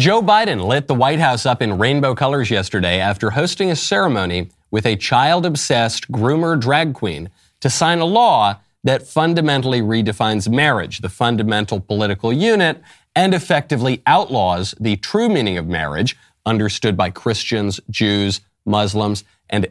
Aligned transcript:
Joe 0.00 0.22
Biden 0.22 0.66
lit 0.66 0.86
the 0.86 0.94
White 0.94 1.18
House 1.18 1.44
up 1.44 1.60
in 1.60 1.76
rainbow 1.76 2.14
colors 2.14 2.50
yesterday 2.50 3.00
after 3.00 3.28
hosting 3.28 3.70
a 3.70 3.76
ceremony 3.76 4.48
with 4.70 4.86
a 4.86 4.96
child 4.96 5.44
obsessed 5.44 6.10
groomer 6.10 6.58
drag 6.58 6.94
queen 6.94 7.28
to 7.60 7.68
sign 7.68 7.98
a 7.98 8.06
law 8.06 8.58
that 8.82 9.06
fundamentally 9.06 9.82
redefines 9.82 10.50
marriage, 10.50 11.00
the 11.00 11.10
fundamental 11.10 11.80
political 11.80 12.32
unit, 12.32 12.82
and 13.14 13.34
effectively 13.34 14.00
outlaws 14.06 14.74
the 14.80 14.96
true 14.96 15.28
meaning 15.28 15.58
of 15.58 15.66
marriage, 15.66 16.16
understood 16.46 16.96
by 16.96 17.10
Christians, 17.10 17.78
Jews, 17.90 18.40
Muslims, 18.64 19.22
and 19.50 19.66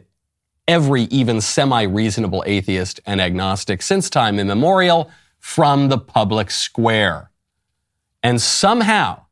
every 0.68 1.08
even 1.10 1.40
semi 1.40 1.82
reasonable 1.82 2.44
atheist 2.46 3.00
and 3.04 3.20
agnostic 3.20 3.82
since 3.82 4.08
time 4.08 4.38
immemorial 4.38 5.10
from 5.40 5.88
the 5.88 5.98
public 5.98 6.52
square. 6.52 7.32
And 8.22 8.40
somehow, 8.40 9.22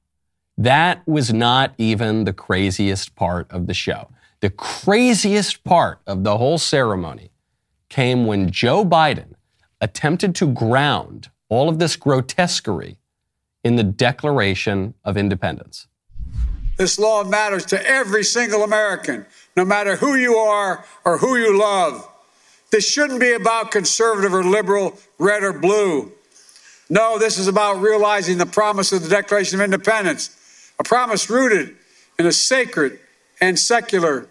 that 0.59 1.06
was 1.06 1.32
not 1.32 1.72
even 1.79 2.24
the 2.24 2.32
craziest 2.32 3.14
part 3.14 3.51
of 3.51 3.69
the 3.69 3.74
show. 3.74 4.10
The 4.41 4.51
craziest 4.51 5.62
part 5.65 6.01
of 6.06 6.24
the 6.24 6.37
whole 6.37 6.59
ceremony 6.59 7.30
came 7.88 8.27
when 8.27 8.51
Joe 8.51 8.84
Biden 8.84 9.34
attempted 9.80 10.34
to 10.34 10.46
ground 10.46 11.30
all 11.48 11.68
of 11.68 11.79
this 11.79 11.96
grotesquerie 11.96 12.98
in 13.62 13.77
the 13.77 13.84
Declaration 13.84 14.95
of 15.05 15.16
Independence. 15.16 15.87
This 16.77 16.98
law 16.98 17.24
matters 17.24 17.65
to 17.66 17.88
every 17.88 18.23
single 18.23 18.62
American, 18.62 19.27
no 19.56 19.65
matter 19.65 19.96
who 19.96 20.15
you 20.15 20.37
are 20.37 20.84
or 21.04 21.18
who 21.18 21.37
you 21.37 21.59
love. 21.59 22.06
This 22.70 22.88
shouldn't 22.88 23.20
be 23.20 23.32
about 23.32 23.70
conservative 23.70 24.34
or 24.34 24.45
liberal, 24.45 24.98
red 25.18 25.43
or 25.43 25.52
blue. 25.52 26.12
No, 26.90 27.18
this 27.18 27.38
is 27.38 27.48
about 27.48 27.80
realizing 27.80 28.38
the 28.38 28.46
promise 28.46 28.93
of 28.93 29.02
the 29.02 29.09
Declaration 29.09 29.60
of 29.60 29.65
Independence, 29.65 30.37
a 30.78 30.84
promise 30.84 31.28
rooted 31.28 31.77
in 32.18 32.27
a 32.27 32.32
sacred 32.32 32.98
and 33.41 33.59
secular 33.59 34.28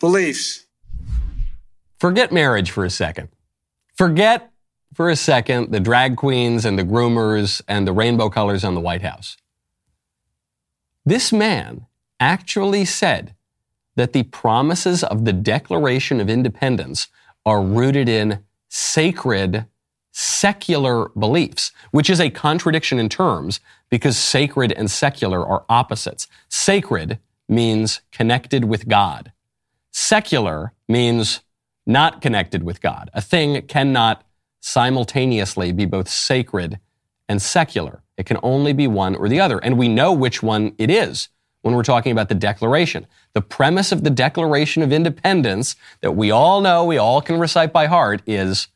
beliefs. 0.00 0.64
Forget 1.98 2.32
marriage 2.32 2.70
for 2.70 2.84
a 2.84 2.90
second. 2.90 3.28
Forget 3.94 4.50
for 4.94 5.10
a 5.10 5.16
second 5.16 5.70
the 5.70 5.80
drag 5.80 6.16
queens 6.16 6.64
and 6.64 6.78
the 6.78 6.84
groomers 6.84 7.60
and 7.68 7.86
the 7.86 7.92
rainbow 7.92 8.30
colors 8.30 8.64
on 8.64 8.74
the 8.74 8.80
White 8.80 9.02
House. 9.02 9.36
This 11.04 11.32
man 11.32 11.86
actually 12.18 12.84
said 12.84 13.34
that 13.96 14.12
the 14.12 14.22
promises 14.24 15.02
of 15.04 15.24
the 15.24 15.32
Declaration 15.32 16.20
of 16.20 16.30
Independence 16.30 17.08
are 17.44 17.62
rooted 17.62 18.08
in 18.08 18.44
sacred, 18.68 19.66
secular 20.12 21.08
beliefs, 21.10 21.72
which 21.90 22.08
is 22.08 22.20
a 22.20 22.30
contradiction 22.30 22.98
in 22.98 23.08
terms 23.08 23.60
because 23.90 24.16
sacred 24.16 24.72
and 24.72 24.90
secular 24.90 25.44
are 25.44 25.64
opposites. 25.68 26.28
Sacred 26.48 27.18
means 27.48 28.00
connected 28.12 28.64
with 28.64 28.88
God. 28.88 29.32
Secular 29.90 30.72
means 30.88 31.40
not 31.86 32.20
connected 32.20 32.62
with 32.62 32.80
God. 32.80 33.10
A 33.12 33.20
thing 33.20 33.62
cannot 33.62 34.24
simultaneously 34.60 35.72
be 35.72 35.86
both 35.86 36.08
sacred 36.08 36.78
and 37.28 37.42
secular. 37.42 38.02
It 38.16 38.26
can 38.26 38.38
only 38.42 38.72
be 38.72 38.86
one 38.86 39.16
or 39.16 39.28
the 39.28 39.40
other. 39.40 39.58
And 39.58 39.78
we 39.78 39.88
know 39.88 40.12
which 40.12 40.42
one 40.42 40.74
it 40.78 40.90
is 40.90 41.28
when 41.62 41.74
we're 41.74 41.82
talking 41.82 42.12
about 42.12 42.28
the 42.28 42.34
Declaration. 42.34 43.06
The 43.32 43.40
premise 43.40 43.92
of 43.92 44.04
the 44.04 44.10
Declaration 44.10 44.82
of 44.82 44.92
Independence 44.92 45.76
that 46.00 46.12
we 46.12 46.30
all 46.30 46.60
know, 46.60 46.84
we 46.84 46.98
all 46.98 47.20
can 47.20 47.38
recite 47.38 47.72
by 47.72 47.86
heart 47.86 48.22
is 48.26 48.68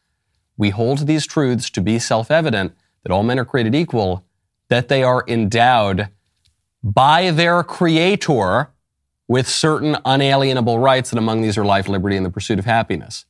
we 0.57 0.71
hold 0.71 1.07
these 1.07 1.27
truths 1.27 1.71
to 1.71 1.81
be 1.81 1.99
self 1.99 2.31
evident 2.31 2.75
that 3.03 3.13
all 3.13 3.23
men 3.23 3.39
are 3.39 3.45
created 3.45 3.75
equal, 3.75 4.25
that 4.75 4.89
they 4.89 5.05
are 5.05 5.25
endowed 5.29 6.09
by 6.83 7.31
their 7.31 7.63
creator 7.63 8.73
with 9.29 9.49
certain 9.49 9.97
unalienable 10.05 10.81
rights, 10.81 11.13
and 11.13 11.19
among 11.21 11.43
these 11.43 11.57
are 11.57 11.65
life, 11.65 11.89
liberty, 11.89 12.17
and 12.17 12.27
the 12.27 12.31
pursuit 12.31 12.59
of 12.59 12.65
happiness. 12.65 13.25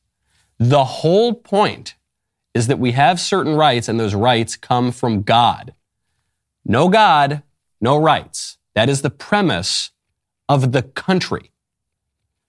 The 0.57 0.83
whole 0.83 1.35
point 1.35 1.93
is 2.55 2.65
that 2.65 2.79
we 2.79 2.93
have 2.93 3.19
certain 3.19 3.53
rights, 3.53 3.87
and 3.87 3.99
those 3.99 4.15
rights 4.15 4.55
come 4.55 4.91
from 4.91 5.21
God. 5.21 5.75
No 6.65 6.89
God, 6.89 7.43
no 7.79 7.95
rights. 7.95 8.57
That 8.73 8.89
is 8.89 9.03
the 9.03 9.11
premise 9.11 9.91
of 10.49 10.71
the 10.71 10.81
country. 10.81 11.51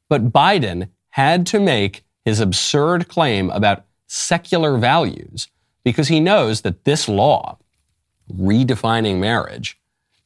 But 0.09 0.33
Biden 0.33 0.89
had 1.11 1.47
to 1.49 1.61
make 1.61 2.03
his 2.25 2.41
absurd 2.41 3.09
claim 3.09 3.51
about 3.51 3.85
secular 4.07 4.79
values 4.79 5.49
because 5.85 6.09
he 6.09 6.19
knows 6.19 6.63
that 6.63 6.85
this 6.85 7.11
law, 7.11 7.59
redefining 8.33 9.19
marriage, 9.19 9.79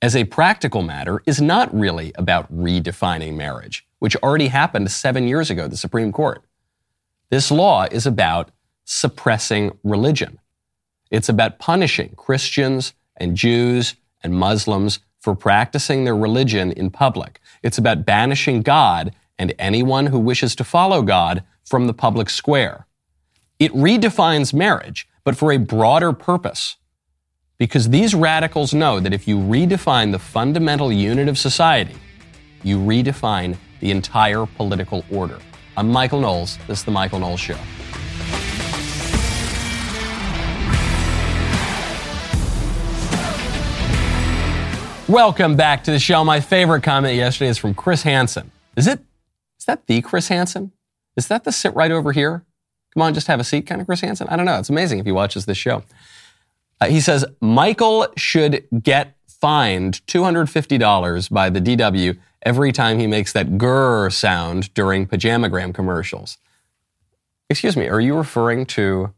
as 0.02 0.16
a 0.16 0.24
practical 0.24 0.82
matter, 0.82 1.22
is 1.26 1.40
not 1.40 1.72
really 1.74 2.12
about 2.14 2.54
redefining 2.54 3.34
marriage, 3.36 3.86
which 3.98 4.16
already 4.16 4.48
happened 4.48 4.90
seven 4.90 5.28
years 5.28 5.50
ago, 5.50 5.68
the 5.68 5.76
Supreme 5.76 6.10
Court. 6.10 6.42
This 7.28 7.50
law 7.50 7.84
is 7.84 8.06
about 8.06 8.50
suppressing 8.84 9.78
religion. 9.84 10.38
It's 11.10 11.28
about 11.28 11.58
punishing 11.58 12.14
Christians 12.16 12.94
and 13.16 13.36
Jews 13.36 13.94
and 14.22 14.34
Muslims 14.34 15.00
for 15.20 15.34
practicing 15.34 16.04
their 16.04 16.16
religion 16.16 16.72
in 16.72 16.90
public. 16.90 17.40
It's 17.62 17.78
about 17.78 18.06
banishing 18.06 18.62
God 18.62 19.14
and 19.38 19.54
anyone 19.58 20.06
who 20.06 20.18
wishes 20.18 20.56
to 20.56 20.64
follow 20.64 21.02
God 21.02 21.44
from 21.64 21.86
the 21.86 21.94
public 21.94 22.30
square. 22.30 22.86
It 23.58 23.72
redefines 23.72 24.54
marriage, 24.54 25.08
but 25.22 25.36
for 25.36 25.52
a 25.52 25.58
broader 25.58 26.12
purpose. 26.12 26.76
Because 27.60 27.91
these 27.91 28.15
radicals 28.15 28.72
know 28.72 29.00
that 29.00 29.12
if 29.12 29.28
you 29.28 29.37
redefine 29.37 30.12
the 30.12 30.19
fundamental 30.19 30.91
unit 30.91 31.28
of 31.28 31.37
society, 31.37 31.94
you 32.62 32.78
redefine 32.78 33.54
the 33.81 33.91
entire 33.91 34.47
political 34.47 35.04
order. 35.12 35.38
I'm 35.76 35.91
Michael 35.93 36.21
Knowles. 36.21 36.56
This 36.66 36.78
is 36.78 36.84
The 36.87 36.91
Michael 36.91 37.19
Knowles 37.19 37.38
Show. 37.38 37.59
Welcome 45.06 45.54
back 45.54 45.84
to 45.84 45.91
the 45.91 45.98
show. 45.98 46.25
My 46.25 46.41
favorite 46.41 46.82
comment 46.82 47.15
yesterday 47.15 47.50
is 47.50 47.59
from 47.59 47.75
Chris 47.75 48.04
Hansen. 48.04 48.53
Is 48.75 48.87
it? 48.87 49.00
Is 49.59 49.66
that 49.66 49.87
the 49.87 50.00
Chris 50.00 50.28
Hansen? 50.28 50.72
Is 51.15 51.28
that 51.28 51.44
the 51.44 51.53
sit 51.53 51.75
right 51.75 51.91
over 51.91 52.12
here? 52.12 52.42
Come 52.94 53.03
on, 53.03 53.12
just 53.12 53.27
have 53.27 53.38
a 53.38 53.44
seat 53.44 53.66
kind 53.66 53.82
of 53.82 53.87
Chris 53.87 54.00
Hansen? 54.00 54.28
I 54.28 54.37
don't 54.37 54.47
know. 54.47 54.59
It's 54.59 54.71
amazing 54.71 54.98
if 54.98 55.04
he 55.04 55.12
watches 55.12 55.44
this 55.44 55.59
show. 55.59 55.84
Uh, 56.80 56.88
he 56.88 57.00
says 57.00 57.24
Michael 57.41 58.08
should 58.16 58.66
get 58.82 59.16
fined 59.26 60.00
$250 60.06 61.30
by 61.30 61.50
the 61.50 61.60
DW 61.60 62.18
every 62.42 62.72
time 62.72 62.98
he 62.98 63.06
makes 63.06 63.32
that 63.32 63.52
grrr 63.52 64.12
sound 64.12 64.72
during 64.74 65.06
pajamagram 65.06 65.74
commercials. 65.74 66.38
Excuse 67.48 67.76
me, 67.76 67.88
are 67.88 68.00
you 68.00 68.16
referring 68.16 68.64
to 68.66 69.12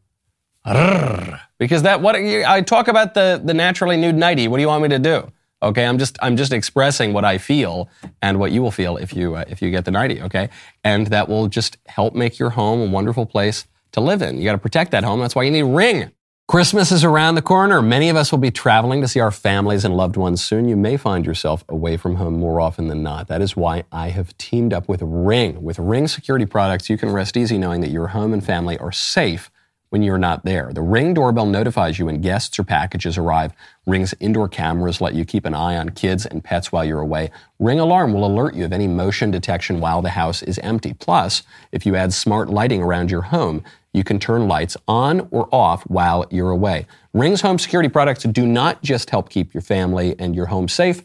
because 0.63 1.83
that 1.83 2.01
what 2.01 2.15
I 2.15 2.61
talk 2.61 2.87
about 2.87 3.13
the 3.13 3.41
the 3.43 3.53
naturally 3.53 3.97
nude 3.97 4.15
nighty. 4.15 4.47
What 4.47 4.57
do 4.57 4.61
you 4.61 4.67
want 4.67 4.83
me 4.83 4.89
to 4.89 4.99
do? 4.99 5.31
Okay, 5.61 5.85
I'm 5.85 5.97
just 5.97 6.17
I'm 6.21 6.37
just 6.37 6.53
expressing 6.53 7.11
what 7.13 7.25
I 7.25 7.37
feel 7.37 7.89
and 8.21 8.39
what 8.39 8.51
you 8.51 8.61
will 8.61 8.71
feel 8.71 8.97
if 8.97 9.13
you 9.13 9.35
uh, 9.35 9.43
if 9.47 9.61
you 9.61 9.71
get 9.71 9.85
the 9.85 9.91
nighty. 9.91 10.21
Okay, 10.21 10.49
and 10.83 11.07
that 11.07 11.27
will 11.27 11.47
just 11.47 11.77
help 11.87 12.13
make 12.15 12.39
your 12.39 12.51
home 12.51 12.81
a 12.81 12.91
wonderful 12.91 13.25
place 13.25 13.65
to 13.91 13.99
live 14.01 14.21
in. 14.21 14.37
You 14.37 14.45
got 14.45 14.53
to 14.53 14.57
protect 14.57 14.91
that 14.91 15.03
home. 15.03 15.19
That's 15.19 15.35
why 15.35 15.43
you 15.43 15.51
need 15.51 15.63
Ring. 15.63 16.11
Christmas 16.49 16.91
is 16.91 17.05
around 17.05 17.35
the 17.35 17.41
corner. 17.41 17.81
Many 17.81 18.09
of 18.09 18.17
us 18.17 18.29
will 18.29 18.37
be 18.37 18.51
traveling 18.51 19.01
to 19.01 19.07
see 19.07 19.21
our 19.21 19.31
families 19.31 19.85
and 19.85 19.95
loved 19.95 20.17
ones 20.17 20.43
soon. 20.43 20.67
You 20.67 20.75
may 20.75 20.97
find 20.97 21.25
yourself 21.25 21.63
away 21.69 21.95
from 21.95 22.15
home 22.15 22.37
more 22.37 22.59
often 22.59 22.89
than 22.89 23.01
not. 23.01 23.29
That 23.29 23.41
is 23.41 23.55
why 23.55 23.85
I 23.93 24.09
have 24.09 24.37
teamed 24.37 24.73
up 24.73 24.89
with 24.89 25.01
Ring. 25.01 25.63
With 25.63 25.79
Ring 25.79 26.07
security 26.07 26.45
products, 26.45 26.89
you 26.89 26.97
can 26.97 27.11
rest 27.11 27.37
easy 27.37 27.57
knowing 27.57 27.79
that 27.81 27.91
your 27.91 28.07
home 28.07 28.33
and 28.33 28.45
family 28.45 28.77
are 28.77 28.91
safe 28.91 29.49
when 29.89 30.03
you're 30.03 30.17
not 30.17 30.43
there. 30.43 30.73
The 30.73 30.81
Ring 30.81 31.13
doorbell 31.13 31.45
notifies 31.45 31.97
you 31.97 32.07
when 32.07 32.19
guests 32.19 32.59
or 32.59 32.63
packages 32.63 33.17
arrive. 33.17 33.53
Ring's 33.87 34.13
indoor 34.19 34.49
cameras 34.49 34.99
let 34.99 35.13
you 35.13 35.23
keep 35.23 35.45
an 35.45 35.53
eye 35.53 35.77
on 35.77 35.89
kids 35.91 36.25
and 36.25 36.43
pets 36.43 36.71
while 36.73 36.83
you're 36.83 36.99
away. 36.99 37.31
Ring 37.57 37.79
alarm 37.79 38.13
will 38.13 38.25
alert 38.25 38.53
you 38.53 38.65
of 38.65 38.73
any 38.73 38.87
motion 38.87 39.31
detection 39.31 39.79
while 39.79 40.01
the 40.01 40.09
house 40.09 40.43
is 40.43 40.59
empty. 40.59 40.93
Plus, 40.93 41.43
if 41.71 41.85
you 41.85 41.95
add 41.95 42.11
smart 42.11 42.49
lighting 42.49 42.83
around 42.83 43.09
your 43.09 43.21
home, 43.21 43.63
you 43.93 44.03
can 44.03 44.19
turn 44.19 44.47
lights 44.47 44.75
on 44.87 45.27
or 45.31 45.47
off 45.51 45.83
while 45.83 46.25
you're 46.29 46.49
away. 46.49 46.87
Ring's 47.13 47.41
home 47.41 47.59
security 47.59 47.89
products 47.89 48.23
do 48.23 48.45
not 48.45 48.81
just 48.81 49.11
help 49.11 49.29
keep 49.29 49.53
your 49.53 49.61
family 49.61 50.15
and 50.19 50.35
your 50.35 50.47
home 50.47 50.67
safe. 50.67 51.03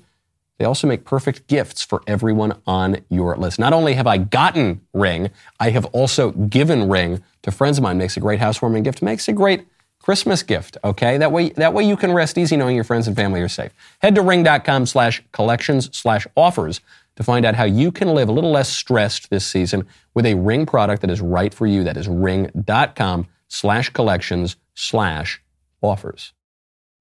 They 0.59 0.65
also 0.65 0.89
make 0.89 1.05
perfect 1.05 1.47
gifts 1.47 1.85
for 1.85 2.03
everyone 2.07 2.61
on 2.67 2.99
your 3.09 3.37
list. 3.37 3.59
Not 3.61 3.73
only 3.73 3.95
have 3.95 4.09
I 4.09 4.19
gotten 4.19 4.81
Ring, 4.93 5.31
I 5.61 5.71
have 5.71 5.85
also 5.87 6.33
given 6.33 6.89
Ring 6.89 7.23
to 7.43 7.53
friends 7.53 7.79
of 7.79 7.85
mine. 7.85 7.99
Makes 7.99 8.17
a 8.17 8.21
great 8.21 8.41
housewarming 8.41 8.83
gift. 8.83 9.01
Makes 9.01 9.29
a 9.29 9.33
great 9.33 9.67
Christmas 10.03 10.43
gift. 10.43 10.77
Okay, 10.83 11.19
that 11.19 11.31
way 11.31 11.51
that 11.51 11.75
way 11.75 11.85
you 11.85 11.97
can 11.97 12.13
rest 12.13 12.39
easy 12.39 12.57
knowing 12.57 12.75
your 12.75 12.85
friends 12.85 13.07
and 13.07 13.15
family 13.15 13.41
are 13.41 13.49
safe. 13.49 13.73
Head 14.01 14.15
to 14.15 14.23
ring.com/slash 14.23 15.23
collections 15.33 15.91
slash 15.97 16.27
offers 16.37 16.81
to 17.19 17.25
find 17.25 17.45
out 17.45 17.57
how 17.57 17.65
you 17.65 17.91
can 17.91 18.15
live 18.15 18.29
a 18.29 18.33
little 18.33 18.53
less 18.53 18.69
stressed 18.69 19.29
this 19.29 19.45
season 19.45 19.85
with 20.15 20.25
a 20.25 20.35
Ring 20.35 20.65
product 20.65 21.01
that 21.01 21.11
is 21.11 21.21
right 21.21 21.53
for 21.53 21.67
you. 21.67 21.83
That 21.83 21.97
is 21.97 22.07
ring.com/slash 22.07 23.91
collections 23.91 24.55
slash 24.75 25.43
offers. 25.83 26.33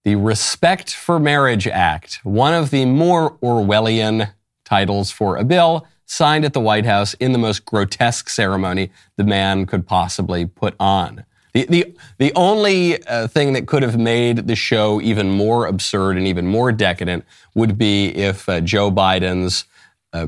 the 0.04 0.16
Respect 0.16 0.92
for 0.92 1.20
Marriage 1.20 1.68
Act, 1.68 2.20
one 2.24 2.56
of 2.56 2.72
the 2.72 2.86
more 2.86 3.38
Orwellian 3.44 4.32
titles 4.66 5.12
for 5.12 5.38
a 5.38 5.44
bill 5.44 5.86
signed 6.08 6.46
at 6.46 6.54
the 6.54 6.62
White 6.62 6.86
House 6.86 7.14
in 7.16 7.32
the 7.32 7.38
most 7.38 7.64
grotesque 7.66 8.28
ceremony 8.28 8.90
the 9.18 9.24
man 9.24 9.68
could 9.68 9.86
possibly 9.86 10.48
put 10.48 10.74
on. 10.80 11.26
The, 11.54 11.66
the, 11.66 11.96
the 12.18 12.32
only 12.36 13.06
uh, 13.06 13.28
thing 13.28 13.54
that 13.54 13.68
could 13.68 13.84
have 13.84 14.00
made 14.00 14.48
the 14.48 14.56
show 14.56 15.00
even 15.00 15.30
more 15.30 15.68
absurd 15.68 16.18
and 16.18 16.26
even 16.26 16.48
more 16.48 16.72
decadent 16.72 17.24
would 17.54 17.78
be 17.78 18.08
if 18.08 18.50
uh, 18.50 18.62
Joe 18.62 18.90
Biden's 18.92 19.66
uh, 20.14 20.28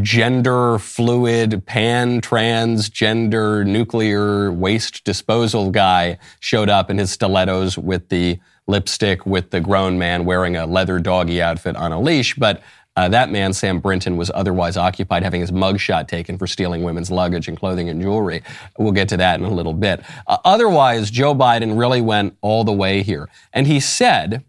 gender 0.00 0.78
fluid, 0.78 1.64
pan 1.66 2.20
transgender 2.20 3.66
nuclear 3.66 4.50
waste 4.50 5.04
disposal 5.04 5.70
guy 5.70 6.18
showed 6.40 6.68
up 6.68 6.90
in 6.90 6.98
his 6.98 7.10
stilettos 7.10 7.78
with 7.78 8.08
the 8.08 8.38
lipstick 8.66 9.26
with 9.26 9.50
the 9.50 9.60
grown 9.60 9.98
man 9.98 10.24
wearing 10.24 10.56
a 10.56 10.66
leather 10.66 10.98
doggy 10.98 11.40
outfit 11.40 11.76
on 11.76 11.92
a 11.92 12.00
leash. 12.00 12.34
But 12.34 12.62
uh, 12.96 13.08
that 13.08 13.30
man, 13.30 13.52
Sam 13.52 13.80
Brinton, 13.80 14.16
was 14.16 14.30
otherwise 14.34 14.76
occupied 14.76 15.22
having 15.24 15.40
his 15.40 15.50
mugshot 15.50 16.06
taken 16.06 16.38
for 16.38 16.46
stealing 16.46 16.82
women's 16.82 17.10
luggage 17.10 17.48
and 17.48 17.58
clothing 17.58 17.88
and 17.88 18.00
jewelry. 18.00 18.42
We'll 18.78 18.92
get 18.92 19.08
to 19.10 19.16
that 19.16 19.40
in 19.40 19.46
a 19.46 19.52
little 19.52 19.74
bit. 19.74 20.02
Uh, 20.26 20.38
otherwise, 20.44 21.10
Joe 21.10 21.34
Biden 21.34 21.78
really 21.78 22.00
went 22.00 22.36
all 22.40 22.62
the 22.62 22.72
way 22.72 23.02
here. 23.02 23.28
And 23.52 23.66
he 23.66 23.80
said 23.80 24.44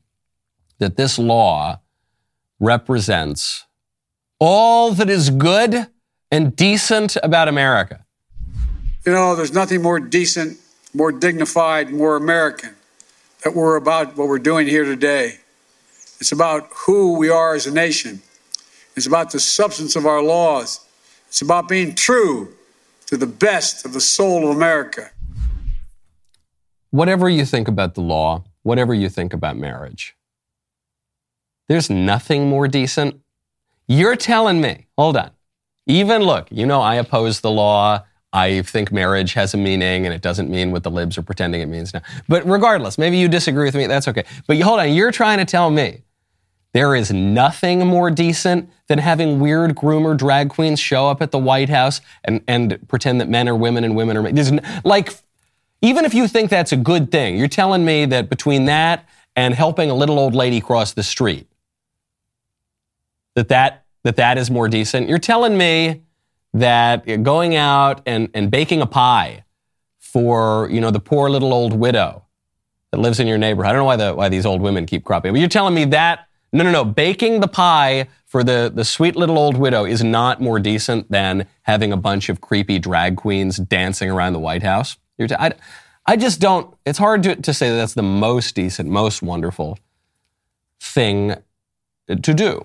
that 0.77 0.95
this 0.95 1.17
law 1.17 1.79
represents 2.59 3.64
all 4.39 4.91
that 4.91 5.09
is 5.09 5.29
good 5.29 5.87
and 6.31 6.55
decent 6.55 7.17
about 7.23 7.47
America. 7.47 8.05
You 9.05 9.11
know, 9.11 9.35
there's 9.35 9.53
nothing 9.53 9.81
more 9.81 9.99
decent, 9.99 10.57
more 10.93 11.11
dignified, 11.11 11.91
more 11.91 12.15
American 12.15 12.75
that 13.43 13.55
we're 13.55 13.75
about 13.75 14.17
what 14.17 14.27
we're 14.27 14.39
doing 14.39 14.67
here 14.67 14.83
today. 14.83 15.37
It's 16.19 16.31
about 16.31 16.69
who 16.85 17.17
we 17.17 17.29
are 17.29 17.53
as 17.53 17.67
a 17.67 17.73
nation. 17.73 18.21
It's 18.95 19.05
about 19.05 19.31
the 19.31 19.39
substance 19.39 19.95
of 19.95 20.05
our 20.05 20.23
laws. 20.23 20.79
It's 21.27 21.41
about 21.41 21.67
being 21.67 21.93
true 21.93 22.55
to 23.07 23.17
the 23.17 23.27
best 23.27 23.85
of 23.85 23.93
the 23.93 24.01
soul 24.01 24.49
of 24.49 24.55
America. 24.55 25.11
Whatever 26.91 27.29
you 27.29 27.45
think 27.45 27.67
about 27.67 27.93
the 27.93 28.01
law, 28.01 28.43
whatever 28.63 28.93
you 28.93 29.09
think 29.09 29.33
about 29.33 29.57
marriage, 29.57 30.15
there's 31.67 31.89
nothing 31.89 32.47
more 32.47 32.67
decent. 32.67 33.21
You're 33.87 34.15
telling 34.15 34.61
me, 34.61 34.87
hold 34.97 35.17
on. 35.17 35.31
Even 35.87 36.23
look, 36.23 36.47
you 36.51 36.65
know, 36.65 36.81
I 36.81 36.95
oppose 36.95 37.41
the 37.41 37.51
law. 37.51 38.03
I 38.33 38.63
think 38.63 38.91
marriage 38.91 39.33
has 39.33 39.53
a 39.53 39.57
meaning 39.57 40.05
and 40.05 40.13
it 40.13 40.21
doesn't 40.21 40.49
mean 40.49 40.71
what 40.71 40.83
the 40.83 40.91
libs 40.91 41.17
are 41.17 41.21
pretending 41.21 41.61
it 41.61 41.67
means 41.67 41.93
now. 41.93 42.01
But 42.27 42.45
regardless, 42.45 42.97
maybe 42.97 43.17
you 43.17 43.27
disagree 43.27 43.65
with 43.65 43.75
me, 43.75 43.87
that's 43.87 44.07
okay. 44.07 44.25
But 44.47 44.59
hold 44.59 44.79
on, 44.79 44.91
you're 44.91 45.11
trying 45.11 45.37
to 45.37 45.45
tell 45.45 45.69
me 45.69 46.01
there 46.73 46.93
is 46.95 47.13
nothing 47.13 47.87
more 47.87 48.11
decent 48.11 48.69
than 48.87 48.99
having 48.99 49.39
weird 49.39 49.75
groomer 49.75 50.17
drag 50.17 50.49
queens 50.49 50.79
show 50.79 51.07
up 51.07 51.21
at 51.21 51.31
the 51.31 51.37
White 51.37 51.69
House 51.69 52.01
and, 52.25 52.41
and 52.49 52.85
pretend 52.89 53.21
that 53.21 53.29
men 53.29 53.47
are 53.47 53.55
women 53.55 53.85
and 53.85 53.95
women 53.95 54.17
are 54.17 54.21
men. 54.21 54.61
Like, 54.83 55.13
even 55.81 56.03
if 56.03 56.13
you 56.13 56.27
think 56.27 56.49
that's 56.49 56.73
a 56.73 56.77
good 56.77 57.11
thing, 57.11 57.37
you're 57.37 57.47
telling 57.47 57.85
me 57.85 58.05
that 58.07 58.29
between 58.29 58.65
that 58.65 59.07
and 59.37 59.53
helping 59.53 59.89
a 59.89 59.93
little 59.93 60.19
old 60.19 60.35
lady 60.35 60.59
cross 60.59 60.91
the 60.91 61.03
street, 61.03 61.47
that 63.35 63.49
that, 63.49 63.85
that, 64.03 64.15
that 64.15 64.37
is 64.37 64.49
more 64.49 64.67
decent. 64.67 65.07
You're 65.07 65.19
telling 65.19 65.57
me 65.57 66.03
that 66.53 67.05
going 67.23 67.55
out 67.55 68.01
and, 68.05 68.29
and 68.33 68.49
baking 68.49 68.81
a 68.81 68.85
pie 68.85 69.43
for, 69.99 70.69
you 70.71 70.79
know, 70.81 70.91
the 70.91 70.99
poor 70.99 71.29
little 71.29 71.53
old 71.53 71.73
widow 71.73 72.23
that 72.91 72.99
lives 72.99 73.19
in 73.19 73.27
your 73.27 73.37
neighborhood. 73.37 73.69
I 73.69 73.73
don't 73.73 73.81
know 73.81 73.85
why, 73.85 73.97
the, 73.97 74.13
why 74.13 74.29
these 74.29 74.45
old 74.45 74.61
women 74.61 74.85
keep 74.85 75.03
cropping 75.03 75.33
but 75.33 75.39
you're 75.39 75.49
telling 75.49 75.75
me 75.75 75.85
that, 75.85 76.27
no, 76.53 76.63
no, 76.63 76.71
no, 76.71 76.85
baking 76.85 77.41
the 77.41 77.49
pie 77.49 78.07
for 78.25 78.43
the, 78.43 78.71
the 78.73 78.85
sweet 78.85 79.17
little 79.17 79.37
old 79.37 79.57
widow 79.57 79.85
is 79.85 80.03
not 80.03 80.39
more 80.39 80.59
decent 80.59 81.11
than 81.11 81.47
having 81.63 81.91
a 81.91 81.97
bunch 81.97 82.29
of 82.29 82.39
creepy 82.39 82.79
drag 82.79 83.17
queens 83.17 83.57
dancing 83.57 84.09
around 84.09 84.33
the 84.33 84.39
White 84.39 84.63
House. 84.63 84.97
T- 85.19 85.27
I, 85.37 85.51
I 86.05 86.15
just 86.15 86.39
don't, 86.39 86.73
it's 86.85 86.97
hard 86.97 87.23
to, 87.23 87.35
to 87.35 87.53
say 87.53 87.69
that 87.69 87.75
that's 87.75 87.93
the 87.93 88.03
most 88.03 88.55
decent, 88.55 88.89
most 88.89 89.21
wonderful 89.21 89.77
thing 90.79 91.35
to 92.07 92.33
do. 92.33 92.63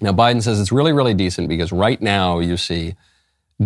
Now, 0.00 0.12
Biden 0.12 0.42
says 0.42 0.60
it's 0.60 0.72
really, 0.72 0.92
really 0.92 1.14
decent 1.14 1.48
because 1.48 1.72
right 1.72 2.00
now 2.00 2.38
you 2.38 2.56
see 2.56 2.94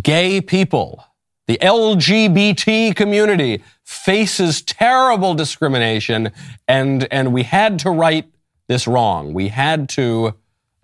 gay 0.00 0.41
people, 0.41 1.05
the 1.47 1.59
LGBT 1.61 2.94
community 2.94 3.65
faces 3.82 4.62
terrible 4.62 5.35
discrimination, 5.35 6.31
and, 6.69 7.09
and 7.12 7.32
we 7.32 7.43
had 7.43 7.81
to 7.81 7.91
right 7.91 8.31
this 8.69 8.87
wrong. 8.87 9.35
We 9.35 9.49
had 9.49 9.88
to 9.91 10.35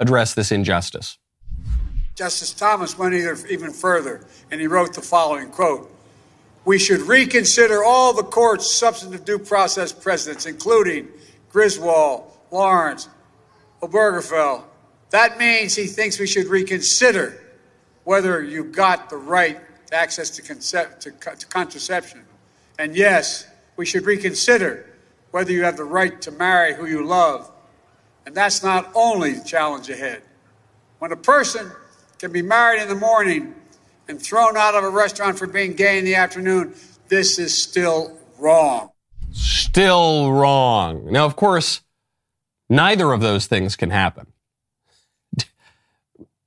address 0.00 0.34
this 0.34 0.50
injustice. 0.50 1.18
Justice 2.16 2.52
Thomas 2.52 2.98
went 2.98 3.14
even 3.14 3.72
further, 3.72 4.26
and 4.50 4.60
he 4.60 4.66
wrote 4.66 4.94
the 4.94 5.02
following 5.02 5.50
quote 5.50 5.88
We 6.64 6.78
should 6.78 7.02
reconsider 7.02 7.84
all 7.84 8.12
the 8.12 8.24
court's 8.24 8.68
substantive 8.68 9.24
due 9.24 9.38
process 9.38 9.92
precedents, 9.92 10.46
including 10.46 11.08
Griswold, 11.52 12.32
Lawrence, 12.50 13.08
Obergefell, 13.82 14.64
that 15.10 15.38
means 15.38 15.74
he 15.74 15.86
thinks 15.86 16.18
we 16.18 16.26
should 16.26 16.46
reconsider 16.46 17.40
whether 18.04 18.42
you 18.42 18.64
got 18.64 19.10
the 19.10 19.16
right 19.16 19.60
access 19.92 20.30
to, 20.30 20.42
concept, 20.42 21.02
to, 21.02 21.10
to 21.10 21.46
contraception. 21.46 22.24
And 22.78 22.96
yes, 22.96 23.46
we 23.76 23.86
should 23.86 24.04
reconsider 24.04 24.86
whether 25.30 25.52
you 25.52 25.64
have 25.64 25.76
the 25.76 25.84
right 25.84 26.20
to 26.22 26.30
marry 26.30 26.74
who 26.74 26.86
you 26.86 27.04
love. 27.04 27.50
And 28.24 28.34
that's 28.34 28.62
not 28.62 28.90
only 28.94 29.32
the 29.32 29.44
challenge 29.44 29.88
ahead. 29.90 30.22
When 30.98 31.12
a 31.12 31.16
person 31.16 31.70
can 32.18 32.32
be 32.32 32.42
married 32.42 32.82
in 32.82 32.88
the 32.88 32.94
morning 32.94 33.54
and 34.08 34.20
thrown 34.20 34.56
out 34.56 34.74
of 34.74 34.82
a 34.82 34.90
restaurant 34.90 35.38
for 35.38 35.46
being 35.46 35.74
gay 35.74 35.98
in 35.98 36.04
the 36.04 36.14
afternoon, 36.14 36.74
this 37.08 37.38
is 37.38 37.60
still 37.60 38.18
wrong. 38.38 38.90
Still 39.32 40.32
wrong. 40.32 41.10
Now, 41.12 41.26
of 41.26 41.36
course, 41.36 41.82
neither 42.68 43.12
of 43.12 43.20
those 43.20 43.46
things 43.46 43.76
can 43.76 43.90
happen 43.90 44.26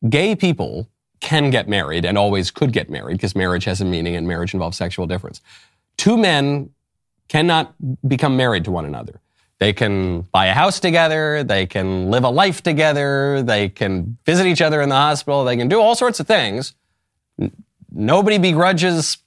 gay 0.08 0.36
people 0.36 0.88
can 1.20 1.50
get 1.50 1.68
married 1.68 2.06
and 2.06 2.18
always 2.18 2.52
could 2.52 2.72
get 2.72 2.90
married 2.90 3.18
because 3.18 3.36
marriage 3.36 3.66
has 3.66 3.82
a 3.82 3.86
meaning 3.86 4.16
and 4.16 4.28
marriage 4.28 4.54
involves 4.54 4.78
sexual 4.78 5.06
difference. 5.06 5.42
Two 5.98 6.18
men 6.18 6.70
cannot 7.28 7.74
become 8.08 8.38
married 8.38 8.64
to 8.66 8.72
one 8.72 8.86
another. 8.86 9.20
They 9.60 9.74
can 9.74 10.22
buy 10.22 10.46
a 10.46 10.54
house 10.54 10.80
together. 10.80 11.44
They 11.44 11.66
can 11.66 12.10
live 12.10 12.24
a 12.24 12.30
life 12.30 12.64
together. 12.64 13.44
They 13.44 13.68
can 13.68 14.18
visit 14.26 14.46
each 14.46 14.62
other 14.62 14.82
in 14.82 14.88
the 14.88 14.96
hospital. 14.96 15.44
They 15.44 15.58
can 15.58 15.68
do 15.68 15.82
all 15.82 15.96
sorts 15.96 16.22
of 16.22 16.28
things. 16.28 16.74
Nobody 17.92 18.38
begrudges 18.38 19.18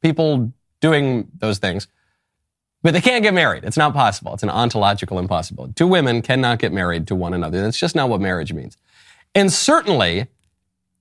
people 0.00 0.52
doing 0.80 1.28
those 1.38 1.58
things. 1.58 1.86
But 2.82 2.92
they 2.94 3.00
can't 3.00 3.22
get 3.22 3.34
married. 3.34 3.64
It's 3.64 3.76
not 3.76 3.94
possible. 3.94 4.34
It's 4.34 4.42
an 4.42 4.50
ontological 4.50 5.18
impossibility. 5.18 5.74
Two 5.74 5.86
women 5.86 6.22
cannot 6.22 6.58
get 6.58 6.72
married 6.72 7.06
to 7.08 7.14
one 7.14 7.34
another. 7.34 7.62
That's 7.62 7.78
just 7.78 7.94
not 7.94 8.08
what 8.08 8.20
marriage 8.20 8.52
means. 8.52 8.76
And 9.34 9.52
certainly, 9.52 10.28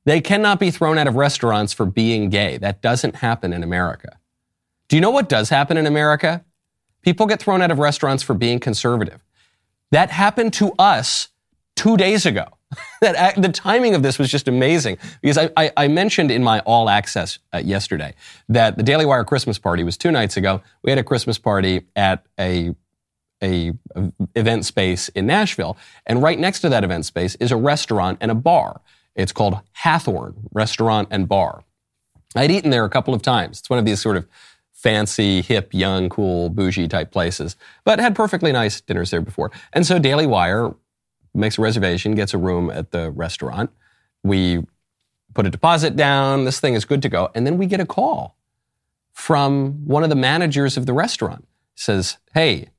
they 0.06 0.22
cannot 0.22 0.60
be 0.60 0.72
thrown 0.72 0.98
out 0.98 1.08
of 1.08 1.16
restaurants 1.16 1.74
for 1.74 1.86
being 1.86 2.30
gay. 2.30 2.58
That 2.58 2.82
doesn't 2.82 3.18
happen 3.18 3.54
in 3.54 3.64
America. 3.64 4.20
Do 4.90 4.98
you 4.98 5.02
know 5.02 5.12
what 5.12 5.30
does 5.30 5.50
happen 5.50 5.78
in 5.78 5.86
America? 5.86 6.44
People 7.02 7.26
get 7.26 7.40
thrown 7.40 7.62
out 7.62 7.72
of 7.72 7.80
restaurants 7.80 8.24
for 8.24 8.34
being 8.34 8.60
conservative. 8.60 9.24
That 9.92 10.10
happened 10.10 10.54
to 10.54 10.74
us 10.80 11.30
two 11.76 11.98
days 11.98 12.26
ago. 12.26 12.46
that 13.02 13.40
the 13.40 13.50
timing 13.50 13.94
of 13.94 14.02
this 14.02 14.18
was 14.18 14.32
just 14.32 14.48
amazing 14.48 14.98
because 15.22 15.38
I, 15.38 15.52
I, 15.56 15.72
I 15.78 15.88
mentioned 15.88 16.32
in 16.32 16.44
my 16.44 16.60
all 16.62 16.90
access 16.90 17.38
uh, 17.54 17.60
yesterday 17.60 18.16
that 18.50 18.78
the 18.78 18.84
Daily 18.84 19.06
Wire 19.06 19.24
Christmas 19.24 19.60
party 19.60 19.84
was 19.84 19.98
two 19.98 20.12
nights 20.12 20.38
ago. 20.38 20.62
We 20.82 20.90
had 20.90 20.98
a 20.98 21.04
Christmas 21.04 21.38
party 21.38 21.86
at 21.96 22.26
a 22.40 22.74
a, 23.44 23.74
event 24.36 24.66
space 24.66 25.10
in 25.10 25.28
Nashville, 25.28 25.78
and 26.06 26.24
right 26.24 26.40
next 26.40 26.62
to 26.62 26.70
that 26.70 26.84
event 26.84 27.06
space 27.06 27.36
is 27.36 27.52
a 27.52 27.58
restaurant 27.58 28.18
and 28.22 28.32
a 28.32 28.36
bar. 28.36 28.82
It's 29.16 29.32
called 29.32 29.60
Hathorne 29.84 30.36
Restaurant 30.54 31.08
and 31.12 31.28
Bar. 31.28 31.64
I'd 32.36 32.50
eaten 32.50 32.72
there 32.72 32.86
a 32.86 32.90
couple 32.90 33.14
of 33.14 33.22
times. 33.22 33.60
It's 33.60 33.70
one 33.70 33.78
of 33.78 33.86
these 33.86 34.02
sort 34.02 34.18
of 34.18 34.28
fancy, 34.72 35.42
hip, 35.42 35.74
young, 35.74 36.10
cool, 36.10 36.50
bougie 36.50 36.88
type 36.88 37.12
places, 37.12 37.56
but 37.84 38.00
had 38.00 38.16
perfectly 38.16 38.52
nice 38.52 38.82
dinners 38.82 39.12
there 39.12 39.22
before. 39.22 39.52
And 39.72 39.86
so 39.86 40.00
Daily 40.00 40.26
Wire 40.26 40.74
makes 41.34 41.58
a 41.58 41.62
reservation, 41.62 42.16
gets 42.16 42.34
a 42.34 42.38
room 42.38 42.70
at 42.70 42.92
the 42.92 43.12
restaurant. 43.12 43.72
We 44.24 44.66
put 45.34 45.46
a 45.46 45.50
deposit 45.50 45.96
down. 45.96 46.46
This 46.46 46.60
thing 46.60 46.74
is 46.74 46.86
good 46.86 47.02
to 47.04 47.10
go. 47.10 47.30
And 47.36 47.46
then 47.46 47.58
we 47.58 47.66
get 47.66 47.80
a 47.80 47.86
call 47.86 48.36
from 49.14 49.86
one 49.86 50.04
of 50.04 50.10
the 50.10 50.16
managers 50.16 50.76
of 50.76 50.86
the 50.86 50.94
restaurant. 50.94 51.48
Says, 51.76 52.18
"Hey, 52.34 52.70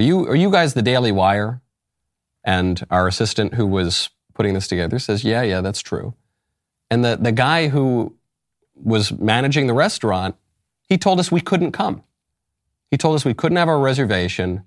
are 0.00 0.02
you, 0.02 0.26
are 0.28 0.34
you 0.34 0.50
guys 0.50 0.72
the 0.72 0.80
Daily 0.80 1.12
Wire? 1.12 1.60
And 2.42 2.86
our 2.90 3.06
assistant 3.06 3.54
who 3.54 3.66
was 3.66 4.08
putting 4.32 4.54
this 4.54 4.66
together 4.66 4.98
says, 4.98 5.24
Yeah, 5.24 5.42
yeah, 5.42 5.60
that's 5.60 5.82
true. 5.82 6.14
And 6.90 7.04
the, 7.04 7.18
the 7.20 7.32
guy 7.32 7.68
who 7.68 8.16
was 8.74 9.12
managing 9.12 9.66
the 9.66 9.74
restaurant, 9.74 10.36
he 10.88 10.96
told 10.96 11.20
us 11.20 11.30
we 11.30 11.42
couldn't 11.42 11.72
come. 11.72 12.02
He 12.90 12.96
told 12.96 13.14
us 13.14 13.26
we 13.26 13.34
couldn't 13.34 13.58
have 13.58 13.68
our 13.68 13.78
reservation 13.78 14.64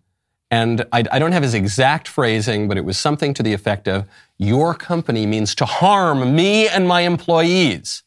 And 0.51 0.85
I, 0.91 1.03
I, 1.11 1.17
don't 1.17 1.31
have 1.31 1.41
his 1.41 1.55
exact 1.55 2.07
phrasing, 2.07 2.67
but 2.67 2.77
it 2.77 2.85
was 2.85 2.99
something 2.99 3.33
to 3.33 3.41
the 3.41 3.53
effect 3.53 3.87
of, 3.87 4.07
Your 4.37 4.75
company 4.75 5.25
means 5.25 5.55
to 5.55 5.65
harm 5.65 6.35
me 6.35 6.67
and 6.67 6.87
my 6.87 7.01
employees. 7.01 8.03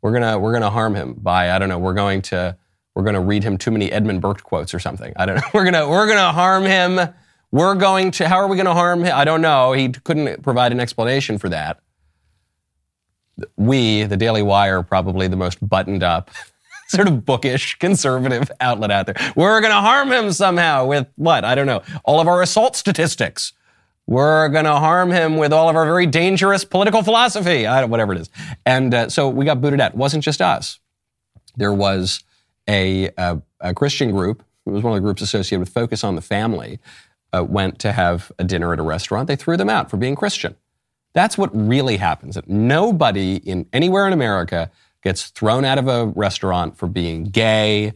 We're 0.00 0.12
gonna, 0.12 0.38
we're 0.38 0.54
gonna 0.54 0.70
harm 0.70 0.94
him 0.94 1.12
by, 1.12 1.52
I 1.52 1.58
don't 1.58 1.68
know, 1.68 1.78
we're 1.78 1.92
going 1.92 2.22
to, 2.22 2.56
we're 2.98 3.04
gonna 3.04 3.20
read 3.20 3.44
him 3.44 3.56
too 3.56 3.70
many 3.70 3.92
Edmund 3.92 4.20
Burke 4.20 4.42
quotes 4.42 4.74
or 4.74 4.80
something. 4.80 5.12
I 5.14 5.24
don't 5.24 5.36
know. 5.36 5.42
We're 5.54 5.64
gonna, 5.64 5.88
we're 5.88 6.08
gonna 6.08 6.32
harm 6.32 6.64
him. 6.64 6.98
We're 7.52 7.76
going 7.76 8.10
to, 8.10 8.28
how 8.28 8.38
are 8.38 8.48
we 8.48 8.56
gonna 8.56 8.74
harm 8.74 9.04
him? 9.04 9.12
I 9.14 9.24
don't 9.24 9.40
know. 9.40 9.72
He 9.72 9.90
couldn't 9.90 10.42
provide 10.42 10.72
an 10.72 10.80
explanation 10.80 11.38
for 11.38 11.48
that. 11.48 11.78
We, 13.56 14.02
the 14.02 14.16
Daily 14.16 14.42
Wire, 14.42 14.82
probably 14.82 15.28
the 15.28 15.36
most 15.36 15.66
buttoned 15.66 16.02
up 16.02 16.32
sort 16.88 17.06
of 17.06 17.24
bookish 17.24 17.76
conservative 17.76 18.50
outlet 18.60 18.90
out 18.90 19.06
there. 19.06 19.32
We're 19.36 19.60
going 19.60 19.72
to 19.72 19.80
harm 19.80 20.10
him 20.10 20.32
somehow 20.32 20.86
with 20.86 21.06
what? 21.14 21.44
I 21.44 21.54
don't 21.54 21.66
know. 21.66 21.82
All 22.02 22.18
of 22.18 22.26
our 22.26 22.42
assault 22.42 22.74
statistics. 22.74 23.52
We're 24.08 24.48
going 24.48 24.64
to 24.64 24.74
harm 24.74 25.12
him 25.12 25.36
with 25.36 25.52
all 25.52 25.68
of 25.68 25.76
our 25.76 25.84
very 25.84 26.06
dangerous 26.06 26.64
political 26.64 27.04
philosophy, 27.04 27.64
whatever 27.64 28.12
it 28.14 28.22
is. 28.22 28.30
And 28.66 28.92
uh, 28.92 29.08
so 29.08 29.28
we 29.28 29.44
got 29.44 29.60
booted 29.60 29.80
out. 29.80 29.92
It 29.92 29.96
wasn't 29.96 30.24
just 30.24 30.40
us. 30.40 30.80
There 31.56 31.72
was 31.72 32.24
a, 32.68 33.10
a, 33.16 33.40
a, 33.60 33.74
Christian 33.74 34.10
group, 34.10 34.42
it 34.66 34.70
was 34.70 34.82
one 34.82 34.92
of 34.92 34.96
the 34.96 35.04
groups 35.04 35.22
associated 35.22 35.60
with 35.60 35.70
Focus 35.70 36.04
on 36.04 36.14
the 36.14 36.20
Family, 36.20 36.78
uh, 37.32 37.44
went 37.44 37.78
to 37.80 37.92
have 37.92 38.30
a 38.38 38.44
dinner 38.44 38.72
at 38.72 38.78
a 38.78 38.82
restaurant. 38.82 39.26
They 39.26 39.36
threw 39.36 39.56
them 39.56 39.70
out 39.70 39.90
for 39.90 39.96
being 39.96 40.14
Christian. 40.14 40.56
That's 41.14 41.38
what 41.38 41.50
really 41.52 41.96
happens. 41.96 42.38
Nobody 42.46 43.36
in 43.36 43.66
anywhere 43.72 44.06
in 44.06 44.12
America 44.12 44.70
gets 45.02 45.28
thrown 45.28 45.64
out 45.64 45.78
of 45.78 45.88
a 45.88 46.06
restaurant 46.06 46.76
for 46.76 46.86
being 46.86 47.24
gay 47.24 47.94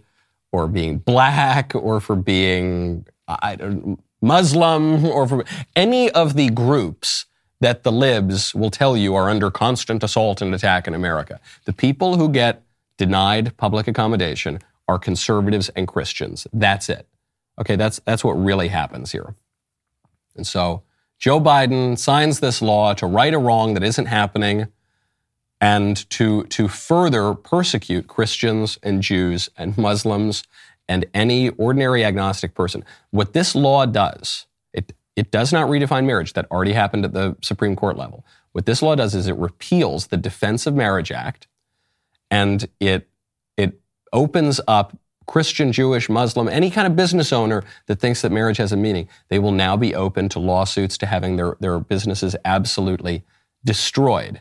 or 0.51 0.67
being 0.69 0.99
black 0.99 1.75
or 1.75 2.01
for 2.01 2.17
being 2.17 3.07
I 3.29 3.57
don't, 3.57 4.01
Muslim 4.21 5.05
or 5.05 5.27
for 5.27 5.45
any 5.77 6.11
of 6.11 6.35
the 6.35 6.49
groups 6.51 7.27
that 7.61 7.85
the 7.85 7.93
libs 7.93 8.55
will 8.55 8.71
tell 8.71 8.97
you 8.97 9.15
are 9.15 9.31
under 9.31 9.51
constant 9.51 10.03
assault 10.03 10.43
and 10.43 10.55
attack 10.55 10.89
in 10.89 10.95
America. 10.95 11.41
The 11.65 11.73
people 11.73 12.17
who 12.17 12.29
get 12.29 12.63
denied 12.97 13.57
public 13.57 13.89
accommodation 13.89 14.61
are 14.89 14.99
conservatives 14.99 15.69
and 15.71 15.89
Christians. 15.89 16.47
That's 16.53 16.89
it. 16.89 17.07
Okay, 17.59 17.77
that's 17.77 18.01
that's 18.05 18.25
what 18.25 18.33
really 18.33 18.69
happens 18.69 19.13
here. 19.13 19.35
And 20.37 20.47
so 20.47 20.83
Joe 21.19 21.41
Biden 21.41 21.99
signs 21.99 22.41
this 22.41 22.61
law 22.61 22.95
to 22.95 23.07
right 23.07 23.33
a 23.33 23.39
wrong 23.39 23.75
that 23.75 23.85
isn't 23.85 24.07
happening 24.07 24.67
and 25.61 26.11
to, 26.11 26.43
to 26.47 26.67
further 26.67 27.35
persecute 27.35 28.09
Christians 28.09 28.77
and 28.83 29.01
Jews 29.01 29.49
and 29.57 29.79
Muslims 29.79 30.43
and 30.89 31.07
any 31.15 31.51
ordinary 31.51 32.05
agnostic 32.05 32.55
person. 32.55 32.85
What 33.13 33.33
this 33.33 33.55
law 33.55 33.87
does, 33.87 34.47
it, 34.73 34.93
it 35.15 35.31
does 35.31 35.53
not 35.53 35.69
redefine 35.69 36.07
marriage. 36.07 36.33
That 36.33 36.51
already 36.51 36.73
happened 36.73 37.05
at 37.05 37.13
the 37.13 37.37
Supreme 37.41 37.77
Court 37.77 37.97
level. 37.97 38.25
What 38.51 38.67
this 38.67 38.83
law 38.83 38.97
does 38.97 39.15
is 39.15 39.29
it 39.29 39.37
repeals 39.37 40.09
the 40.09 40.17
Defense 40.17 40.67
of 40.67 40.75
Marriage 40.75 41.13
Act 41.13 41.47
and 42.33 42.67
it, 42.81 43.09
it 43.57 43.81
opens 44.13 44.61
up 44.67 44.97
Christian, 45.27 45.73
Jewish, 45.73 46.09
Muslim, 46.09 46.49
any 46.49 46.71
kind 46.71 46.89
of 46.89 46.97
business 46.97 47.33
owner 47.33 47.63
that 47.87 48.01
thinks 48.01 48.23
that 48.23 48.33
marriage 48.33 48.57
has 48.57 48.73
a 48.73 48.77
meaning. 48.77 49.09
They 49.29 49.39
will 49.39 49.53
now 49.53 49.77
be 49.77 49.95
open 49.95 50.29
to 50.31 50.41
lawsuits, 50.41 50.99
to 50.99 51.07
having 51.07 51.37
their, 51.37 51.57
their 51.61 51.79
businesses 51.79 52.35
absolutely 52.45 53.23
destroyed 53.65 54.41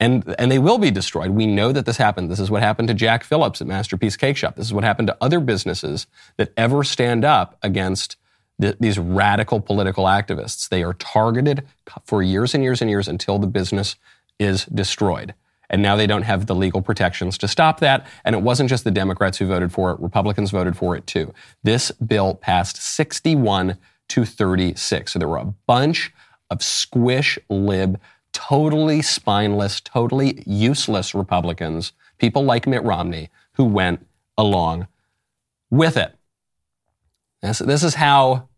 and, 0.00 0.34
and 0.38 0.50
they 0.50 0.58
will 0.58 0.78
be 0.78 0.90
destroyed. 0.90 1.30
We 1.30 1.46
know 1.46 1.72
that 1.72 1.86
this 1.86 1.96
happened. 1.96 2.30
This 2.30 2.40
is 2.40 2.50
what 2.50 2.62
happened 2.62 2.88
to 2.88 2.94
Jack 2.94 3.24
Phillips 3.24 3.60
at 3.60 3.66
Masterpiece 3.66 4.16
Cake 4.16 4.36
Shop. 4.36 4.56
This 4.56 4.66
is 4.66 4.72
what 4.74 4.84
happened 4.84 5.08
to 5.08 5.16
other 5.20 5.40
businesses 5.40 6.06
that 6.36 6.52
ever 6.56 6.84
stand 6.84 7.24
up 7.24 7.56
against 7.62 8.16
the, 8.58 8.76
these 8.78 8.98
radical 8.98 9.60
political 9.60 10.04
activists. 10.04 10.68
They 10.68 10.82
are 10.82 10.94
targeted 10.94 11.66
for 12.04 12.22
years 12.22 12.54
and 12.54 12.62
years 12.62 12.80
and 12.82 12.90
years 12.90 13.08
until 13.08 13.38
the 13.38 13.46
business 13.46 13.96
is 14.38 14.66
destroyed. 14.66 15.34
And 15.74 15.82
now 15.82 15.96
they 15.96 16.06
don't 16.06 16.22
have 16.22 16.46
the 16.46 16.54
legal 16.54 16.80
protections 16.80 17.36
to 17.38 17.48
stop 17.48 17.80
that. 17.80 18.06
And 18.24 18.36
it 18.36 18.42
wasn't 18.42 18.70
just 18.70 18.84
the 18.84 18.92
Democrats 18.92 19.38
who 19.38 19.48
voted 19.48 19.72
for 19.72 19.90
it, 19.90 19.98
Republicans 19.98 20.52
voted 20.52 20.76
for 20.76 20.94
it 20.94 21.04
too. 21.04 21.34
This 21.64 21.90
bill 21.90 22.36
passed 22.36 22.76
61 22.76 23.76
to 24.10 24.24
36. 24.24 25.12
So 25.12 25.18
there 25.18 25.26
were 25.26 25.38
a 25.38 25.52
bunch 25.66 26.12
of 26.48 26.62
squish 26.62 27.40
lib 27.48 28.00
totally 28.32 29.02
spineless, 29.02 29.80
totally 29.80 30.44
useless 30.46 31.12
Republicans, 31.12 31.92
people 32.18 32.44
like 32.44 32.68
Mitt 32.68 32.84
Romney, 32.84 33.30
who 33.54 33.64
went 33.64 34.06
along 34.38 34.86
with 35.70 35.96
it. 35.96 36.14
This, 37.42 37.58
this 37.58 37.82
is 37.82 37.96
how 37.96 38.48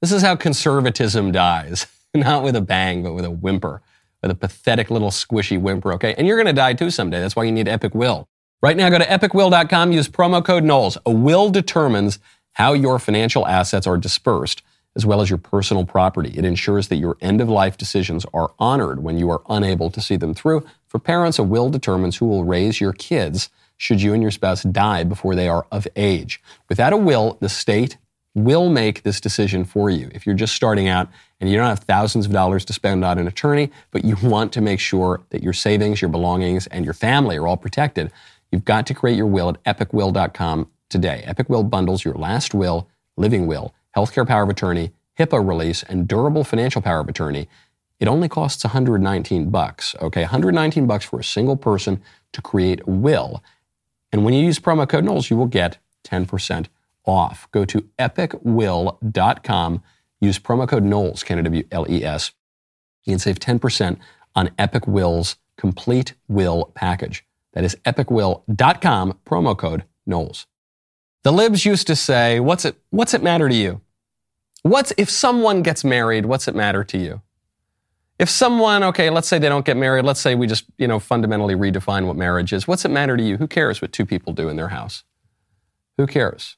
this 0.00 0.10
is 0.10 0.22
how 0.22 0.34
conservatism 0.34 1.30
dies. 1.30 1.86
Not 2.16 2.42
with 2.42 2.56
a 2.56 2.60
bang, 2.60 3.04
but 3.04 3.14
with 3.14 3.24
a 3.24 3.30
whimper, 3.30 3.80
with 4.22 4.30
a 4.30 4.34
pathetic 4.34 4.90
little 4.90 5.10
squishy 5.10 5.60
whimper, 5.60 5.92
okay? 5.94 6.14
And 6.16 6.26
you're 6.26 6.36
going 6.36 6.46
to 6.46 6.52
die 6.52 6.74
too 6.74 6.90
someday. 6.90 7.20
That's 7.20 7.36
why 7.36 7.44
you 7.44 7.52
need 7.52 7.68
Epic 7.68 7.94
Will. 7.94 8.28
Right 8.60 8.76
now, 8.76 8.90
go 8.90 8.98
to 8.98 9.04
epicwill.com, 9.04 9.92
use 9.92 10.08
promo 10.08 10.44
code 10.44 10.64
Knowles. 10.64 10.98
A 11.06 11.12
will 11.12 11.50
determines 11.50 12.18
how 12.52 12.72
your 12.72 12.98
financial 12.98 13.46
assets 13.46 13.86
are 13.86 13.96
dispersed 13.96 14.62
as 14.96 15.06
well 15.06 15.20
as 15.20 15.30
your 15.30 15.38
personal 15.38 15.84
property. 15.84 16.36
It 16.36 16.44
ensures 16.44 16.88
that 16.88 16.96
your 16.96 17.16
end 17.20 17.40
of 17.40 17.48
life 17.48 17.78
decisions 17.78 18.26
are 18.34 18.52
honored 18.58 19.00
when 19.02 19.16
you 19.16 19.30
are 19.30 19.42
unable 19.48 19.90
to 19.90 20.00
see 20.00 20.16
them 20.16 20.34
through. 20.34 20.66
For 20.88 20.98
parents, 20.98 21.38
a 21.38 21.44
will 21.44 21.70
determines 21.70 22.16
who 22.16 22.26
will 22.26 22.42
raise 22.42 22.80
your 22.80 22.92
kids 22.92 23.48
should 23.76 24.02
you 24.02 24.12
and 24.12 24.20
your 24.20 24.32
spouse 24.32 24.64
die 24.64 25.04
before 25.04 25.36
they 25.36 25.48
are 25.48 25.66
of 25.70 25.86
age. 25.94 26.42
Without 26.68 26.92
a 26.92 26.96
will, 26.96 27.38
the 27.40 27.48
state 27.48 27.96
will 28.44 28.68
make 28.68 29.02
this 29.02 29.20
decision 29.20 29.64
for 29.64 29.90
you. 29.90 30.10
If 30.12 30.26
you're 30.26 30.34
just 30.34 30.54
starting 30.54 30.88
out 30.88 31.08
and 31.40 31.50
you 31.50 31.56
don't 31.56 31.68
have 31.68 31.80
thousands 31.80 32.26
of 32.26 32.32
dollars 32.32 32.64
to 32.66 32.72
spend 32.72 33.04
on 33.04 33.18
an 33.18 33.26
attorney, 33.26 33.70
but 33.90 34.04
you 34.04 34.16
want 34.22 34.52
to 34.54 34.60
make 34.60 34.80
sure 34.80 35.22
that 35.30 35.42
your 35.42 35.52
savings, 35.52 36.00
your 36.00 36.08
belongings, 36.08 36.66
and 36.68 36.84
your 36.84 36.94
family 36.94 37.36
are 37.36 37.46
all 37.46 37.56
protected, 37.56 38.10
you've 38.50 38.64
got 38.64 38.86
to 38.86 38.94
create 38.94 39.16
your 39.16 39.26
will 39.26 39.50
at 39.50 39.62
epicwill.com 39.64 40.70
today. 40.88 41.22
Epic 41.26 41.48
Will 41.48 41.62
bundles 41.64 42.04
your 42.04 42.14
last 42.14 42.54
will, 42.54 42.88
living 43.16 43.46
will, 43.46 43.74
healthcare 43.96 44.26
power 44.26 44.42
of 44.42 44.48
attorney, 44.48 44.92
HIPAA 45.18 45.46
release, 45.46 45.82
and 45.82 46.06
durable 46.06 46.44
financial 46.44 46.80
power 46.80 47.00
of 47.00 47.08
attorney, 47.08 47.48
it 48.00 48.06
only 48.06 48.28
costs 48.28 48.64
119 48.64 49.50
bucks. 49.50 49.96
Okay, 50.00 50.22
119 50.22 50.86
bucks 50.86 51.04
for 51.04 51.18
a 51.18 51.24
single 51.24 51.56
person 51.56 52.00
to 52.32 52.40
create 52.40 52.80
a 52.86 52.90
will. 52.90 53.42
And 54.12 54.24
when 54.24 54.34
you 54.34 54.44
use 54.44 54.58
promo 54.58 54.88
code 54.88 55.04
Knowles, 55.04 55.30
you 55.30 55.36
will 55.36 55.46
get 55.46 55.78
10% 56.04 56.66
off. 57.08 57.48
Go 57.50 57.64
to 57.64 57.80
epicwill.com, 57.98 59.82
use 60.20 60.38
promo 60.38 60.68
code 60.68 60.84
Knowles, 60.84 61.24
K-N-W-L-E-S. 61.24 62.32
You 63.04 63.12
can 63.12 63.18
save 63.18 63.40
10% 63.40 63.98
on 64.36 64.50
Epic 64.58 64.86
Will's 64.86 65.36
complete 65.56 66.14
will 66.28 66.70
package. 66.74 67.24
That 67.54 67.64
is 67.64 67.76
epicwill.com, 67.84 69.18
promo 69.26 69.56
code 69.56 69.84
Knowles. 70.06 70.46
The 71.24 71.32
libs 71.32 71.64
used 71.64 71.86
to 71.88 71.96
say, 71.96 72.38
what's 72.38 72.64
it, 72.64 72.76
what's 72.90 73.14
it 73.14 73.22
matter 73.22 73.48
to 73.48 73.54
you? 73.54 73.80
What's, 74.62 74.92
if 74.96 75.10
someone 75.10 75.62
gets 75.62 75.84
married, 75.84 76.26
what's 76.26 76.46
it 76.46 76.54
matter 76.54 76.84
to 76.84 76.98
you? 76.98 77.22
If 78.18 78.28
someone, 78.28 78.82
okay, 78.82 79.10
let's 79.10 79.28
say 79.28 79.38
they 79.38 79.48
don't 79.48 79.64
get 79.64 79.76
married, 79.76 80.04
let's 80.04 80.20
say 80.20 80.34
we 80.34 80.46
just, 80.46 80.64
you 80.76 80.88
know, 80.88 80.98
fundamentally 80.98 81.54
redefine 81.54 82.06
what 82.06 82.16
marriage 82.16 82.52
is. 82.52 82.66
What's 82.66 82.84
it 82.84 82.90
matter 82.90 83.16
to 83.16 83.22
you? 83.22 83.36
Who 83.36 83.46
cares 83.46 83.80
what 83.80 83.92
two 83.92 84.04
people 84.04 84.32
do 84.32 84.48
in 84.48 84.56
their 84.56 84.68
house? 84.68 85.04
Who 85.96 86.06
cares? 86.06 86.56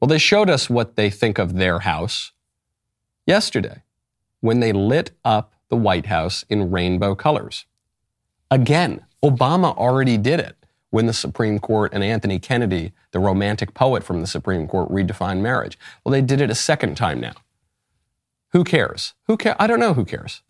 Well, 0.00 0.08
they 0.08 0.18
showed 0.18 0.48
us 0.48 0.70
what 0.70 0.96
they 0.96 1.10
think 1.10 1.38
of 1.38 1.54
their 1.54 1.80
house 1.80 2.32
yesterday 3.26 3.82
when 4.40 4.60
they 4.60 4.72
lit 4.72 5.10
up 5.24 5.52
the 5.68 5.76
White 5.76 6.06
House 6.06 6.44
in 6.48 6.70
rainbow 6.70 7.14
colors. 7.14 7.66
Again, 8.50 9.04
Obama 9.22 9.76
already 9.76 10.16
did 10.16 10.40
it 10.40 10.56
when 10.90 11.06
the 11.06 11.12
Supreme 11.12 11.58
Court 11.58 11.92
and 11.92 12.02
Anthony 12.02 12.38
Kennedy, 12.38 12.92
the 13.10 13.18
romantic 13.18 13.74
poet 13.74 14.02
from 14.04 14.20
the 14.20 14.26
Supreme 14.26 14.66
Court, 14.66 14.88
redefined 14.88 15.40
marriage. 15.40 15.78
Well, 16.04 16.12
they 16.12 16.22
did 16.22 16.40
it 16.40 16.50
a 16.50 16.54
second 16.54 16.96
time 16.96 17.20
now. 17.20 17.34
Who 18.52 18.64
cares? 18.64 19.14
Who 19.26 19.36
care? 19.36 19.56
I 19.58 19.66
don't 19.66 19.80
know 19.80 19.92
who 19.92 20.04
cares. 20.04 20.42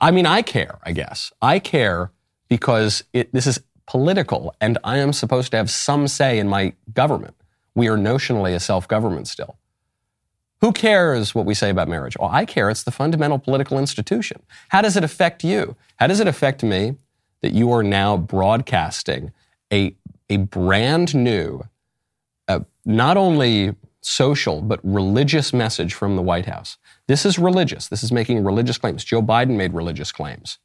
I 0.00 0.10
mean, 0.10 0.26
I 0.26 0.42
care, 0.42 0.78
I 0.82 0.92
guess. 0.92 1.32
I 1.40 1.58
care 1.58 2.10
because 2.48 3.04
it, 3.12 3.32
this 3.32 3.46
is 3.46 3.60
political 3.86 4.54
and 4.60 4.76
I 4.82 4.98
am 4.98 5.12
supposed 5.12 5.50
to 5.52 5.56
have 5.56 5.70
some 5.70 6.08
say 6.08 6.38
in 6.38 6.48
my 6.48 6.74
government. 6.92 7.36
We 7.74 7.88
are 7.88 7.96
notionally 7.96 8.54
a 8.54 8.60
self 8.60 8.88
government 8.88 9.28
still. 9.28 9.58
Who 10.60 10.72
cares 10.72 11.34
what 11.34 11.46
we 11.46 11.54
say 11.54 11.70
about 11.70 11.88
marriage? 11.88 12.16
Well, 12.18 12.30
I 12.32 12.44
care. 12.44 12.68
It's 12.68 12.82
the 12.82 12.90
fundamental 12.90 13.38
political 13.38 13.78
institution. 13.78 14.42
How 14.70 14.82
does 14.82 14.96
it 14.96 15.04
affect 15.04 15.44
you? 15.44 15.76
How 15.96 16.08
does 16.08 16.18
it 16.18 16.26
affect 16.26 16.62
me? 16.64 16.96
that 17.40 17.52
you 17.52 17.72
are 17.72 17.82
now 17.82 18.16
broadcasting 18.16 19.32
a, 19.72 19.94
a 20.28 20.38
brand 20.38 21.14
new, 21.14 21.62
uh, 22.48 22.60
not 22.84 23.16
only 23.16 23.74
social, 24.00 24.62
but 24.62 24.80
religious 24.82 25.52
message 25.52 25.94
from 25.94 26.16
the 26.16 26.22
White 26.22 26.46
House. 26.46 26.78
This 27.06 27.26
is 27.26 27.38
religious. 27.38 27.88
This 27.88 28.02
is 28.02 28.12
making 28.12 28.44
religious 28.44 28.78
claims. 28.78 29.04
Joe 29.04 29.22
Biden 29.22 29.56
made 29.56 29.74
religious 29.74 30.12
claims. 30.12 30.58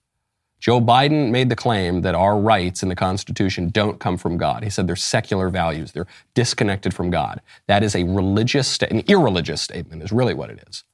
Joe 0.63 0.79
Biden 0.79 1.29
made 1.29 1.49
the 1.49 1.57
claim 1.57 2.03
that 2.03 2.15
our 2.15 2.39
rights 2.39 2.83
in 2.83 2.87
the 2.87 2.95
Constitution 2.95 3.67
don't 3.67 3.99
come 3.99 4.15
from 4.15 4.37
God. 4.37 4.63
He 4.63 4.69
said 4.69 4.87
they're 4.87 4.95
secular 4.95 5.49
values. 5.49 5.91
They're 5.91 6.07
disconnected 6.35 6.93
from 6.93 7.09
God. 7.09 7.41
That 7.67 7.83
is 7.83 7.97
a 7.97 8.05
religious, 8.05 8.77
an 8.83 9.03
irreligious 9.09 9.61
statement 9.61 10.03
is 10.03 10.13
really 10.13 10.33
what 10.33 10.49
it 10.49 10.63
is. 10.69 10.85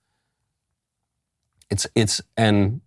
It's, 1.70 1.86
it's 1.94 2.20
an 2.36 2.82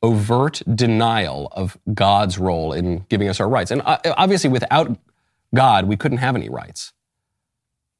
overt 0.00 0.62
denial 0.72 1.48
of 1.50 1.76
God's 1.92 2.38
role 2.38 2.72
in 2.72 3.04
giving 3.08 3.28
us 3.28 3.40
our 3.40 3.48
rights. 3.48 3.72
And 3.72 3.82
uh, 3.84 3.98
obviously, 4.16 4.50
without 4.50 4.96
God, 5.52 5.86
we 5.86 5.96
couldn't 5.96 6.18
have 6.18 6.36
any 6.36 6.48
rights. 6.48 6.92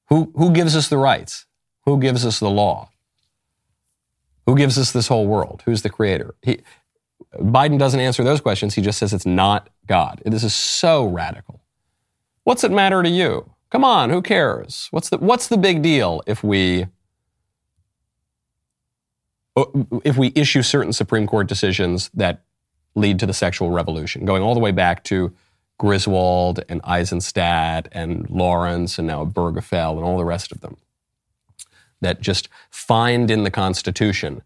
Who, 0.09 0.31
who 0.37 0.53
gives 0.53 0.77
us 0.77 0.87
the 0.87 0.99
rights? 0.99 1.47
Who 1.85 1.99
gives 1.99 2.25
us 2.25 2.39
the 2.39 2.49
law? 2.49 2.91
Who 4.47 4.55
gives 4.55 4.79
us 4.79 4.93
this 4.93 5.09
whole 5.09 5.27
world? 5.27 5.65
Who's 5.65 5.83
the 5.83 5.91
creator? 5.91 6.37
He, 6.43 6.61
Biden 7.35 7.79
doesn't 7.79 8.01
answer 8.01 8.25
those 8.25 8.41
questions. 8.41 8.75
He 8.75 8.83
just 8.83 8.99
says 8.99 9.13
it's 9.13 9.27
not 9.27 9.69
God. 9.87 10.23
This 10.25 10.45
is 10.45 10.55
so 10.55 11.07
radical. 11.07 11.61
What's 12.45 12.65
it 12.65 12.71
matter 12.71 13.03
to 13.03 13.09
you? 13.09 13.51
Come 13.71 13.85
on, 13.85 14.09
who 14.11 14.23
cares? 14.23 14.89
What's 14.91 15.11
the, 15.11 15.19
what's 15.19 15.49
the 15.49 15.59
big 15.59 15.83
deal 15.83 16.23
if 16.27 16.43
we 16.43 16.87
uh, 19.57 19.65
if 20.05 20.17
we 20.17 20.33
issue 20.35 20.63
certain 20.63 20.93
Supreme 20.93 21.27
Court 21.27 21.47
decisions 21.47 22.11
that 22.15 22.45
lead 22.95 23.19
to 23.19 23.27
the 23.27 23.35
sexual 23.35 23.71
revolution, 23.71 24.25
going 24.25 24.43
all 24.43 24.55
the 24.55 24.61
way 24.61 24.71
back 24.71 25.05
to 25.05 25.35
Griswold 25.79 26.65
and 26.69 26.81
Eisenstadt 26.85 27.89
and 27.93 28.29
Lawrence 28.31 28.99
and 28.99 29.07
now 29.07 29.25
Obergefell 29.25 29.97
and 29.97 30.05
all 30.05 30.17
the 30.17 30.25
rest 30.25 30.51
of 30.51 30.61
them, 30.61 30.77
that 32.01 32.21
just 32.21 32.49
find 32.71 33.31
in 33.31 33.45
the 33.45 33.51
Constitution 33.51 34.43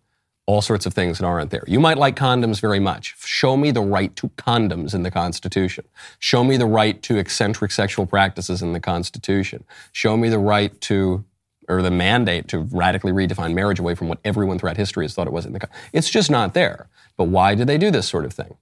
all 0.47 0.61
sorts 0.61 0.87
of 0.87 0.95
things 0.95 1.19
that 1.19 1.27
aren't 1.27 1.51
there. 1.51 1.65
You 1.67 1.79
might 1.79 1.99
like 1.99 2.17
condoms 2.17 2.61
very 2.61 2.81
much. 2.81 3.15
Show 3.25 3.57
me 3.57 3.71
the 3.71 3.81
right 3.81 4.15
to 4.17 4.29
condoms 4.31 4.93
in 4.93 5.05
the 5.05 5.11
Constitution. 5.11 5.85
Show 6.19 6.43
me 6.43 6.57
the 6.57 6.67
right 6.67 7.01
to 7.03 7.17
eccentric 7.19 7.71
sexual 7.71 8.07
practices 8.07 8.61
in 8.61 8.73
the 8.73 8.81
Constitution. 8.81 9.65
Show 9.93 10.17
me 10.17 10.29
the 10.29 10.41
right 10.41 10.79
to 10.83 11.25
or 11.69 11.81
the 11.81 11.91
mandate 11.93 12.49
to 12.49 12.59
radically 12.59 13.13
redefine 13.13 13.55
marriage 13.55 13.79
away 13.79 13.95
from 13.95 14.09
what 14.09 14.19
everyone 14.25 14.59
throughout 14.59 14.77
history 14.77 15.05
has 15.05 15.15
thought 15.15 15.29
it 15.29 15.33
was 15.33 15.47
in 15.47 15.53
the 15.53 15.69
It's 15.93 16.11
just 16.11 16.31
not 16.31 16.55
there. 16.55 16.89
But 17.17 17.25
why 17.25 17.55
do 17.55 17.65
they 17.65 17.79
do 17.79 17.91
this 17.91 18.09
sort 18.09 18.25
of 18.25 18.33
thing? 18.33 18.57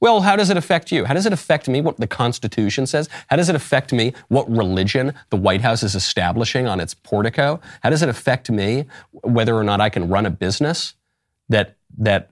Well, 0.00 0.22
how 0.22 0.34
does 0.34 0.48
it 0.48 0.56
affect 0.56 0.90
you? 0.90 1.04
How 1.04 1.12
does 1.12 1.26
it 1.26 1.32
affect 1.34 1.68
me 1.68 1.82
what 1.82 1.98
the 1.98 2.06
Constitution 2.06 2.86
says? 2.86 3.10
How 3.26 3.36
does 3.36 3.50
it 3.50 3.54
affect 3.54 3.92
me 3.92 4.14
what 4.28 4.50
religion 4.50 5.12
the 5.28 5.36
White 5.36 5.60
House 5.60 5.82
is 5.82 5.94
establishing 5.94 6.66
on 6.66 6.80
its 6.80 6.94
portico? 6.94 7.60
How 7.82 7.90
does 7.90 8.02
it 8.02 8.08
affect 8.08 8.50
me 8.50 8.86
whether 9.12 9.54
or 9.54 9.62
not 9.62 9.82
I 9.82 9.90
can 9.90 10.08
run 10.08 10.24
a 10.24 10.30
business 10.30 10.94
that 11.50 11.76
that 11.98 12.30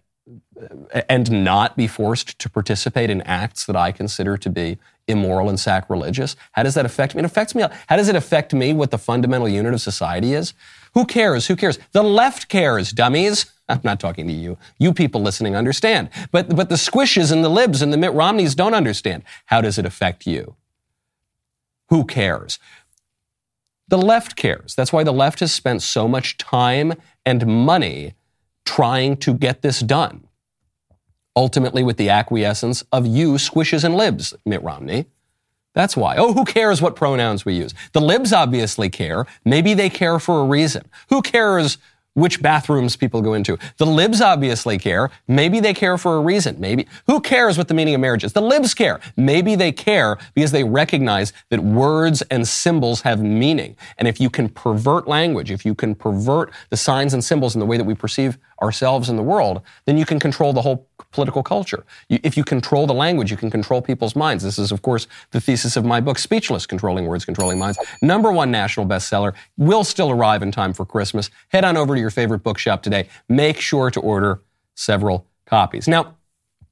uh, 0.60 1.02
and 1.08 1.30
not 1.44 1.76
be 1.76 1.86
forced 1.86 2.38
to 2.38 2.48
participate 2.48 3.10
in 3.10 3.20
acts 3.22 3.66
that 3.66 3.76
I 3.76 3.92
consider 3.92 4.36
to 4.38 4.50
be 4.50 4.78
immoral 5.06 5.48
and 5.48 5.60
sacrilegious? 5.60 6.36
How 6.52 6.62
does 6.62 6.74
that 6.74 6.86
affect 6.86 7.14
me? 7.14 7.20
It 7.20 7.24
affects 7.24 7.54
me. 7.54 7.64
How 7.88 7.96
does 7.96 8.08
it 8.08 8.16
affect 8.16 8.54
me 8.54 8.72
what 8.72 8.90
the 8.90 8.98
fundamental 8.98 9.48
unit 9.48 9.74
of 9.74 9.80
society 9.80 10.32
is? 10.32 10.54
Who 10.94 11.04
cares? 11.04 11.46
Who 11.46 11.56
cares? 11.56 11.78
The 11.92 12.02
left 12.02 12.48
cares, 12.48 12.90
dummies. 12.90 13.46
I'm 13.68 13.80
not 13.84 14.00
talking 14.00 14.26
to 14.28 14.32
you. 14.32 14.56
You 14.78 14.94
people 14.94 15.20
listening 15.20 15.54
understand. 15.54 16.08
But, 16.32 16.56
but 16.56 16.70
the 16.70 16.76
squishes 16.76 17.30
and 17.30 17.44
the 17.44 17.50
libs 17.50 17.82
and 17.82 17.92
the 17.92 17.98
Mitt 17.98 18.14
Romneys 18.14 18.54
don't 18.54 18.74
understand. 18.74 19.22
How 19.46 19.60
does 19.60 19.78
it 19.78 19.84
affect 19.84 20.26
you? 20.26 20.56
Who 21.88 22.04
cares? 22.04 22.58
The 23.88 23.98
left 23.98 24.36
cares. 24.36 24.74
That's 24.74 24.92
why 24.92 25.04
the 25.04 25.12
left 25.12 25.40
has 25.40 25.52
spent 25.52 25.82
so 25.82 26.08
much 26.08 26.36
time 26.36 26.94
and 27.24 27.46
money 27.46 28.14
trying 28.68 29.16
to 29.18 29.34
get 29.34 29.62
this 29.62 29.80
done 29.80 30.28
ultimately 31.38 31.84
with 31.84 31.96
the 31.96 32.10
acquiescence 32.10 32.82
of 32.90 33.06
you 33.06 33.34
squishes 33.34 33.84
and 33.84 33.96
libs, 33.96 34.34
Mitt 34.44 34.60
Romney. 34.60 35.06
That's 35.72 35.96
why. 35.96 36.16
Oh, 36.16 36.32
who 36.32 36.44
cares 36.44 36.82
what 36.82 36.96
pronouns 36.96 37.44
we 37.44 37.54
use? 37.54 37.72
The 37.92 38.00
libs 38.00 38.32
obviously 38.32 38.90
care. 38.90 39.24
Maybe 39.44 39.72
they 39.72 39.88
care 39.88 40.18
for 40.18 40.40
a 40.40 40.44
reason. 40.44 40.82
Who 41.10 41.22
cares 41.22 41.78
which 42.14 42.42
bathrooms 42.42 42.96
people 42.96 43.22
go 43.22 43.34
into. 43.34 43.56
The 43.76 43.86
libs 43.86 44.20
obviously 44.20 44.76
care. 44.76 45.10
Maybe 45.28 45.60
they 45.60 45.72
care 45.72 45.96
for 45.96 46.16
a 46.16 46.20
reason. 46.20 46.56
Maybe. 46.58 46.88
Who 47.06 47.20
cares 47.20 47.56
what 47.56 47.68
the 47.68 47.74
meaning 47.74 47.94
of 47.94 48.00
marriage 48.00 48.24
is? 48.24 48.32
The 48.32 48.42
libs 48.42 48.74
care. 48.74 48.98
Maybe 49.16 49.54
they 49.54 49.70
care 49.70 50.18
because 50.34 50.50
they 50.50 50.64
recognize 50.64 51.32
that 51.50 51.60
words 51.60 52.22
and 52.22 52.48
symbols 52.48 53.02
have 53.02 53.22
meaning. 53.22 53.76
And 53.98 54.08
if 54.08 54.20
you 54.20 54.30
can 54.30 54.48
pervert 54.48 55.06
language, 55.06 55.52
if 55.52 55.64
you 55.64 55.76
can 55.76 55.94
pervert 55.94 56.50
the 56.70 56.76
signs 56.76 57.14
and 57.14 57.22
symbols 57.22 57.54
in 57.54 57.60
the 57.60 57.66
way 57.66 57.76
that 57.76 57.84
we 57.84 57.94
perceive 57.94 58.36
ourselves 58.62 59.08
in 59.08 59.16
the 59.16 59.22
world, 59.22 59.62
then 59.84 59.96
you 59.96 60.04
can 60.04 60.18
control 60.18 60.52
the 60.52 60.62
whole 60.62 60.88
political 61.12 61.42
culture. 61.42 61.84
You, 62.08 62.18
if 62.22 62.36
you 62.36 62.44
control 62.44 62.86
the 62.86 62.94
language, 62.94 63.30
you 63.30 63.36
can 63.36 63.50
control 63.50 63.80
people's 63.80 64.16
minds. 64.16 64.44
This 64.44 64.58
is, 64.58 64.72
of 64.72 64.82
course, 64.82 65.06
the 65.30 65.40
thesis 65.40 65.76
of 65.76 65.84
my 65.84 66.00
book, 66.00 66.18
Speechless 66.18 66.66
Controlling 66.66 67.06
Words, 67.06 67.24
Controlling 67.24 67.58
Minds. 67.58 67.78
Number 68.02 68.32
one 68.32 68.50
national 68.50 68.86
bestseller, 68.86 69.34
will 69.56 69.84
still 69.84 70.10
arrive 70.10 70.42
in 70.42 70.50
time 70.52 70.72
for 70.72 70.84
Christmas. 70.84 71.30
Head 71.48 71.64
on 71.64 71.76
over 71.76 71.94
to 71.94 72.00
your 72.00 72.10
favorite 72.10 72.42
bookshop 72.42 72.82
today. 72.82 73.08
Make 73.28 73.60
sure 73.60 73.90
to 73.90 74.00
order 74.00 74.42
several 74.74 75.26
copies. 75.46 75.88
Now, 75.88 76.16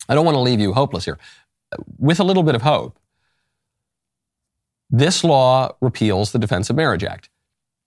I 0.08 0.14
don't 0.14 0.24
want 0.24 0.36
to 0.36 0.40
leave 0.40 0.60
you 0.60 0.72
hopeless 0.72 1.04
here. 1.04 1.18
With 1.98 2.20
a 2.20 2.24
little 2.24 2.42
bit 2.42 2.54
of 2.54 2.62
hope, 2.62 2.98
this 4.88 5.24
law 5.24 5.74
repeals 5.80 6.32
the 6.32 6.38
Defense 6.38 6.70
of 6.70 6.76
Marriage 6.76 7.02
Act. 7.02 7.28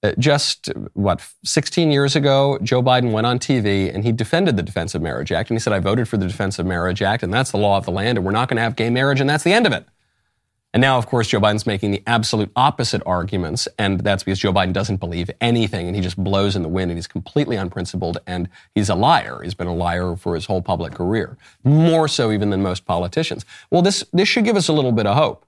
Uh, 0.01 0.13
just 0.17 0.71
what 0.93 1.21
16 1.43 1.91
years 1.91 2.15
ago, 2.15 2.57
Joe 2.63 2.81
Biden 2.81 3.11
went 3.11 3.27
on 3.27 3.37
TV 3.37 3.93
and 3.93 4.03
he 4.03 4.13
defended 4.13 4.55
the 4.55 4.63
Defense 4.63 4.95
of 4.95 5.01
Marriage 5.01 5.31
Act 5.31 5.49
and 5.49 5.57
he 5.57 5.59
said, 5.59 5.73
"I 5.73 5.79
voted 5.79 6.07
for 6.07 6.15
the 6.15 6.27
Defense 6.27 6.57
of 6.57 6.65
Marriage 6.65 7.01
Act 7.01 7.21
and 7.21 7.33
that's 7.33 7.51
the 7.51 7.57
law 7.57 7.77
of 7.77 7.85
the 7.85 7.91
land 7.91 8.17
and 8.17 8.25
we're 8.25 8.31
not 8.31 8.47
going 8.47 8.55
to 8.55 8.61
have 8.61 8.77
gay 8.77 8.89
marriage 8.89 9.19
and 9.19 9.29
that's 9.29 9.43
the 9.43 9.51
end 9.51 9.67
of 9.67 9.73
it." 9.73 9.85
And 10.73 10.81
now, 10.81 10.99
of 10.99 11.07
course, 11.07 11.27
Joe 11.27 11.39
Biden's 11.39 11.65
making 11.65 11.91
the 11.91 12.03
absolute 12.05 12.51
opposite 12.55 13.01
arguments, 13.05 13.67
and 13.79 14.01
that's 14.01 14.23
because 14.23 14.37
Joe 14.37 14.53
Biden 14.53 14.71
doesn't 14.71 14.97
believe 14.97 15.31
anything 15.41 15.87
and 15.87 15.95
he 15.95 16.01
just 16.01 16.15
blows 16.15 16.55
in 16.55 16.61
the 16.61 16.69
wind 16.69 16.91
and 16.91 16.97
he's 16.97 17.07
completely 17.07 17.55
unprincipled 17.55 18.19
and 18.27 18.47
he's 18.75 18.87
a 18.87 18.95
liar. 18.95 19.41
He's 19.43 19.55
been 19.55 19.67
a 19.67 19.73
liar 19.73 20.15
for 20.15 20.35
his 20.35 20.45
whole 20.45 20.61
public 20.61 20.93
career, 20.93 21.37
more 21.63 22.07
so 22.07 22.31
even 22.31 22.51
than 22.51 22.61
most 22.61 22.85
politicians. 22.85 23.45
Well, 23.71 23.81
this, 23.81 24.03
this 24.13 24.27
should 24.27 24.45
give 24.45 24.55
us 24.55 24.67
a 24.67 24.73
little 24.73 24.91
bit 24.91 25.07
of 25.07 25.17
hope 25.17 25.45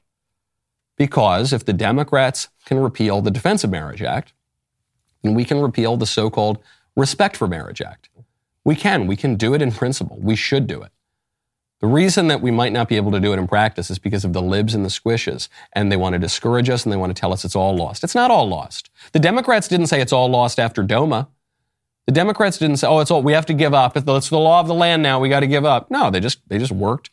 because 0.97 1.53
if 1.53 1.65
the 1.65 1.73
Democrats 1.73 2.49
can 2.65 2.79
repeal 2.79 3.21
the 3.21 3.31
Defense 3.31 3.63
of 3.63 3.69
Marriage 3.69 4.01
Act, 4.01 4.33
and 5.23 5.35
we 5.35 5.45
can 5.45 5.61
repeal 5.61 5.97
the 5.97 6.05
so 6.05 6.29
called 6.29 6.59
Respect 6.95 7.37
for 7.37 7.47
Marriage 7.47 7.81
Act. 7.81 8.09
We 8.63 8.75
can. 8.75 9.07
We 9.07 9.15
can 9.15 9.35
do 9.35 9.53
it 9.53 9.61
in 9.61 9.71
principle. 9.71 10.17
We 10.19 10.35
should 10.35 10.67
do 10.67 10.81
it. 10.81 10.91
The 11.79 11.87
reason 11.87 12.27
that 12.27 12.41
we 12.41 12.51
might 12.51 12.71
not 12.71 12.87
be 12.87 12.95
able 12.95 13.11
to 13.11 13.19
do 13.19 13.33
it 13.33 13.39
in 13.39 13.47
practice 13.47 13.89
is 13.89 13.97
because 13.97 14.23
of 14.23 14.33
the 14.33 14.41
libs 14.41 14.75
and 14.75 14.85
the 14.85 14.89
squishes, 14.89 15.49
and 15.73 15.91
they 15.91 15.97
want 15.97 16.13
to 16.13 16.19
discourage 16.19 16.69
us 16.69 16.83
and 16.83 16.93
they 16.93 16.97
want 16.97 17.15
to 17.15 17.19
tell 17.19 17.33
us 17.33 17.43
it's 17.43 17.55
all 17.55 17.75
lost. 17.75 18.03
It's 18.03 18.13
not 18.13 18.29
all 18.29 18.47
lost. 18.47 18.91
The 19.13 19.19
Democrats 19.19 19.67
didn't 19.67 19.87
say 19.87 19.99
it's 19.99 20.13
all 20.13 20.29
lost 20.29 20.59
after 20.59 20.83
DOMA. 20.83 21.27
The 22.05 22.11
Democrats 22.11 22.59
didn't 22.59 22.77
say, 22.77 22.87
"Oh, 22.87 22.99
it's 22.99 23.09
all 23.09 23.23
we 23.23 23.33
have 23.33 23.47
to 23.47 23.53
give 23.53 23.73
up. 23.73 23.97
It's 23.97 24.29
the 24.29 24.39
law 24.39 24.59
of 24.59 24.67
the 24.67 24.75
land 24.75 25.01
now. 25.01 25.19
We 25.19 25.29
got 25.29 25.39
to 25.39 25.47
give 25.47 25.65
up." 25.65 25.89
No, 25.89 26.11
they 26.11 26.19
just 26.19 26.47
they 26.49 26.59
just 26.59 26.71
worked 26.71 27.09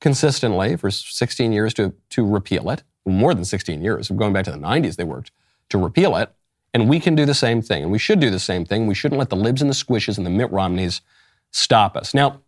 consistently 0.00 0.76
for 0.76 0.90
16 0.90 1.52
years 1.52 1.72
to 1.74 1.94
to 2.10 2.26
repeal 2.26 2.70
it. 2.70 2.82
More 3.06 3.34
than 3.34 3.44
16 3.44 3.82
years. 3.82 4.08
Going 4.10 4.32
back 4.32 4.44
to 4.44 4.50
the 4.50 4.58
90s, 4.58 4.96
they 4.96 5.04
worked 5.04 5.30
to 5.70 5.78
repeal 5.78 6.16
it. 6.16 6.32
And 6.78 6.88
we 6.88 7.00
can 7.00 7.16
do 7.16 7.26
the 7.26 7.34
same 7.34 7.60
thing. 7.60 7.82
And 7.82 7.90
we 7.90 7.98
should 7.98 8.20
do 8.20 8.30
the 8.30 8.38
same 8.38 8.64
thing. 8.64 8.86
We 8.86 8.94
shouldn't 8.94 9.18
let 9.18 9.30
the 9.30 9.36
libs 9.36 9.60
and 9.60 9.68
the 9.68 9.74
squishes 9.74 10.16
and 10.16 10.24
the 10.24 10.30
Mitt 10.30 10.50
Romneys 10.52 11.00
stop 11.50 11.96
us. 11.96 12.14
Now, 12.14 12.40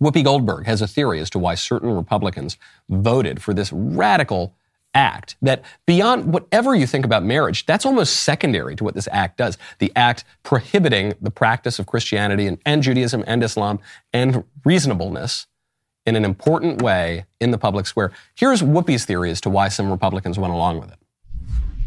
Whoopi 0.00 0.22
Goldberg 0.22 0.66
has 0.66 0.82
a 0.82 0.86
theory 0.86 1.20
as 1.20 1.30
to 1.30 1.38
why 1.38 1.56
certain 1.56 1.90
Republicans 1.90 2.58
voted 2.88 3.42
for 3.42 3.52
this 3.52 3.72
radical 3.72 4.54
act 4.94 5.36
that 5.42 5.64
beyond 5.84 6.32
whatever 6.32 6.74
you 6.74 6.86
think 6.86 7.04
about 7.04 7.24
marriage, 7.24 7.66
that's 7.66 7.84
almost 7.84 8.18
secondary 8.18 8.76
to 8.76 8.84
what 8.84 8.94
this 8.94 9.08
act 9.10 9.38
does. 9.38 9.58
The 9.78 9.90
act 9.96 10.24
prohibiting 10.44 11.14
the 11.20 11.30
practice 11.30 11.78
of 11.78 11.86
Christianity 11.86 12.46
and, 12.46 12.58
and 12.64 12.82
Judaism 12.82 13.24
and 13.26 13.42
Islam 13.42 13.80
and 14.12 14.44
reasonableness 14.64 15.46
in 16.04 16.14
an 16.14 16.24
important 16.24 16.82
way 16.82 17.24
in 17.40 17.50
the 17.50 17.58
public 17.58 17.86
square. 17.86 18.12
Here's 18.36 18.62
Whoopi's 18.62 19.04
theory 19.04 19.30
as 19.30 19.40
to 19.40 19.50
why 19.50 19.68
some 19.68 19.90
Republicans 19.90 20.38
went 20.38 20.52
along 20.52 20.78
with 20.78 20.92
it. 20.92 20.98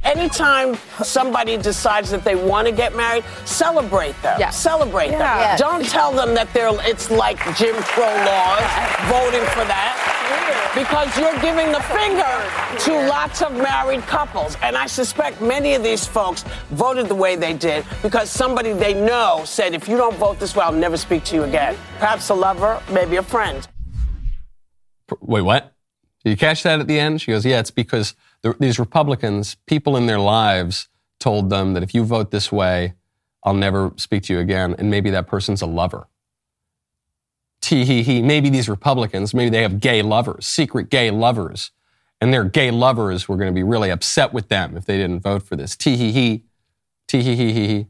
Anytime 0.04 0.76
somebody 1.04 1.58
decides 1.58 2.10
that 2.12 2.24
they 2.24 2.36
want 2.36 2.68
to 2.68 2.74
get 2.74 2.96
married, 2.96 3.24
celebrate 3.46 4.20
them. 4.22 4.40
Yeah. 4.40 4.50
Celebrate 4.50 5.12
yeah. 5.12 5.18
them. 5.18 5.40
Yeah. 5.40 5.58
Don't 5.58 5.86
tell 5.86 6.12
them 6.12 6.34
that 6.36 6.52
they're 6.54 6.70
it's 6.90 7.12
like 7.12 7.38
Jim 7.58 7.76
Crow 7.76 8.06
laws, 8.06 8.62
voting 9.10 9.46
for 9.52 9.66
that. 9.66 9.96
Because 10.76 11.18
you're 11.18 11.38
giving 11.42 11.72
the 11.72 11.82
finger 11.82 12.80
to 12.86 13.10
lots 13.10 13.42
of 13.42 13.52
married 13.54 14.02
couples. 14.02 14.56
And 14.62 14.78
I 14.78 14.86
suspect 14.86 15.42
many 15.42 15.74
of 15.74 15.84
these 15.84 16.06
folks 16.06 16.44
voted 16.70 17.08
the 17.08 17.16
way 17.16 17.36
they 17.36 17.54
did 17.54 17.86
because 18.04 18.30
somebody 18.30 18.74
they 18.74 18.94
know 18.94 19.42
said, 19.46 19.74
if 19.74 19.90
you 19.90 19.98
don't 19.98 20.16
vote 20.16 20.40
this 20.40 20.56
way, 20.56 20.64
I'll 20.64 20.72
never 20.72 20.96
speak 20.96 21.24
to 21.26 21.36
you 21.36 21.44
again. 21.44 21.76
Perhaps 21.98 22.30
a 22.30 22.36
lover, 22.36 22.82
maybe 22.92 23.18
a 23.18 23.24
friend. 23.24 23.68
Wait, 25.22 25.42
what? 25.42 25.74
Did 26.24 26.30
you 26.32 26.38
catch 26.38 26.64
that 26.64 26.80
at 26.80 26.88
the 26.88 27.00
end? 27.00 27.22
She 27.22 27.32
goes, 27.32 27.46
yeah, 27.46 27.60
it's 27.60 27.72
because 27.72 28.14
the, 28.42 28.56
these 28.60 28.80
Republicans, 28.80 29.56
people 29.66 29.98
in 29.98 30.06
their 30.06 30.20
lives 30.20 30.88
told 31.20 31.50
them 31.50 31.74
that 31.74 31.84
if 31.84 31.94
you 31.94 32.04
vote 32.04 32.32
this 32.32 32.52
way, 32.52 32.94
I'll 33.44 33.54
never 33.54 33.94
speak 33.98 34.24
to 34.24 34.34
you 34.34 34.40
again. 34.40 34.76
And 34.78 34.90
maybe 34.90 35.10
that 35.12 35.28
person's 35.28 35.62
a 35.62 35.66
lover. 35.66 36.08
Tee 37.62 37.86
hee 37.86 38.04
hee. 38.04 38.22
Maybe 38.22 38.50
these 38.50 38.70
Republicans, 38.70 39.34
maybe 39.34 39.50
they 39.50 39.62
have 39.62 39.80
gay 39.80 40.02
lovers, 40.02 40.46
secret 40.46 40.90
gay 40.90 41.12
lovers. 41.12 41.72
And 42.22 42.34
their 42.34 42.44
gay 42.44 42.72
lovers 42.72 43.30
were 43.30 43.38
going 43.38 43.52
to 43.52 43.56
be 43.56 43.64
really 43.64 43.90
upset 43.90 44.34
with 44.34 44.50
them 44.50 44.76
if 44.76 44.86
they 44.86 44.98
didn't 44.98 45.22
vote 45.22 45.44
for 45.44 45.56
this. 45.56 45.76
Tee 45.76 45.96
hee 45.96 46.12
hee. 46.12 46.44
Tee 47.08 47.22
hee 47.22 47.36
hee 47.36 47.54
hee 47.54 47.68
hee. 47.68 47.88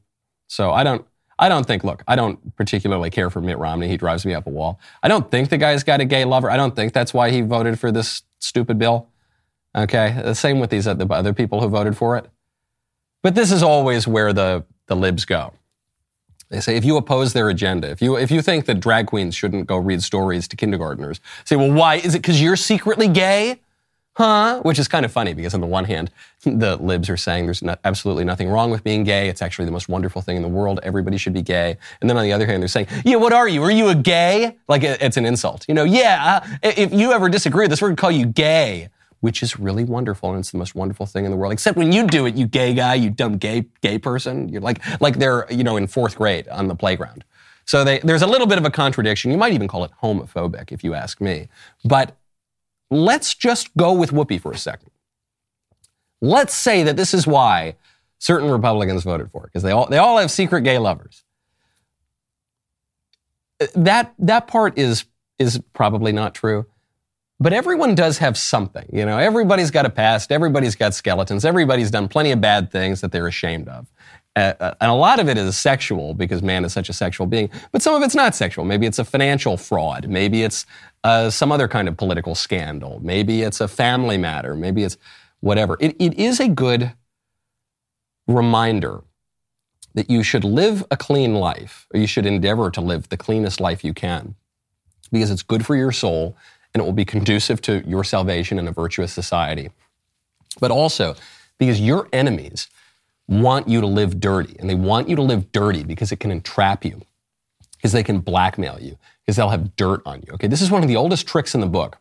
So 0.47 0.71
I 0.71 0.83
don't, 0.83 1.05
I 1.37 1.49
don't 1.49 1.65
think, 1.65 1.83
look, 1.83 2.03
I 2.07 2.15
don't 2.15 2.55
particularly 2.55 3.09
care 3.09 3.29
for 3.29 3.41
Mitt 3.41 3.57
Romney. 3.57 3.87
He 3.87 3.97
drives 3.97 4.25
me 4.25 4.33
up 4.33 4.45
a 4.45 4.49
wall. 4.49 4.79
I 5.01 5.07
don't 5.07 5.31
think 5.31 5.49
the 5.49 5.57
guy's 5.57 5.83
got 5.83 6.01
a 6.01 6.05
gay 6.05 6.25
lover. 6.25 6.51
I 6.51 6.57
don't 6.57 6.75
think 6.75 6.93
that's 6.93 7.13
why 7.13 7.31
he 7.31 7.41
voted 7.41 7.79
for 7.79 7.91
this 7.91 8.23
stupid 8.39 8.77
bill. 8.77 9.07
Okay. 9.75 10.19
The 10.23 10.35
same 10.35 10.59
with 10.59 10.69
these 10.69 10.87
other, 10.87 11.05
other 11.11 11.33
people 11.33 11.61
who 11.61 11.67
voted 11.67 11.95
for 11.95 12.17
it. 12.17 12.25
But 13.21 13.35
this 13.35 13.51
is 13.51 13.61
always 13.61 14.07
where 14.07 14.33
the, 14.33 14.65
the 14.87 14.95
libs 14.95 15.25
go. 15.25 15.53
They 16.49 16.61
say 16.61 16.75
if 16.75 16.83
you 16.83 16.97
oppose 16.97 17.33
their 17.33 17.49
agenda, 17.49 17.89
if 17.89 18.01
you 18.01 18.15
if 18.15 18.31
you 18.31 18.41
think 18.41 18.65
that 18.65 18.79
drag 18.79 19.05
queens 19.07 19.35
shouldn't 19.35 19.67
go 19.67 19.77
read 19.77 20.01
stories 20.01 20.47
to 20.47 20.55
kindergartners, 20.55 21.21
say, 21.45 21.55
well, 21.55 21.71
why 21.71 21.95
is 21.95 22.15
it 22.15 22.23
because 22.23 22.41
you're 22.41 22.55
secretly 22.55 23.07
gay? 23.07 23.59
Huh? 24.15 24.59
Which 24.63 24.79
is 24.79 24.87
kind 24.87 25.05
of 25.05 25.11
funny 25.11 25.33
because 25.33 25.53
on 25.53 25.61
the 25.61 25.67
one 25.67 25.85
hand, 25.85 26.11
the 26.43 26.75
libs 26.77 27.09
are 27.09 27.17
saying 27.17 27.45
there's 27.45 27.61
not, 27.61 27.79
absolutely 27.85 28.25
nothing 28.25 28.49
wrong 28.49 28.71
with 28.71 28.83
being 28.83 29.03
gay. 29.03 29.29
It's 29.29 29.43
actually 29.43 29.65
the 29.65 29.71
most 29.71 29.87
wonderful 29.87 30.21
thing 30.23 30.35
in 30.35 30.41
the 30.41 30.49
world. 30.49 30.79
Everybody 30.81 31.17
should 31.17 31.33
be 31.33 31.43
gay. 31.43 31.77
And 32.01 32.09
then 32.09 32.17
on 32.17 32.23
the 32.23 32.33
other 32.33 32.47
hand, 32.47 32.63
they're 32.63 32.67
saying, 32.67 32.87
yeah, 33.05 33.17
what 33.17 33.31
are 33.31 33.47
you? 33.47 33.61
Are 33.63 33.71
you 33.71 33.89
a 33.89 33.95
gay? 33.95 34.57
Like 34.67 34.83
it's 34.83 35.17
an 35.17 35.25
insult. 35.25 35.65
You 35.69 35.75
know, 35.75 35.83
yeah, 35.83 36.45
if 36.63 36.91
you 36.91 37.11
ever 37.11 37.29
disagree 37.29 37.65
with 37.65 37.69
this, 37.69 37.81
we're 37.81 37.91
to 37.91 37.95
call 37.95 38.11
you 38.11 38.25
gay 38.25 38.89
which 39.21 39.43
is 39.43 39.59
really 39.59 39.83
wonderful 39.83 40.31
and 40.31 40.39
it's 40.39 40.51
the 40.51 40.57
most 40.57 40.75
wonderful 40.75 41.05
thing 41.05 41.25
in 41.25 41.31
the 41.31 41.37
world. 41.37 41.53
Except 41.53 41.77
when 41.77 41.91
you 41.91 42.07
do 42.07 42.25
it, 42.25 42.35
you 42.35 42.47
gay 42.47 42.73
guy, 42.73 42.93
you 42.95 43.09
dumb 43.09 43.37
gay 43.37 43.65
gay 43.81 43.97
person. 43.99 44.49
You're 44.49 44.61
like 44.61 44.81
like 45.01 45.19
they're 45.19 45.45
you 45.51 45.63
know 45.63 45.77
in 45.77 45.87
fourth 45.87 46.15
grade 46.17 46.47
on 46.47 46.67
the 46.67 46.75
playground. 46.75 47.23
So 47.65 47.83
they, 47.83 47.99
there's 47.99 48.23
a 48.23 48.27
little 48.27 48.47
bit 48.47 48.57
of 48.57 48.65
a 48.65 48.71
contradiction. 48.71 49.29
You 49.29 49.37
might 49.37 49.53
even 49.53 49.67
call 49.67 49.83
it 49.83 49.91
homophobic 50.01 50.71
if 50.71 50.83
you 50.83 50.95
ask 50.95 51.21
me. 51.21 51.49
But 51.85 52.17
let's 52.89 53.35
just 53.35 53.75
go 53.77 53.93
with 53.93 54.09
Whoopi 54.09 54.41
for 54.41 54.51
a 54.51 54.57
second. 54.57 54.89
Let's 56.19 56.55
say 56.55 56.81
that 56.81 56.97
this 56.97 57.13
is 57.13 57.27
why 57.27 57.75
certain 58.17 58.49
Republicans 58.49 59.03
voted 59.03 59.29
for 59.31 59.43
it 59.43 59.47
because 59.47 59.63
they 59.63 59.71
all 59.71 59.85
they 59.85 59.97
all 59.97 60.17
have 60.17 60.31
secret 60.31 60.61
gay 60.61 60.77
lovers. 60.77 61.23
Uh, 63.61 63.67
that 63.75 64.13
that 64.17 64.47
part 64.47 64.77
is 64.77 65.05
is 65.37 65.61
probably 65.73 66.11
not 66.11 66.33
true. 66.33 66.65
But 67.39 67.53
everyone 67.53 67.95
does 67.95 68.17
have 68.17 68.37
something. 68.37 68.87
You 68.91 69.05
know, 69.05 69.17
everybody's 69.17 69.71
got 69.71 69.85
a 69.85 69.89
past, 69.89 70.31
everybody's 70.31 70.75
got 70.75 70.93
skeletons, 70.93 71.45
everybody's 71.45 71.89
done 71.89 72.07
plenty 72.07 72.31
of 72.31 72.41
bad 72.41 72.71
things 72.71 73.01
that 73.01 73.11
they're 73.11 73.27
ashamed 73.27 73.69
of. 73.69 73.87
Uh, 74.35 74.53
uh, 74.59 74.73
and 74.81 74.91
a 74.91 74.93
lot 74.93 75.19
of 75.19 75.27
it 75.27 75.37
is 75.37 75.57
sexual 75.57 76.13
because 76.13 76.41
man 76.41 76.63
is 76.63 76.71
such 76.71 76.89
a 76.89 76.93
sexual 76.93 77.25
being, 77.25 77.49
but 77.71 77.81
some 77.81 77.95
of 77.95 78.03
it's 78.03 78.15
not 78.15 78.35
sexual. 78.35 78.63
Maybe 78.63 78.85
it's 78.85 78.99
a 78.99 79.05
financial 79.05 79.57
fraud. 79.57 80.07
Maybe 80.07 80.43
it's 80.43 80.65
uh, 81.03 81.29
some 81.29 81.51
other 81.51 81.67
kind 81.67 81.87
of 81.87 81.97
political 81.97 82.35
scandal. 82.35 82.99
Maybe 83.01 83.41
it's 83.41 83.61
a 83.61 83.67
family 83.67 84.17
matter. 84.17 84.53
Maybe 84.53 84.83
it's 84.83 84.97
whatever. 85.39 85.77
It, 85.79 85.95
it 85.99 86.13
is 86.19 86.39
a 86.39 86.47
good 86.47 86.93
reminder 88.27 89.01
that 89.95 90.09
you 90.09 90.23
should 90.23 90.43
live 90.43 90.85
a 90.91 90.97
clean 90.97 91.35
life, 91.35 91.87
or 91.93 91.99
you 91.99 92.07
should 92.07 92.25
endeavor 92.25 92.69
to 92.71 92.81
live 92.81 93.09
the 93.09 93.17
cleanest 93.17 93.59
life 93.59 93.83
you 93.83 93.93
can 93.93 94.35
because 95.11 95.31
it's 95.31 95.41
good 95.41 95.65
for 95.65 95.75
your 95.75 95.91
soul 95.91 96.37
and 96.73 96.81
it 96.81 96.85
will 96.85 96.93
be 96.93 97.05
conducive 97.05 97.61
to 97.61 97.83
your 97.87 98.03
salvation 98.03 98.59
in 98.59 98.67
a 98.67 98.71
virtuous 98.71 99.11
society. 99.11 99.69
But 100.59 100.71
also 100.71 101.15
because 101.57 101.79
your 101.79 102.07
enemies 102.13 102.67
want 103.27 103.67
you 103.67 103.79
to 103.79 103.87
live 103.87 104.19
dirty, 104.19 104.55
and 104.59 104.69
they 104.69 104.75
want 104.75 105.07
you 105.07 105.15
to 105.15 105.21
live 105.21 105.51
dirty 105.51 105.83
because 105.83 106.11
it 106.11 106.19
can 106.19 106.31
entrap 106.31 106.83
you, 106.83 107.01
because 107.77 107.91
they 107.91 108.03
can 108.03 108.19
blackmail 108.19 108.79
you, 108.81 108.97
because 109.21 109.35
they'll 109.35 109.49
have 109.49 109.75
dirt 109.75 110.01
on 110.05 110.23
you. 110.25 110.33
Okay, 110.33 110.47
this 110.47 110.61
is 110.61 110.71
one 110.71 110.81
of 110.81 110.87
the 110.87 110.95
oldest 110.95 111.27
tricks 111.27 111.53
in 111.53 111.61
the 111.61 111.67
book, 111.67 111.99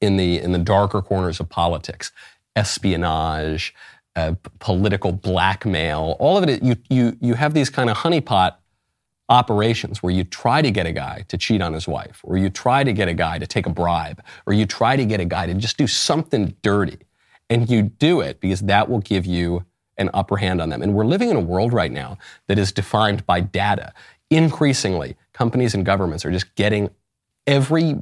in 0.00 0.16
the 0.16 0.40
in 0.40 0.52
the 0.52 0.58
darker 0.58 1.02
corners 1.02 1.40
of 1.40 1.48
politics, 1.50 2.10
espionage, 2.56 3.74
uh, 4.16 4.34
political 4.58 5.12
blackmail, 5.12 6.16
all 6.18 6.38
of 6.38 6.48
it. 6.48 6.62
You 6.62 6.76
you 6.88 7.16
you 7.20 7.34
have 7.34 7.52
these 7.52 7.68
kind 7.68 7.90
of 7.90 7.98
honeypot 7.98 8.54
operations 9.30 10.02
where 10.02 10.12
you 10.12 10.24
try 10.24 10.60
to 10.60 10.70
get 10.70 10.86
a 10.86 10.92
guy 10.92 11.24
to 11.28 11.38
cheat 11.38 11.62
on 11.62 11.72
his 11.72 11.88
wife, 11.88 12.20
or 12.24 12.36
you 12.36 12.50
try 12.50 12.84
to 12.84 12.92
get 12.92 13.08
a 13.08 13.14
guy 13.14 13.38
to 13.38 13.46
take 13.46 13.64
a 13.64 13.70
bribe, 13.70 14.22
or 14.44 14.52
you 14.52 14.66
try 14.66 14.96
to 14.96 15.06
get 15.06 15.20
a 15.20 15.24
guy 15.24 15.46
to 15.46 15.54
just 15.54 15.78
do 15.78 15.86
something 15.86 16.54
dirty. 16.62 16.98
And 17.48 17.70
you 17.70 17.82
do 17.82 18.20
it 18.20 18.40
because 18.40 18.60
that 18.62 18.90
will 18.90 19.00
give 19.00 19.26
you 19.26 19.64
an 19.96 20.10
upper 20.14 20.36
hand 20.36 20.60
on 20.60 20.68
them. 20.68 20.82
And 20.82 20.94
we're 20.94 21.06
living 21.06 21.30
in 21.30 21.36
a 21.36 21.40
world 21.40 21.72
right 21.72 21.90
now 21.90 22.18
that 22.48 22.58
is 22.58 22.72
defined 22.72 23.24
by 23.26 23.40
data. 23.40 23.92
Increasingly, 24.30 25.16
companies 25.32 25.74
and 25.74 25.84
governments 25.84 26.24
are 26.24 26.30
just 26.30 26.54
getting 26.54 26.90
every 27.46 27.96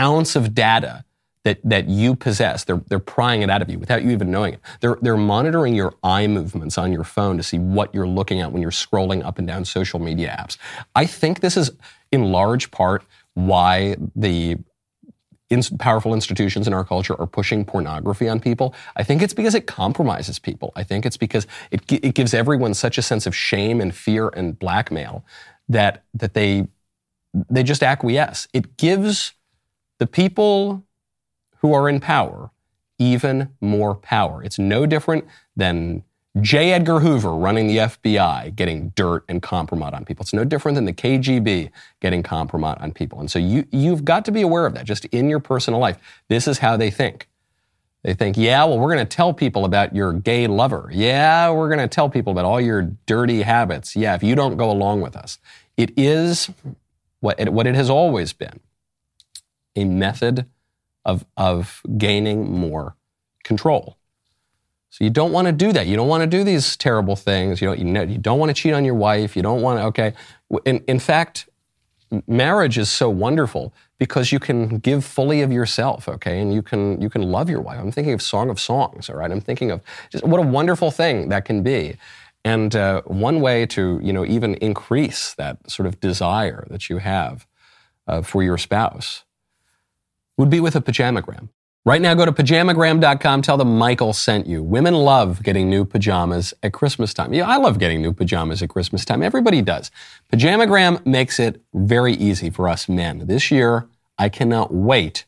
ounce 0.00 0.36
of 0.36 0.54
data 0.54 1.04
that, 1.44 1.58
that 1.64 1.88
you 1.88 2.14
possess. 2.14 2.64
They're, 2.64 2.82
they're 2.88 2.98
prying 2.98 3.42
it 3.42 3.50
out 3.50 3.62
of 3.62 3.70
you 3.70 3.78
without 3.78 4.02
you 4.02 4.10
even 4.10 4.30
knowing 4.30 4.54
it. 4.54 4.60
They're, 4.80 4.96
they're 5.02 5.16
monitoring 5.16 5.74
your 5.74 5.94
eye 6.02 6.26
movements 6.26 6.78
on 6.78 6.92
your 6.92 7.04
phone 7.04 7.36
to 7.36 7.42
see 7.42 7.58
what 7.58 7.94
you're 7.94 8.06
looking 8.06 8.40
at 8.40 8.52
when 8.52 8.62
you're 8.62 8.70
scrolling 8.70 9.24
up 9.24 9.38
and 9.38 9.46
down 9.46 9.64
social 9.64 9.98
media 9.98 10.36
apps. 10.38 10.56
I 10.94 11.06
think 11.06 11.40
this 11.40 11.56
is 11.56 11.70
in 12.12 12.30
large 12.30 12.70
part 12.70 13.04
why 13.34 13.96
the 14.14 14.58
powerful 15.78 16.14
institutions 16.14 16.66
in 16.66 16.72
our 16.72 16.84
culture 16.84 17.14
are 17.20 17.26
pushing 17.26 17.64
pornography 17.64 18.28
on 18.28 18.40
people. 18.40 18.74
I 18.96 19.02
think 19.02 19.20
it's 19.20 19.34
because 19.34 19.54
it 19.54 19.66
compromises 19.66 20.38
people. 20.38 20.72
I 20.76 20.82
think 20.82 21.04
it's 21.04 21.18
because 21.18 21.46
it, 21.70 21.82
it 21.92 22.14
gives 22.14 22.32
everyone 22.32 22.72
such 22.72 22.96
a 22.96 23.02
sense 23.02 23.26
of 23.26 23.36
shame 23.36 23.80
and 23.80 23.94
fear 23.94 24.28
and 24.28 24.58
blackmail 24.58 25.26
that, 25.68 26.04
that 26.14 26.32
they, 26.32 26.68
they 27.50 27.62
just 27.62 27.82
acquiesce. 27.82 28.48
It 28.54 28.78
gives 28.78 29.34
the 29.98 30.06
people 30.06 30.84
who 31.62 31.72
are 31.72 31.88
in 31.88 31.98
power 32.00 32.50
even 33.02 33.48
more 33.60 33.94
power. 33.96 34.42
It's 34.42 34.58
no 34.58 34.86
different 34.86 35.26
than 35.56 36.04
J. 36.40 36.72
Edgar 36.72 37.00
Hoover 37.00 37.34
running 37.34 37.66
the 37.66 37.78
FBI, 37.78 38.54
getting 38.54 38.90
dirt 38.90 39.24
and 39.28 39.42
compromise 39.42 39.92
on 39.92 40.04
people. 40.04 40.22
It's 40.22 40.32
no 40.32 40.44
different 40.44 40.76
than 40.76 40.86
the 40.86 40.92
KGB 40.92 41.70
getting 42.00 42.22
compromise 42.22 42.78
on 42.80 42.92
people. 42.92 43.20
And 43.20 43.30
so 43.30 43.38
you, 43.38 43.66
you've 43.70 44.04
got 44.04 44.24
to 44.26 44.32
be 44.32 44.40
aware 44.40 44.64
of 44.64 44.74
that 44.74 44.86
just 44.86 45.04
in 45.06 45.28
your 45.28 45.40
personal 45.40 45.80
life. 45.80 45.98
This 46.28 46.46
is 46.48 46.58
how 46.58 46.76
they 46.76 46.90
think. 46.90 47.28
They 48.02 48.14
think, 48.14 48.36
yeah, 48.36 48.64
well, 48.64 48.78
we're 48.78 48.92
going 48.92 49.06
to 49.06 49.16
tell 49.16 49.34
people 49.34 49.64
about 49.64 49.94
your 49.94 50.12
gay 50.12 50.46
lover. 50.46 50.90
Yeah, 50.92 51.50
we're 51.50 51.68
going 51.68 51.80
to 51.80 51.88
tell 51.88 52.08
people 52.08 52.32
about 52.32 52.44
all 52.44 52.60
your 52.60 52.82
dirty 53.06 53.42
habits. 53.42 53.94
Yeah, 53.94 54.14
if 54.14 54.22
you 54.22 54.34
don't 54.34 54.56
go 54.56 54.70
along 54.70 55.02
with 55.02 55.16
us. 55.16 55.38
It 55.76 55.92
is 55.96 56.50
what 57.20 57.38
it, 57.38 57.52
what 57.52 57.66
it 57.66 57.74
has 57.74 57.90
always 57.90 58.32
been 58.32 58.60
a 59.76 59.84
method 59.84 60.46
of, 61.04 61.24
of 61.36 61.82
gaining 61.96 62.50
more 62.50 62.96
control. 63.44 63.98
So 64.90 65.04
you 65.04 65.10
don't 65.10 65.32
want 65.32 65.46
to 65.46 65.52
do 65.52 65.72
that. 65.72 65.86
You 65.86 65.96
don't 65.96 66.08
want 66.08 66.22
to 66.22 66.26
do 66.26 66.44
these 66.44 66.76
terrible 66.76 67.16
things. 67.16 67.62
You 67.62 67.68
don't, 67.68 67.78
you, 67.78 67.84
know, 67.86 68.02
you 68.02 68.18
don't 68.18 68.38
want 68.38 68.50
to 68.50 68.54
cheat 68.54 68.74
on 68.74 68.84
your 68.84 68.94
wife. 68.94 69.34
You 69.34 69.42
don't 69.42 69.62
want 69.62 69.78
to, 69.78 69.84
okay. 69.86 70.14
In, 70.66 70.84
in 70.86 70.98
fact, 70.98 71.48
marriage 72.26 72.76
is 72.76 72.90
so 72.90 73.08
wonderful 73.08 73.72
because 73.98 74.32
you 74.32 74.38
can 74.38 74.78
give 74.78 75.02
fully 75.02 75.40
of 75.40 75.50
yourself, 75.50 76.08
okay? 76.08 76.40
And 76.40 76.52
you 76.52 76.60
can, 76.60 77.00
you 77.00 77.08
can 77.08 77.22
love 77.22 77.48
your 77.48 77.62
wife. 77.62 77.78
I'm 77.80 77.90
thinking 77.90 78.12
of 78.12 78.20
Song 78.20 78.50
of 78.50 78.60
Songs, 78.60 79.08
all 79.08 79.16
right? 79.16 79.30
I'm 79.30 79.40
thinking 79.40 79.70
of 79.70 79.80
just 80.10 80.24
what 80.24 80.38
a 80.38 80.46
wonderful 80.46 80.90
thing 80.90 81.30
that 81.30 81.46
can 81.46 81.62
be. 81.62 81.96
And 82.44 82.76
uh, 82.76 83.00
one 83.06 83.40
way 83.40 83.64
to, 83.66 83.98
you 84.02 84.12
know, 84.12 84.26
even 84.26 84.56
increase 84.56 85.32
that 85.34 85.70
sort 85.70 85.86
of 85.86 86.00
desire 86.00 86.66
that 86.68 86.90
you 86.90 86.98
have 86.98 87.46
uh, 88.06 88.20
for 88.20 88.42
your 88.42 88.58
spouse 88.58 89.24
would 90.36 90.50
be 90.50 90.60
with 90.60 90.76
a 90.76 90.80
pajamagram. 90.80 91.48
Right 91.84 92.00
now, 92.00 92.14
go 92.14 92.24
to 92.24 92.32
pajamagram.com. 92.32 93.42
Tell 93.42 93.56
them 93.56 93.76
Michael 93.76 94.12
sent 94.12 94.46
you. 94.46 94.62
Women 94.62 94.94
love 94.94 95.42
getting 95.42 95.68
new 95.68 95.84
pajamas 95.84 96.54
at 96.62 96.72
Christmas 96.72 97.12
time. 97.12 97.34
Yeah, 97.34 97.48
I 97.48 97.56
love 97.56 97.80
getting 97.80 98.00
new 98.00 98.12
pajamas 98.12 98.62
at 98.62 98.68
Christmas 98.68 99.04
time. 99.04 99.20
Everybody 99.20 99.62
does. 99.62 99.90
Pajamagram 100.32 101.04
makes 101.04 101.40
it 101.40 101.60
very 101.74 102.14
easy 102.14 102.50
for 102.50 102.68
us 102.68 102.88
men. 102.88 103.26
This 103.26 103.50
year, 103.50 103.88
I 104.16 104.28
cannot 104.28 104.72
wait 104.72 105.24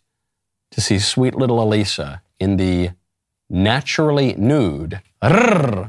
to 0.70 0.80
see 0.80 1.00
sweet 1.00 1.34
little 1.34 1.58
Alisa 1.58 2.20
in 2.38 2.56
the 2.56 2.90
naturally 3.48 4.34
nude 4.34 5.00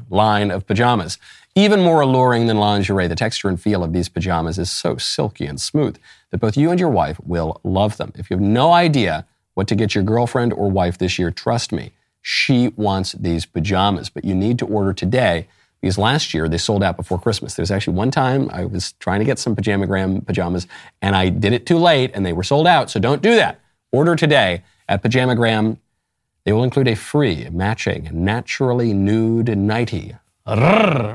line 0.10 0.52
of 0.52 0.66
pajamas. 0.66 1.18
Even 1.56 1.82
more 1.82 2.02
alluring 2.02 2.48
than 2.48 2.58
lingerie, 2.58 3.08
the 3.08 3.16
texture 3.16 3.48
and 3.48 3.62
feel 3.62 3.84
of 3.84 3.94
these 3.94 4.10
pajamas 4.10 4.60
is 4.60 4.70
so 4.70 4.98
silky 4.98 5.46
and 5.46 5.60
smooth 5.60 5.98
that 6.32 6.40
both 6.40 6.58
you 6.58 6.70
and 6.70 6.80
your 6.80 6.90
wife 6.90 7.20
will 7.24 7.62
love 7.64 7.98
them. 7.98 8.12
If 8.16 8.30
you 8.30 8.36
have 8.36 8.46
no 8.46 8.74
idea 8.74 9.26
what 9.54 9.68
to 9.70 9.76
get 9.76 9.96
your 9.96 10.04
girlfriend 10.04 10.52
or 10.52 10.70
wife 10.70 10.98
this 10.98 11.18
year, 11.18 11.32
trust 11.32 11.72
me, 11.72 11.94
she 12.22 12.70
wants 12.76 13.14
these 13.14 13.46
pajamas. 13.46 14.10
But 14.10 14.26
you 14.26 14.36
need 14.36 14.60
to 14.60 14.66
order 14.66 14.92
today 14.94 15.48
because 15.80 15.98
last 15.98 16.34
year 16.34 16.50
they 16.50 16.58
sold 16.58 16.84
out 16.84 16.98
before 16.98 17.20
Christmas. 17.20 17.54
There's 17.54 17.72
actually 17.72 17.96
one 17.96 18.12
time 18.12 18.50
I 18.52 18.66
was 18.66 18.94
trying 18.94 19.20
to 19.20 19.26
get 19.26 19.40
some 19.40 19.56
pajamagram 19.56 20.26
pajamas 20.26 20.68
and 21.02 21.16
I 21.16 21.30
did 21.30 21.54
it 21.54 21.66
too 21.66 21.78
late 21.78 22.12
and 22.14 22.26
they 22.26 22.34
were 22.34 22.44
sold 22.44 22.68
out. 22.68 22.90
So 22.90 23.00
don't 23.00 23.22
do 23.22 23.36
that. 23.36 23.62
Order 23.92 24.16
today 24.16 24.64
at 24.90 25.04
pajamagram. 25.04 25.78
They 26.46 26.54
will 26.54 26.64
include 26.64 26.88
a 26.88 26.96
free 26.96 27.50
matching 27.52 28.10
naturally 28.14 28.94
nude 28.94 29.58
nightie 29.58 30.16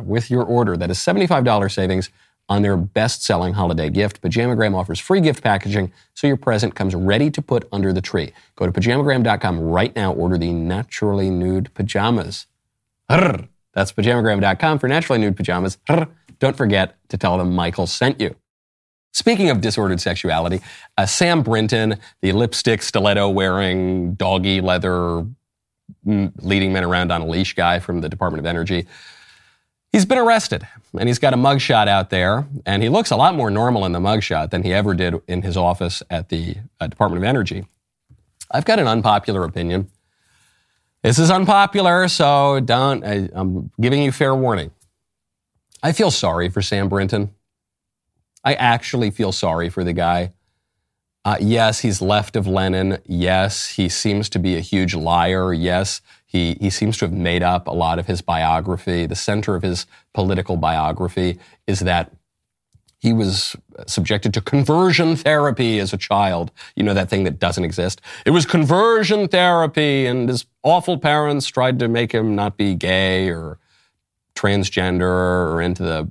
with 0.04 0.30
your 0.30 0.42
order. 0.42 0.76
That 0.76 0.90
is 0.90 0.98
$75 0.98 1.72
savings 1.72 2.10
on 2.48 2.62
their 2.62 2.76
best 2.76 3.22
selling 3.22 3.54
holiday 3.54 3.88
gift. 3.90 4.20
Pajamagram 4.22 4.74
offers 4.74 4.98
free 4.98 5.20
gift 5.20 5.42
packaging 5.44 5.92
so 6.14 6.26
your 6.26 6.36
present 6.36 6.74
comes 6.74 6.96
ready 6.96 7.30
to 7.30 7.40
put 7.40 7.68
under 7.70 7.92
the 7.92 8.00
tree. 8.00 8.32
Go 8.56 8.66
to 8.66 8.72
pajamagram.com 8.72 9.60
right 9.60 9.94
now, 9.94 10.12
order 10.12 10.36
the 10.36 10.52
naturally 10.52 11.30
nude 11.30 11.72
pajamas. 11.74 12.46
That's 13.08 13.92
pajamagram.com 13.92 14.80
for 14.80 14.88
naturally 14.88 15.20
nude 15.20 15.36
pajamas. 15.36 15.78
Don't 16.40 16.56
forget 16.56 16.96
to 17.08 17.16
tell 17.16 17.38
them 17.38 17.54
Michael 17.54 17.86
sent 17.86 18.20
you. 18.20 18.34
Speaking 19.12 19.50
of 19.50 19.60
disordered 19.60 20.00
sexuality, 20.00 20.60
uh, 20.96 21.06
Sam 21.06 21.42
Brinton, 21.42 21.98
the 22.22 22.32
lipstick, 22.32 22.82
stiletto 22.82 23.28
wearing, 23.28 24.14
doggy 24.14 24.60
leather, 24.60 25.26
mm, 26.06 26.32
leading 26.38 26.72
men 26.72 26.84
around 26.84 27.10
on 27.10 27.22
a 27.22 27.26
leash 27.26 27.54
guy 27.54 27.80
from 27.80 28.00
the 28.00 28.08
Department 28.08 28.40
of 28.40 28.46
Energy, 28.46 28.86
he's 29.92 30.04
been 30.04 30.18
arrested 30.18 30.66
and 30.98 31.08
he's 31.08 31.18
got 31.18 31.34
a 31.34 31.36
mugshot 31.36 31.88
out 31.88 32.10
there. 32.10 32.46
And 32.64 32.82
he 32.82 32.88
looks 32.88 33.10
a 33.10 33.16
lot 33.16 33.34
more 33.34 33.50
normal 33.50 33.84
in 33.84 33.92
the 33.92 33.98
mugshot 33.98 34.50
than 34.50 34.62
he 34.62 34.72
ever 34.72 34.94
did 34.94 35.14
in 35.26 35.42
his 35.42 35.56
office 35.56 36.02
at 36.08 36.28
the 36.28 36.56
uh, 36.80 36.86
Department 36.86 37.22
of 37.22 37.28
Energy. 37.28 37.66
I've 38.50 38.64
got 38.64 38.78
an 38.78 38.86
unpopular 38.86 39.44
opinion. 39.44 39.90
This 41.02 41.18
is 41.18 41.30
unpopular, 41.30 42.08
so 42.08 42.60
don't, 42.60 43.04
I, 43.04 43.28
I'm 43.32 43.70
giving 43.80 44.02
you 44.02 44.12
fair 44.12 44.34
warning. 44.34 44.70
I 45.82 45.92
feel 45.92 46.10
sorry 46.10 46.50
for 46.50 46.60
Sam 46.60 46.88
Brinton. 46.88 47.34
I 48.44 48.54
actually 48.54 49.10
feel 49.10 49.32
sorry 49.32 49.68
for 49.68 49.84
the 49.84 49.92
guy. 49.92 50.32
Uh, 51.24 51.36
yes, 51.40 51.80
he's 51.80 52.00
left 52.00 52.34
of 52.34 52.46
Lenin. 52.46 52.98
Yes, 53.04 53.68
he 53.68 53.88
seems 53.88 54.30
to 54.30 54.38
be 54.38 54.56
a 54.56 54.60
huge 54.60 54.94
liar. 54.94 55.52
Yes, 55.52 56.00
he, 56.24 56.56
he 56.60 56.70
seems 56.70 56.96
to 56.98 57.04
have 57.04 57.12
made 57.12 57.42
up 57.42 57.66
a 57.66 57.72
lot 57.72 57.98
of 57.98 58.06
his 58.06 58.22
biography. 58.22 59.04
The 59.04 59.16
center 59.16 59.54
of 59.54 59.62
his 59.62 59.86
political 60.14 60.56
biography 60.56 61.38
is 61.66 61.80
that 61.80 62.12
he 63.00 63.12
was 63.12 63.56
subjected 63.86 64.32
to 64.34 64.40
conversion 64.40 65.16
therapy 65.16 65.78
as 65.78 65.92
a 65.92 65.96
child. 65.98 66.52
You 66.74 66.84
know, 66.84 66.94
that 66.94 67.10
thing 67.10 67.24
that 67.24 67.38
doesn't 67.38 67.64
exist. 67.64 68.00
It 68.24 68.30
was 68.30 68.46
conversion 68.46 69.28
therapy, 69.28 70.06
and 70.06 70.28
his 70.28 70.46
awful 70.62 70.98
parents 70.98 71.46
tried 71.46 71.78
to 71.80 71.88
make 71.88 72.12
him 72.12 72.34
not 72.34 72.56
be 72.56 72.74
gay 72.74 73.28
or 73.28 73.58
transgender 74.34 75.02
or 75.52 75.60
into 75.60 75.82
the 75.82 76.10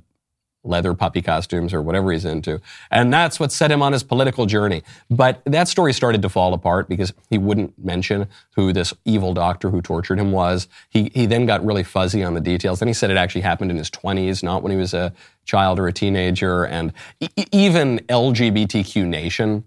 leather 0.62 0.92
puppy 0.94 1.22
costumes 1.22 1.72
or 1.72 1.80
whatever 1.80 2.12
he's 2.12 2.24
into. 2.24 2.60
And 2.90 3.12
that's 3.12 3.40
what 3.40 3.50
set 3.50 3.70
him 3.70 3.82
on 3.82 3.92
his 3.92 4.02
political 4.02 4.46
journey. 4.46 4.82
But 5.08 5.40
that 5.46 5.68
story 5.68 5.92
started 5.92 6.22
to 6.22 6.28
fall 6.28 6.52
apart 6.52 6.88
because 6.88 7.12
he 7.30 7.38
wouldn't 7.38 7.78
mention 7.82 8.28
who 8.56 8.72
this 8.72 8.92
evil 9.04 9.32
doctor 9.32 9.70
who 9.70 9.80
tortured 9.80 10.18
him 10.18 10.32
was. 10.32 10.68
He, 10.90 11.10
he 11.14 11.26
then 11.26 11.46
got 11.46 11.64
really 11.64 11.82
fuzzy 11.82 12.22
on 12.22 12.34
the 12.34 12.40
details. 12.40 12.80
Then 12.80 12.88
he 12.88 12.94
said 12.94 13.10
it 13.10 13.16
actually 13.16 13.40
happened 13.42 13.70
in 13.70 13.78
his 13.78 13.90
20s, 13.90 14.42
not 14.42 14.62
when 14.62 14.72
he 14.72 14.78
was 14.78 14.92
a 14.92 15.12
child 15.44 15.78
or 15.78 15.88
a 15.88 15.92
teenager. 15.92 16.64
And 16.64 16.92
e- 17.20 17.28
even 17.52 18.00
LGBTQ 18.08 19.06
Nation, 19.06 19.64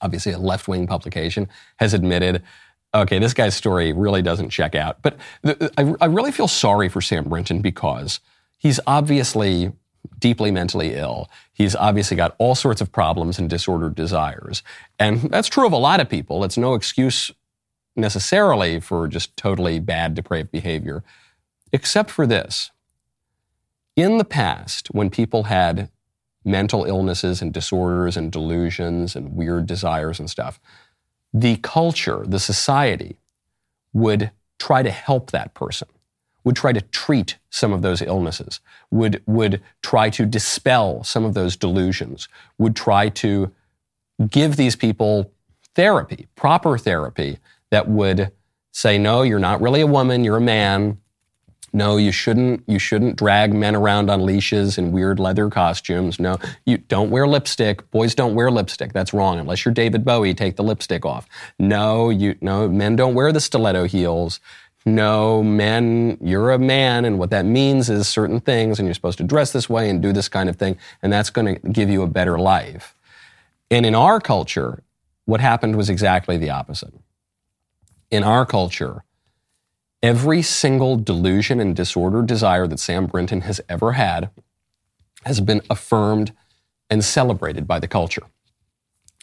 obviously 0.00 0.32
a 0.32 0.38
left 0.38 0.66
wing 0.66 0.86
publication, 0.86 1.48
has 1.76 1.92
admitted 1.92 2.42
okay, 2.94 3.18
this 3.18 3.34
guy's 3.34 3.54
story 3.54 3.92
really 3.92 4.22
doesn't 4.22 4.48
check 4.48 4.74
out. 4.74 5.02
But 5.02 5.18
the, 5.42 5.70
I, 5.76 6.04
I 6.04 6.06
really 6.06 6.32
feel 6.32 6.48
sorry 6.48 6.88
for 6.88 7.02
Sam 7.02 7.28
Brinton 7.28 7.60
because 7.60 8.20
he's 8.56 8.80
obviously 8.86 9.72
deeply 10.18 10.50
mentally 10.50 10.94
ill. 10.94 11.30
He's 11.52 11.74
obviously 11.74 12.16
got 12.16 12.34
all 12.38 12.54
sorts 12.54 12.80
of 12.80 12.92
problems 12.92 13.38
and 13.38 13.48
disordered 13.48 13.94
desires. 13.94 14.62
And 14.98 15.22
that's 15.30 15.48
true 15.48 15.66
of 15.66 15.72
a 15.72 15.78
lot 15.78 16.00
of 16.00 16.08
people. 16.08 16.44
It's 16.44 16.58
no 16.58 16.74
excuse 16.74 17.30
necessarily 17.94 18.80
for 18.80 19.08
just 19.08 19.36
totally 19.36 19.78
bad, 19.78 20.14
depraved 20.14 20.50
behavior, 20.50 21.02
except 21.72 22.10
for 22.10 22.26
this. 22.26 22.70
In 23.96 24.18
the 24.18 24.24
past, 24.24 24.88
when 24.88 25.08
people 25.08 25.44
had 25.44 25.88
mental 26.44 26.84
illnesses 26.84 27.42
and 27.42 27.52
disorders 27.52 28.16
and 28.16 28.30
delusions 28.30 29.16
and 29.16 29.34
weird 29.34 29.66
desires 29.66 30.20
and 30.20 30.28
stuff, 30.28 30.60
the 31.32 31.56
culture, 31.56 32.24
the 32.26 32.38
society 32.38 33.16
would 33.92 34.30
try 34.58 34.82
to 34.82 34.90
help 34.90 35.30
that 35.30 35.54
person 35.54 35.88
would 36.46 36.54
try 36.54 36.72
to 36.72 36.80
treat 36.80 37.38
some 37.50 37.72
of 37.72 37.82
those 37.82 38.00
illnesses, 38.00 38.60
would, 38.92 39.20
would 39.26 39.60
try 39.82 40.08
to 40.08 40.24
dispel 40.24 41.02
some 41.02 41.24
of 41.24 41.34
those 41.34 41.56
delusions, 41.56 42.28
would 42.56 42.76
try 42.76 43.08
to 43.08 43.50
give 44.30 44.54
these 44.54 44.76
people 44.76 45.32
therapy, 45.74 46.28
proper 46.36 46.78
therapy 46.78 47.38
that 47.72 47.88
would 47.88 48.30
say, 48.70 48.96
no, 48.96 49.22
you're 49.22 49.40
not 49.40 49.60
really 49.60 49.80
a 49.80 49.88
woman, 49.88 50.22
you're 50.22 50.36
a 50.36 50.40
man. 50.40 50.98
No, 51.72 51.96
you 51.96 52.12
shouldn't, 52.12 52.62
you 52.68 52.78
shouldn't 52.78 53.16
drag 53.16 53.52
men 53.52 53.74
around 53.74 54.08
on 54.08 54.24
leashes 54.24 54.78
in 54.78 54.92
weird 54.92 55.18
leather 55.18 55.50
costumes. 55.50 56.20
No, 56.20 56.38
you 56.64 56.78
don't 56.78 57.10
wear 57.10 57.26
lipstick. 57.26 57.90
Boys 57.90 58.14
don't 58.14 58.36
wear 58.36 58.52
lipstick. 58.52 58.92
That's 58.92 59.12
wrong. 59.12 59.40
Unless 59.40 59.64
you're 59.64 59.74
David 59.74 60.04
Bowie, 60.04 60.32
take 60.32 60.54
the 60.54 60.62
lipstick 60.62 61.04
off. 61.04 61.28
No, 61.58 62.08
you, 62.08 62.36
no, 62.40 62.68
men 62.68 62.94
don't 62.94 63.14
wear 63.14 63.32
the 63.32 63.40
stiletto 63.40 63.84
heels 63.84 64.38
no, 64.86 65.42
men, 65.42 66.16
you're 66.20 66.52
a 66.52 66.58
man, 66.60 67.04
and 67.04 67.18
what 67.18 67.30
that 67.30 67.44
means 67.44 67.90
is 67.90 68.06
certain 68.06 68.40
things, 68.40 68.78
and 68.78 68.86
you're 68.86 68.94
supposed 68.94 69.18
to 69.18 69.24
dress 69.24 69.50
this 69.52 69.68
way 69.68 69.90
and 69.90 70.00
do 70.00 70.12
this 70.12 70.28
kind 70.28 70.48
of 70.48 70.54
thing, 70.54 70.78
and 71.02 71.12
that's 71.12 71.28
going 71.28 71.56
to 71.56 71.68
give 71.68 71.90
you 71.90 72.02
a 72.02 72.06
better 72.06 72.38
life. 72.38 72.94
And 73.68 73.84
in 73.84 73.96
our 73.96 74.20
culture, 74.20 74.84
what 75.24 75.40
happened 75.40 75.74
was 75.74 75.90
exactly 75.90 76.36
the 76.36 76.50
opposite. 76.50 76.94
In 78.12 78.22
our 78.22 78.46
culture, 78.46 79.02
every 80.04 80.40
single 80.40 80.96
delusion 80.96 81.58
and 81.58 81.74
disorder 81.74 82.22
desire 82.22 82.68
that 82.68 82.78
Sam 82.78 83.06
Brinton 83.06 83.40
has 83.40 83.60
ever 83.68 83.92
had 83.92 84.30
has 85.24 85.40
been 85.40 85.62
affirmed 85.68 86.32
and 86.88 87.04
celebrated 87.04 87.66
by 87.66 87.80
the 87.80 87.88
culture. 87.88 88.22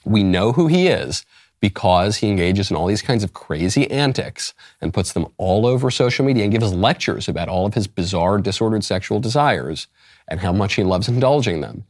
We 0.04 0.24
know 0.24 0.52
who 0.52 0.68
he 0.68 0.88
is 0.88 1.26
because 1.64 2.18
he 2.18 2.28
engages 2.28 2.70
in 2.70 2.76
all 2.76 2.88
these 2.88 3.02
kinds 3.02 3.24
of 3.24 3.32
crazy 3.32 3.90
antics 3.90 4.54
and 4.82 4.94
puts 4.94 5.14
them 5.14 5.26
all 5.38 5.66
over 5.66 5.90
social 5.90 6.26
media 6.26 6.44
and 6.44 6.52
gives 6.52 6.74
lectures 6.74 7.30
about 7.30 7.48
all 7.48 7.66
of 7.66 7.74
his 7.74 7.88
bizarre, 7.88 8.38
disordered 8.38 8.84
sexual 8.84 9.22
desires 9.22 9.88
and 10.28 10.42
how 10.42 10.52
much 10.52 10.74
he 10.74 10.84
loves 10.84 11.08
indulging 11.08 11.62
them. 11.62 11.86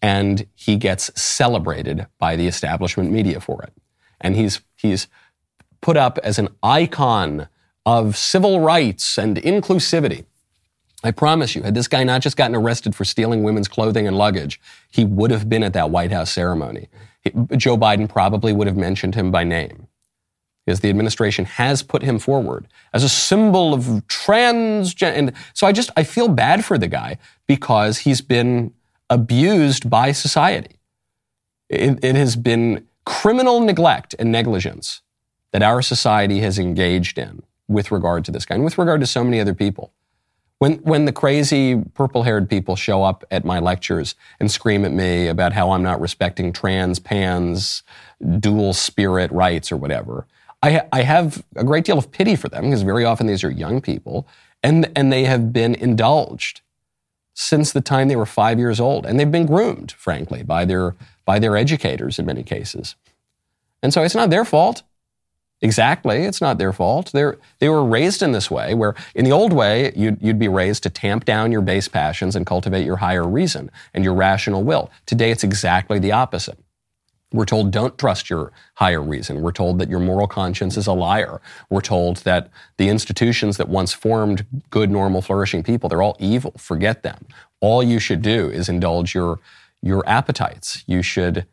And 0.00 0.46
he 0.54 0.76
gets 0.76 1.10
celebrated 1.20 2.06
by 2.18 2.34
the 2.34 2.46
establishment 2.46 3.10
media 3.12 3.40
for 3.40 3.62
it. 3.62 3.74
And 4.22 4.36
he's, 4.36 4.62
he's 4.74 5.06
put 5.82 5.98
up 5.98 6.18
as 6.24 6.38
an 6.38 6.48
icon 6.62 7.48
of 7.84 8.16
civil 8.16 8.60
rights 8.60 9.18
and 9.18 9.36
inclusivity. 9.36 10.24
I 11.04 11.10
promise 11.10 11.54
you, 11.54 11.62
had 11.62 11.74
this 11.74 11.88
guy 11.88 12.04
not 12.04 12.22
just 12.22 12.38
gotten 12.38 12.56
arrested 12.56 12.94
for 12.94 13.04
stealing 13.04 13.42
women's 13.42 13.68
clothing 13.68 14.06
and 14.06 14.16
luggage, 14.16 14.58
he 14.90 15.04
would 15.04 15.30
have 15.30 15.46
been 15.46 15.62
at 15.62 15.74
that 15.74 15.90
White 15.90 16.10
House 16.10 16.32
ceremony. 16.32 16.88
Joe 17.56 17.76
Biden 17.76 18.08
probably 18.08 18.52
would 18.52 18.66
have 18.66 18.76
mentioned 18.76 19.14
him 19.14 19.30
by 19.30 19.44
name 19.44 19.86
because 20.64 20.80
the 20.80 20.88
administration 20.88 21.44
has 21.44 21.82
put 21.82 22.02
him 22.02 22.18
forward 22.18 22.68
as 22.92 23.02
a 23.02 23.08
symbol 23.08 23.74
of 23.74 23.84
transgender. 24.06 25.12
And 25.16 25.32
so 25.52 25.66
I 25.66 25.72
just, 25.72 25.90
I 25.96 26.02
feel 26.02 26.28
bad 26.28 26.64
for 26.64 26.78
the 26.78 26.88
guy 26.88 27.18
because 27.46 27.98
he's 27.98 28.20
been 28.20 28.72
abused 29.08 29.90
by 29.90 30.12
society. 30.12 30.76
It, 31.68 32.02
it 32.04 32.14
has 32.14 32.36
been 32.36 32.86
criminal 33.04 33.60
neglect 33.60 34.14
and 34.18 34.30
negligence 34.30 35.02
that 35.52 35.62
our 35.62 35.82
society 35.82 36.40
has 36.40 36.58
engaged 36.58 37.18
in 37.18 37.42
with 37.68 37.90
regard 37.90 38.24
to 38.26 38.30
this 38.30 38.44
guy 38.44 38.54
and 38.56 38.64
with 38.64 38.78
regard 38.78 39.00
to 39.00 39.06
so 39.06 39.24
many 39.24 39.40
other 39.40 39.54
people. 39.54 39.92
When, 40.60 40.74
when 40.80 41.06
the 41.06 41.12
crazy 41.12 41.82
purple 41.94 42.22
haired 42.22 42.50
people 42.50 42.76
show 42.76 43.02
up 43.02 43.24
at 43.30 43.46
my 43.46 43.58
lectures 43.60 44.14
and 44.38 44.50
scream 44.50 44.84
at 44.84 44.92
me 44.92 45.26
about 45.26 45.54
how 45.54 45.70
I'm 45.70 45.82
not 45.82 46.02
respecting 46.02 46.52
trans, 46.52 46.98
pans, 46.98 47.82
dual 48.38 48.74
spirit 48.74 49.32
rights 49.32 49.72
or 49.72 49.78
whatever, 49.78 50.26
I, 50.62 50.82
I 50.92 51.00
have 51.00 51.42
a 51.56 51.64
great 51.64 51.86
deal 51.86 51.96
of 51.96 52.12
pity 52.12 52.36
for 52.36 52.50
them 52.50 52.64
because 52.64 52.82
very 52.82 53.06
often 53.06 53.26
these 53.26 53.42
are 53.42 53.50
young 53.50 53.80
people 53.80 54.28
and, 54.62 54.92
and 54.94 55.10
they 55.10 55.24
have 55.24 55.50
been 55.50 55.74
indulged 55.74 56.60
since 57.32 57.72
the 57.72 57.80
time 57.80 58.08
they 58.08 58.16
were 58.16 58.26
five 58.26 58.58
years 58.58 58.80
old. 58.80 59.06
And 59.06 59.18
they've 59.18 59.32
been 59.32 59.46
groomed, 59.46 59.92
frankly, 59.92 60.42
by 60.42 60.66
their, 60.66 60.94
by 61.24 61.38
their 61.38 61.56
educators 61.56 62.18
in 62.18 62.26
many 62.26 62.42
cases. 62.42 62.96
And 63.82 63.94
so 63.94 64.02
it's 64.02 64.14
not 64.14 64.28
their 64.28 64.44
fault. 64.44 64.82
Exactly. 65.62 66.24
It's 66.24 66.40
not 66.40 66.56
their 66.56 66.72
fault. 66.72 67.10
They're, 67.12 67.38
they 67.58 67.68
were 67.68 67.84
raised 67.84 68.22
in 68.22 68.32
this 68.32 68.50
way, 68.50 68.72
where 68.72 68.94
in 69.14 69.26
the 69.26 69.32
old 69.32 69.52
way, 69.52 69.92
you'd, 69.94 70.16
you'd 70.22 70.38
be 70.38 70.48
raised 70.48 70.82
to 70.84 70.90
tamp 70.90 71.26
down 71.26 71.52
your 71.52 71.60
base 71.60 71.86
passions 71.86 72.34
and 72.34 72.46
cultivate 72.46 72.86
your 72.86 72.96
higher 72.96 73.28
reason 73.28 73.70
and 73.92 74.02
your 74.02 74.14
rational 74.14 74.62
will. 74.62 74.90
Today, 75.04 75.30
it's 75.30 75.44
exactly 75.44 75.98
the 75.98 76.12
opposite. 76.12 76.58
We're 77.32 77.44
told 77.44 77.70
don't 77.70 77.96
trust 77.96 78.28
your 78.28 78.52
higher 78.74 79.02
reason. 79.02 79.40
We're 79.40 79.52
told 79.52 79.78
that 79.78 79.88
your 79.88 80.00
moral 80.00 80.26
conscience 80.26 80.76
is 80.76 80.86
a 80.86 80.92
liar. 80.92 81.40
We're 81.68 81.80
told 81.80 82.18
that 82.18 82.50
the 82.76 82.88
institutions 82.88 83.56
that 83.58 83.68
once 83.68 83.92
formed 83.92 84.46
good, 84.70 84.90
normal, 84.90 85.22
flourishing 85.22 85.62
people, 85.62 85.88
they're 85.88 86.02
all 86.02 86.16
evil. 86.18 86.52
Forget 86.56 87.02
them. 87.02 87.26
All 87.60 87.82
you 87.82 88.00
should 88.00 88.22
do 88.22 88.50
is 88.50 88.68
indulge 88.68 89.14
your, 89.14 89.38
your 89.80 90.02
appetites. 90.08 90.82
You 90.86 91.02
should 91.02 91.46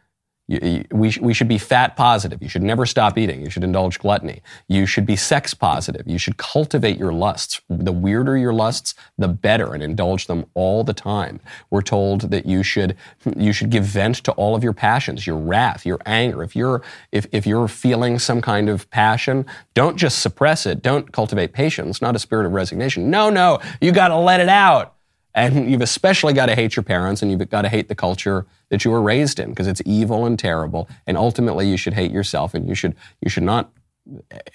You, 0.48 0.86
we, 0.92 1.14
we 1.22 1.34
should 1.34 1.50
be 1.50 1.58
fat 1.58 1.96
positive. 1.96 2.42
You 2.42 2.48
should 2.48 2.64
never 2.64 2.86
stop 2.86 3.18
eating. 3.18 3.42
You 3.42 3.50
should 3.50 3.66
indulge 3.66 4.00
gluttony. 4.00 4.42
You 4.68 4.86
should 4.86 5.06
be 5.06 5.18
sex 5.18 5.54
positive. 5.54 6.08
You 6.08 6.18
should 6.18 6.38
cultivate 6.38 6.98
your 6.98 7.12
lusts. 7.12 7.62
The 7.70 7.92
weirder 7.92 8.38
your 8.38 8.54
lusts, 8.54 8.96
the 9.18 9.28
better, 9.28 9.74
and 9.74 9.84
indulge 9.84 10.28
them 10.28 10.46
all 10.54 10.84
the 10.84 10.94
time. 10.94 11.42
We're 11.70 11.82
told 11.82 12.32
that 12.32 12.46
you 12.46 12.64
should 12.64 12.96
you 13.36 13.52
should 13.52 13.70
give 13.70 13.84
vent 13.84 14.18
to 14.18 14.32
all 14.34 14.56
of 14.56 14.64
your 14.64 14.74
passions, 14.74 15.28
your 15.28 15.38
wrath, 15.38 15.86
your 15.86 16.00
anger. 16.06 16.44
If 16.44 16.56
you're 16.56 16.82
if, 17.12 17.28
if 17.32 17.46
you're 17.46 17.68
feeling 17.68 18.18
some 18.18 18.42
kind 18.42 18.70
of 18.70 18.90
passion, 18.90 19.46
don't 19.74 19.98
just 19.98 20.20
suppress 20.20 20.66
it. 20.66 20.82
Don't 20.82 21.12
cultivate 21.12 21.54
patience, 21.54 22.02
not 22.02 22.16
a 22.16 22.20
spirit 22.20 22.46
of 22.46 22.54
resignation. 22.54 23.10
No, 23.10 23.30
no, 23.30 23.60
you 23.82 23.92
got 23.92 24.10
to 24.10 24.18
let 24.18 24.40
it 24.40 24.50
out. 24.50 24.97
And 25.38 25.70
you've 25.70 25.82
especially 25.82 26.34
got 26.34 26.48
to 26.48 26.56
hate 26.56 26.76
your 26.76 26.82
parents 26.82 27.22
and 27.22 27.30
you've 27.30 27.48
got 27.50 27.62
to 27.62 27.70
hate 27.70 27.90
the 27.90 27.96
culture 27.96 28.48
that 28.70 28.84
you 28.84 28.90
were 28.90 29.04
raised 29.04 29.40
in 29.40 29.52
because 29.52 29.68
it's 29.68 29.84
evil 29.86 30.26
and 30.26 30.38
terrible. 30.38 30.90
And 31.06 31.16
ultimately 31.16 31.70
you 31.70 31.78
should 31.78 31.94
hate 31.94 32.12
yourself 32.12 32.56
and 32.56 32.68
you 32.68 32.74
should, 32.74 32.96
you 33.22 33.30
should 33.30 33.44
not 33.44 33.72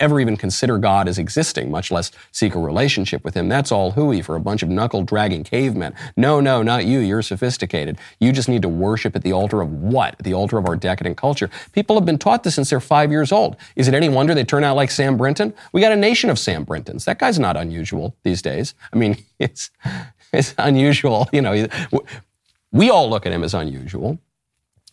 ever 0.01 0.21
even 0.21 0.37
consider 0.37 0.79
God 0.79 1.09
as 1.09 1.18
existing, 1.18 1.71
much 1.71 1.90
less 1.90 2.11
seek 2.31 2.55
a 2.55 2.59
relationship 2.59 3.25
with 3.25 3.35
Him. 3.35 3.49
That's 3.49 3.73
all 3.73 3.92
hooey 3.92 4.23
for 4.23 4.37
a 4.37 4.40
bunch 4.40 4.62
of 4.62 4.68
knuckle 4.68 5.03
dragging 5.03 5.45
cavemen. 5.45 5.95
No, 6.16 6.40
no, 6.40 6.62
not 6.62 6.87
you. 6.87 6.99
You're 6.99 7.23
sophisticated. 7.23 7.99
You 8.21 8.33
just 8.33 8.49
need 8.49 8.62
to 8.62 8.68
worship 8.68 9.14
at 9.16 9.23
the 9.23 9.33
altar 9.33 9.61
of 9.61 9.71
what? 9.71 10.16
At 10.18 10.25
the 10.25 10.35
altar 10.35 10.59
of 10.59 10.66
our 10.66 10.77
decadent 10.77 11.16
culture. 11.16 11.51
People 11.73 11.97
have 11.97 12.05
been 12.05 12.18
taught 12.18 12.42
this 12.42 12.55
since 12.55 12.71
they're 12.71 12.81
five 12.81 13.11
years 13.11 13.33
old. 13.33 13.57
Is 13.77 13.88
it 13.88 13.95
any 13.95 14.09
wonder 14.09 14.35
they 14.35 14.45
turn 14.45 14.64
out 14.64 14.77
like 14.77 14.90
Sam 14.90 15.16
Brinton? 15.16 15.55
We 15.73 15.81
got 15.81 15.92
a 15.92 15.97
nation 15.97 16.31
of 16.31 16.38
Sam 16.38 16.64
Brintons. 16.64 17.05
That 17.05 17.18
guy's 17.18 17.38
not 17.38 17.57
unusual 17.57 18.16
these 18.23 18.42
days. 18.42 18.75
I 18.92 18.97
mean, 18.97 19.23
it's, 19.38 19.71
it's 20.38 20.55
unusual. 20.59 21.29
You 21.33 21.42
know, 21.42 21.66
we 22.71 22.90
all 22.90 23.09
look 23.09 23.27
at 23.27 23.33
him 23.33 23.45
as 23.45 23.55
unusual. 23.55 24.18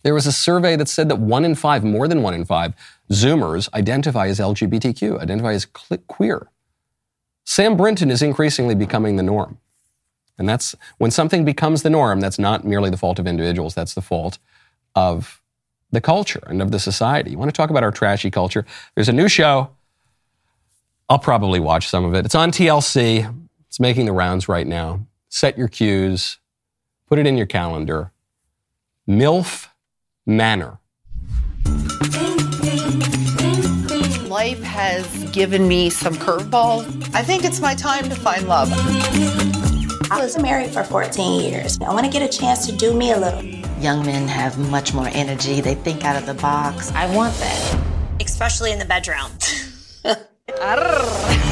There 0.04 0.14
was 0.14 0.26
a 0.26 0.32
survey 0.32 0.76
that 0.76 0.88
said 0.88 1.10
that 1.10 1.18
one 1.18 1.44
in 1.44 1.56
five, 1.56 1.84
more 1.84 2.08
than 2.08 2.22
one 2.22 2.34
in 2.34 2.46
five, 2.46 2.74
Zoomers 3.12 3.72
identify 3.74 4.28
as 4.28 4.40
LGBTQ, 4.40 5.20
identify 5.20 5.54
as 5.54 5.66
queer. 6.08 6.48
Sam 7.44 7.76
Brinton 7.76 8.12
is 8.12 8.22
increasingly 8.22 8.76
becoming 8.76 9.16
the 9.16 9.24
norm. 9.24 9.58
And 10.38 10.48
that's 10.48 10.74
when 11.00 11.12
something 11.12 11.44
becomes 11.44 11.84
the 11.84 11.90
norm, 11.90 12.22
that's 12.22 12.40
not 12.40 12.64
merely 12.64 12.90
the 12.90 12.98
fault 12.98 13.20
of 13.20 13.28
individuals, 13.28 13.76
that's 13.76 13.94
the 13.94 14.02
fault 14.02 14.38
of 14.96 15.42
the 15.92 16.00
culture 16.00 16.44
and 16.48 16.62
of 16.62 16.72
the 16.72 16.80
society. 16.80 17.32
You 17.32 17.38
want 17.38 17.50
to 17.50 17.58
talk 17.58 17.70
about 17.70 17.84
our 17.84 17.92
trashy 17.92 18.32
culture? 18.32 18.66
There's 18.96 19.10
a 19.10 19.14
new 19.14 19.28
show. 19.28 19.72
I'll 21.10 21.20
probably 21.20 21.60
watch 21.60 21.90
some 21.90 22.06
of 22.06 22.14
it. 22.14 22.26
It's 22.26 22.36
on 22.36 22.52
TLC. 22.52 23.34
It's 23.68 23.80
making 23.80 24.06
the 24.06 24.14
rounds 24.14 24.48
right 24.48 24.68
now 24.68 25.02
set 25.30 25.58
your 25.58 25.68
cues, 25.68 26.40
put 27.08 27.20
it 27.20 27.28
in 27.28 27.38
your 27.38 27.46
calendar. 27.46 28.12
MILF 29.08 29.68
Manor. 30.26 30.80
Life 34.28 34.62
has 34.62 35.30
given 35.32 35.68
me 35.68 35.90
some 35.90 36.14
curveballs. 36.16 36.86
I 37.16 37.24
think 37.24 37.44
it's 37.44 37.60
my 37.60 37.74
time 37.74 38.10
to 38.10 38.16
find 38.16 38.48
love. 38.48 38.70
I 40.12 40.20
was 40.22 40.38
married 40.40 40.72
for 40.72 40.84
14 40.84 41.42
years. 41.42 41.80
I 41.82 41.94
want 41.94 42.06
to 42.06 42.12
get 42.12 42.22
a 42.22 42.38
chance 42.38 42.66
to 42.68 42.76
do 42.76 42.94
me 42.94 43.12
a 43.12 43.18
little. 43.18 43.44
Young 43.80 44.06
men 44.06 44.28
have 44.28 44.58
much 44.70 44.94
more 44.94 45.08
energy. 45.10 45.62
They 45.62 45.76
think 45.76 46.04
out 46.04 46.16
of 46.16 46.26
the 46.26 46.34
box. 46.36 46.92
I 46.92 47.14
want 47.16 47.34
that. 47.36 47.82
Especially 48.20 48.72
in 48.72 48.80
the 48.80 48.86
bedroom. 48.86 49.32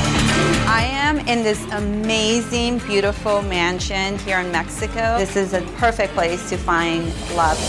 I 1.28 1.32
am 1.32 1.40
in 1.40 1.44
this 1.44 1.62
amazing, 1.74 2.78
beautiful 2.80 3.42
mansion 3.42 4.18
here 4.20 4.40
in 4.40 4.50
Mexico. 4.50 5.18
This 5.18 5.36
is 5.36 5.54
a 5.54 5.60
perfect 5.76 6.14
place 6.14 6.50
to 6.50 6.58
find 6.58 7.06
love. 7.36 7.60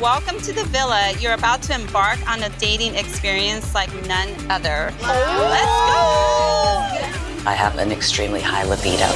Welcome 0.00 0.40
to 0.40 0.54
the 0.54 0.64
villa. 0.64 1.12
You're 1.20 1.34
about 1.34 1.60
to 1.64 1.74
embark 1.74 2.18
on 2.26 2.42
a 2.42 2.48
dating 2.58 2.94
experience 2.94 3.74
like 3.74 3.92
none 4.06 4.30
other. 4.50 4.90
Let's 5.02 5.66
go! 5.66 6.78
I 7.46 7.54
have 7.54 7.76
an 7.76 7.92
extremely 7.92 8.40
high 8.40 8.64
libido. 8.64 9.10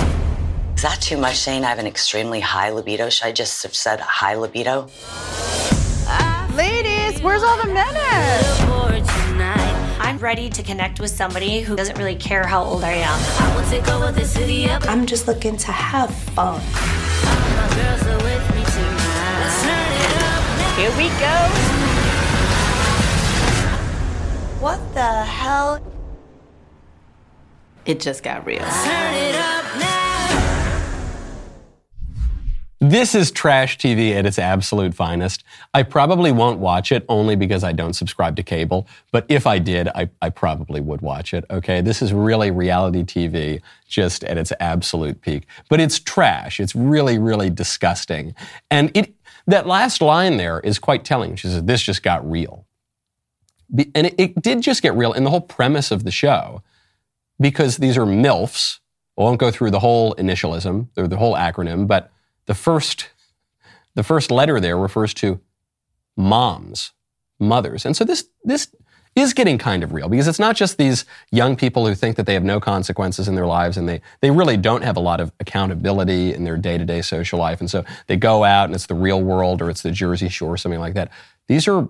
Is 0.75 0.83
that 0.83 0.99
too 1.01 1.17
much 1.17 1.37
saying 1.37 1.65
I 1.65 1.71
have 1.71 1.79
an 1.79 1.87
extremely 1.87 2.41
high 2.41 2.73
libido? 2.73 3.09
Should 3.09 3.27
I 3.27 3.33
just 3.33 3.63
have 3.63 3.75
said 3.75 4.01
high 4.01 4.35
libido? 4.35 4.89
Ladies, 6.55 7.23
where's 7.23 7.43
all 7.43 7.57
the 7.63 7.73
men 7.73 7.97
at? 7.97 8.82
I'm 10.13 10.19
ready 10.19 10.51
to 10.51 10.63
connect 10.63 11.01
with 11.01 11.11
somebody 11.11 11.63
who 11.63 11.75
doesn't 11.75 11.97
really 11.97 12.17
care 12.17 12.47
how 12.47 12.63
old 12.63 12.85
I 12.85 12.93
am. 12.93 13.19
I'm 14.87 15.07
just 15.07 15.27
looking 15.27 15.57
to 15.57 15.73
have 15.73 16.15
fun. 16.15 16.61
Here 20.77 20.91
we 20.99 21.09
go. 21.19 21.37
What 24.61 24.81
the 24.93 25.25
hell? 25.25 25.81
It 27.87 27.99
just 27.99 28.23
got 28.23 28.45
real. 28.45 28.67
This 32.83 33.15
is 33.15 33.31
trash 33.31 33.79
TV 33.79 34.11
at 34.17 34.27
its 34.27 34.41
absolute 34.41 34.93
finest. 34.93 35.45
I 35.73 35.85
probably 35.85 36.33
won't 36.33 36.59
watch 36.59 36.91
it 36.91 37.05
only 37.09 37.37
because 37.37 37.63
I 37.63 37.71
don't 37.71 37.93
subscribe 37.93 38.35
to 38.35 38.43
cable. 38.43 38.89
But 39.13 39.25
if 39.29 39.47
I 39.47 39.61
did, 39.61 39.87
I, 39.95 40.11
I, 40.21 40.31
probably 40.31 40.81
would 40.81 41.01
watch 41.01 41.33
it. 41.33 41.45
Okay. 41.49 41.81
This 41.81 42.03
is 42.03 42.13
really 42.13 42.51
reality 42.51 43.05
TV 43.05 43.61
just 43.87 44.25
at 44.25 44.37
its 44.37 44.53
absolute 44.59 45.21
peak. 45.21 45.47
But 45.69 45.79
it's 45.79 46.01
trash. 46.01 46.59
It's 46.59 46.75
really, 46.75 47.19
really 47.19 47.51
disgusting. 47.51 48.35
And 48.69 48.91
it, 48.97 49.15
that 49.47 49.69
last 49.69 50.03
line 50.03 50.37
there 50.37 50.59
is 50.59 50.81
quite 50.81 51.05
telling. 51.05 51.37
She 51.37 51.47
says, 51.47 51.63
this 51.63 51.83
just 51.83 52.03
got 52.03 52.29
real. 52.29 52.67
And 53.95 54.09
it, 54.09 54.15
it 54.19 54.43
did 54.43 54.61
just 54.61 54.83
get 54.83 54.97
real 54.97 55.13
in 55.13 55.23
the 55.23 55.31
whole 55.31 55.41
premise 55.41 55.93
of 55.93 56.03
the 56.03 56.11
show 56.11 56.65
because 57.39 57.77
these 57.77 57.97
are 57.97 58.07
MILFs. 58.07 58.81
I 59.17 59.23
won't 59.23 59.39
go 59.39 59.53
through 59.53 59.71
the 59.71 59.79
whole 59.79 60.17
initialism, 60.17 60.89
or 60.97 61.07
the 61.07 61.19
whole 61.19 61.35
acronym, 61.35 61.87
but 61.87 62.11
the 62.47 62.55
first, 62.55 63.11
the 63.95 64.03
first 64.03 64.31
letter 64.31 64.61
there 64.61 64.77
refers 64.77 65.15
to 65.15 65.41
moms, 66.17 66.93
mothers. 67.39 67.85
And 67.85 67.97
so 67.97 68.05
this, 68.05 68.29
this 68.45 68.75
is 69.15 69.35
getting 69.35 69.59
kind 69.59 69.83
of 69.83 69.93
real 69.93 70.09
because 70.09 70.27
it's 70.27 70.39
not 70.39 70.57
just 70.57 70.79
these 70.79 71.05
young 71.31 71.55
people 71.55 71.87
who 71.87 71.95
think 71.95 72.17
that 72.17 72.25
they 72.25 72.35
have 72.35 72.45
no 72.45 72.61
consequences 72.61 73.29
in 73.29 73.35
their 73.35 73.47
lives 73.47 73.77
and 73.77 73.89
they, 73.89 74.01
they 74.21 74.31
really 74.31 74.57
don't 74.57 74.83
have 74.83 74.97
a 74.97 75.01
lot 75.01 75.21
of 75.21 75.33
accountability 75.39 76.33
in 76.33 76.45
their 76.45 76.57
day 76.57 76.79
to 76.79 76.85
day 76.85 77.03
social 77.03 77.39
life. 77.39 77.61
And 77.61 77.71
so 77.71 77.85
they 78.07 78.17
go 78.17 78.43
out 78.45 78.67
and 78.67 78.75
it's 78.75 78.87
the 78.87 78.95
real 78.95 79.21
world 79.21 79.61
or 79.61 79.69
it's 79.69 79.83
the 79.83 79.91
Jersey 79.91 80.29
Shore, 80.29 80.55
or 80.55 80.57
something 80.57 80.81
like 80.81 80.95
that. 80.95 81.11
These 81.47 81.69
are 81.69 81.89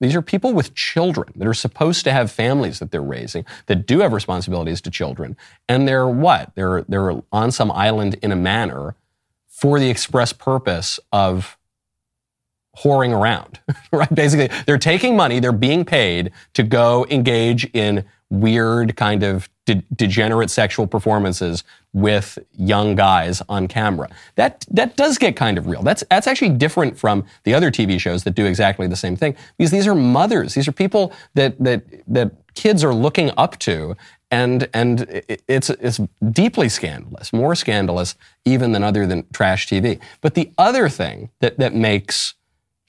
these 0.00 0.14
are 0.14 0.22
people 0.22 0.52
with 0.52 0.74
children 0.74 1.32
that 1.34 1.48
are 1.48 1.54
supposed 1.54 2.04
to 2.04 2.12
have 2.12 2.30
families 2.30 2.78
that 2.78 2.92
they're 2.92 3.02
raising, 3.02 3.44
that 3.66 3.86
do 3.86 3.98
have 4.00 4.12
responsibilities 4.12 4.80
to 4.82 4.90
children. 4.90 5.36
And 5.68 5.88
they're 5.88 6.06
what? 6.06 6.52
They're, 6.54 6.82
they're 6.82 7.20
on 7.32 7.50
some 7.50 7.72
island 7.72 8.14
in 8.22 8.30
a 8.30 8.36
manor 8.36 8.94
for 9.58 9.80
the 9.80 9.90
express 9.90 10.32
purpose 10.32 11.00
of 11.12 11.58
whoring 12.78 13.12
around, 13.12 13.58
right? 13.92 14.14
Basically, 14.14 14.56
they're 14.66 14.78
taking 14.78 15.16
money, 15.16 15.40
they're 15.40 15.50
being 15.50 15.84
paid 15.84 16.30
to 16.54 16.62
go 16.62 17.04
engage 17.10 17.64
in 17.74 18.04
weird 18.30 18.94
kind 18.94 19.22
of 19.22 19.48
de- 19.64 19.82
degenerate 19.96 20.50
sexual 20.50 20.86
performances 20.86 21.64
with 21.92 22.38
young 22.52 22.94
guys 22.94 23.42
on 23.48 23.66
camera. 23.66 24.08
That 24.36 24.64
that 24.70 24.96
does 24.96 25.18
get 25.18 25.34
kind 25.34 25.58
of 25.58 25.66
real. 25.66 25.82
That's 25.82 26.04
that's 26.08 26.28
actually 26.28 26.50
different 26.50 26.96
from 26.96 27.24
the 27.42 27.54
other 27.54 27.72
TV 27.72 27.98
shows 27.98 28.22
that 28.24 28.34
do 28.36 28.46
exactly 28.46 28.86
the 28.86 28.96
same 28.96 29.16
thing 29.16 29.34
because 29.56 29.72
these 29.72 29.88
are 29.88 29.94
mothers. 29.94 30.54
These 30.54 30.68
are 30.68 30.72
people 30.72 31.12
that 31.34 31.58
that 31.58 31.82
that 32.06 32.32
kids 32.54 32.84
are 32.84 32.94
looking 32.94 33.32
up 33.36 33.58
to 33.60 33.96
and 34.30 34.68
and 34.74 35.22
it's 35.48 35.70
it's 35.70 36.00
deeply 36.30 36.68
scandalous, 36.68 37.32
more 37.32 37.54
scandalous 37.54 38.14
even 38.44 38.72
than 38.72 38.84
other 38.84 39.06
than 39.06 39.26
trash 39.32 39.66
TV. 39.66 40.00
But 40.20 40.34
the 40.34 40.50
other 40.58 40.88
thing 40.88 41.30
that 41.40 41.58
that 41.58 41.74
makes 41.74 42.34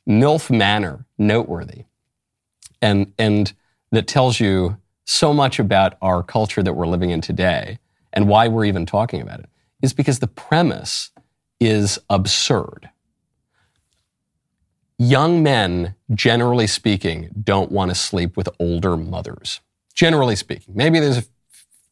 MILF 0.08 0.50
Manor 0.50 1.06
noteworthy, 1.18 1.86
and 2.82 3.14
and 3.18 3.54
that 3.92 4.08
tells 4.08 4.40
you 4.40 4.78
so 5.06 5.34
much 5.34 5.60
about 5.60 5.98
our 6.02 6.22
culture 6.22 6.62
that 6.62 6.74
we're 6.74 6.88
living 6.88 7.10
in 7.10 7.22
today 7.22 7.80
and 8.14 8.28
why 8.28 8.48
we're 8.48 8.66
even 8.66 8.86
talking 8.86 9.22
about 9.22 9.40
it, 9.40 9.50
is 9.82 9.94
because 9.94 10.20
the 10.20 10.28
premise 10.28 11.12
is 11.60 12.00
absurd. 12.10 12.90
Young 14.98 15.42
men, 15.42 15.96
generally 16.14 16.68
speaking, 16.68 17.30
don't 17.42 17.72
want 17.72 17.90
to 17.90 17.96
sleep 17.96 18.36
with 18.36 18.50
older 18.60 18.98
mothers 18.98 19.62
generally 20.00 20.38
speaking. 20.38 20.74
Maybe 20.78 21.02
there's 21.02 21.18
a 21.18 21.26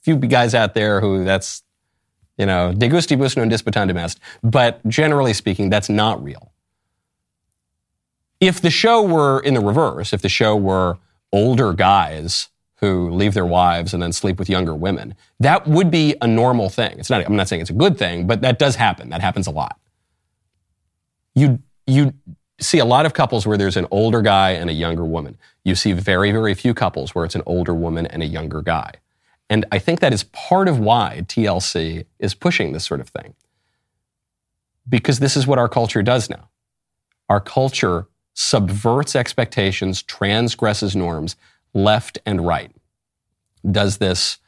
few 0.02 0.16
guys 0.16 0.56
out 0.56 0.74
there 0.74 1.02
who 1.02 1.26
that's, 1.26 1.62
you 2.38 2.46
know, 2.46 2.72
de 2.72 2.88
gustibus 2.88 3.36
non 3.36 3.50
disputandum 3.50 4.02
est, 4.02 4.18
but 4.42 4.80
generally 4.88 5.34
speaking, 5.34 5.70
that's 5.70 5.90
not 5.90 6.24
real. 6.24 6.54
If 8.40 8.62
the 8.62 8.70
show 8.70 9.04
were 9.04 9.42
in 9.42 9.56
the 9.56 9.60
reverse, 9.60 10.14
if 10.14 10.22
the 10.22 10.30
show 10.30 10.56
were 10.56 11.00
older 11.34 11.74
guys 11.74 12.48
who 12.76 13.10
leave 13.10 13.34
their 13.34 13.46
wives 13.46 13.94
and 13.94 14.02
then 14.02 14.14
sleep 14.14 14.40
with 14.40 14.50
younger 14.50 14.74
women, 14.74 15.14
that 15.42 15.68
would 15.68 15.92
be 15.92 16.16
a 16.22 16.28
normal 16.28 16.70
thing. 16.70 16.98
It's 17.00 17.10
not, 17.10 17.26
I'm 17.26 17.36
not 17.36 17.50
saying 17.50 17.62
it's 17.62 17.72
a 17.72 17.74
good 17.74 17.98
thing, 17.98 18.26
but 18.26 18.40
that 18.40 18.58
does 18.58 18.78
happen. 18.78 19.10
That 19.10 19.20
happens 19.20 19.48
a 19.48 19.52
lot. 19.52 19.78
You, 21.36 21.60
you 21.86 22.14
see 22.60 22.80
a 22.80 22.86
lot 22.86 23.06
of 23.06 23.14
couples 23.14 23.46
where 23.46 23.58
there's 23.58 23.78
an 23.78 23.88
older 23.92 24.22
guy 24.22 24.52
and 24.52 24.70
a 24.70 24.74
younger 24.74 25.06
woman. 25.06 25.38
You 25.64 25.76
see 25.76 25.94
very, 25.94 26.32
very 26.32 26.54
few 26.54 26.74
couples 26.74 27.14
where 27.14 27.26
it's 27.26 27.36
an 27.36 27.44
older 27.46 27.74
woman 27.74 28.06
and 28.08 28.24
a 28.24 28.26
younger 28.26 28.62
guy. 28.62 28.94
And 29.50 29.66
I 29.72 29.80
think 29.80 30.00
that 30.00 30.14
is 30.14 30.24
part 30.26 30.68
of 30.68 30.80
why 30.80 31.22
TLC 31.28 32.06
is 32.20 32.34
pushing 32.34 32.74
this 32.74 32.86
sort 32.86 33.00
of 33.00 33.10
thing. 33.10 33.36
Because 34.90 35.20
this 35.20 35.38
is 35.38 35.46
what 35.46 35.60
our 35.60 35.70
culture 35.70 36.02
does 36.02 36.30
now. 36.30 36.50
Our 37.30 37.40
culture 37.40 38.08
subverts 38.34 39.16
expectations, 39.16 40.02
transgresses 40.02 40.96
norms 40.96 41.36
left 41.74 42.20
and 42.26 42.46
right. 42.46 42.72
Does 43.70 43.98
this 43.98 44.40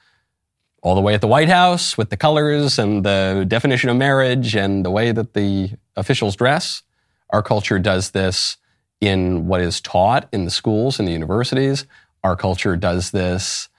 all 0.82 0.96
the 0.96 1.02
way 1.02 1.14
at 1.14 1.22
the 1.22 1.28
White 1.28 1.50
House 1.50 1.98
with 1.98 2.10
the 2.10 2.18
colors 2.18 2.80
and 2.80 3.04
the 3.04 3.46
definition 3.48 3.90
of 3.90 3.98
marriage 3.98 4.56
and 4.56 4.86
the 4.86 4.92
way 4.92 5.12
that 5.12 5.34
the 5.34 5.72
officials 5.96 6.36
dress. 6.36 6.84
Our 7.30 7.44
culture 7.44 7.80
does 7.80 8.12
this 8.12 8.58
in 9.02 9.48
what 9.48 9.62
is 9.62 9.80
taught 9.80 10.28
in 10.32 10.46
the 10.46 10.52
schools 10.52 11.00
and 11.00 11.08
the 11.08 11.12
universities. 11.12 11.86
Our 12.24 12.36
culture 12.36 12.76
does 12.76 13.12
this 13.12 13.70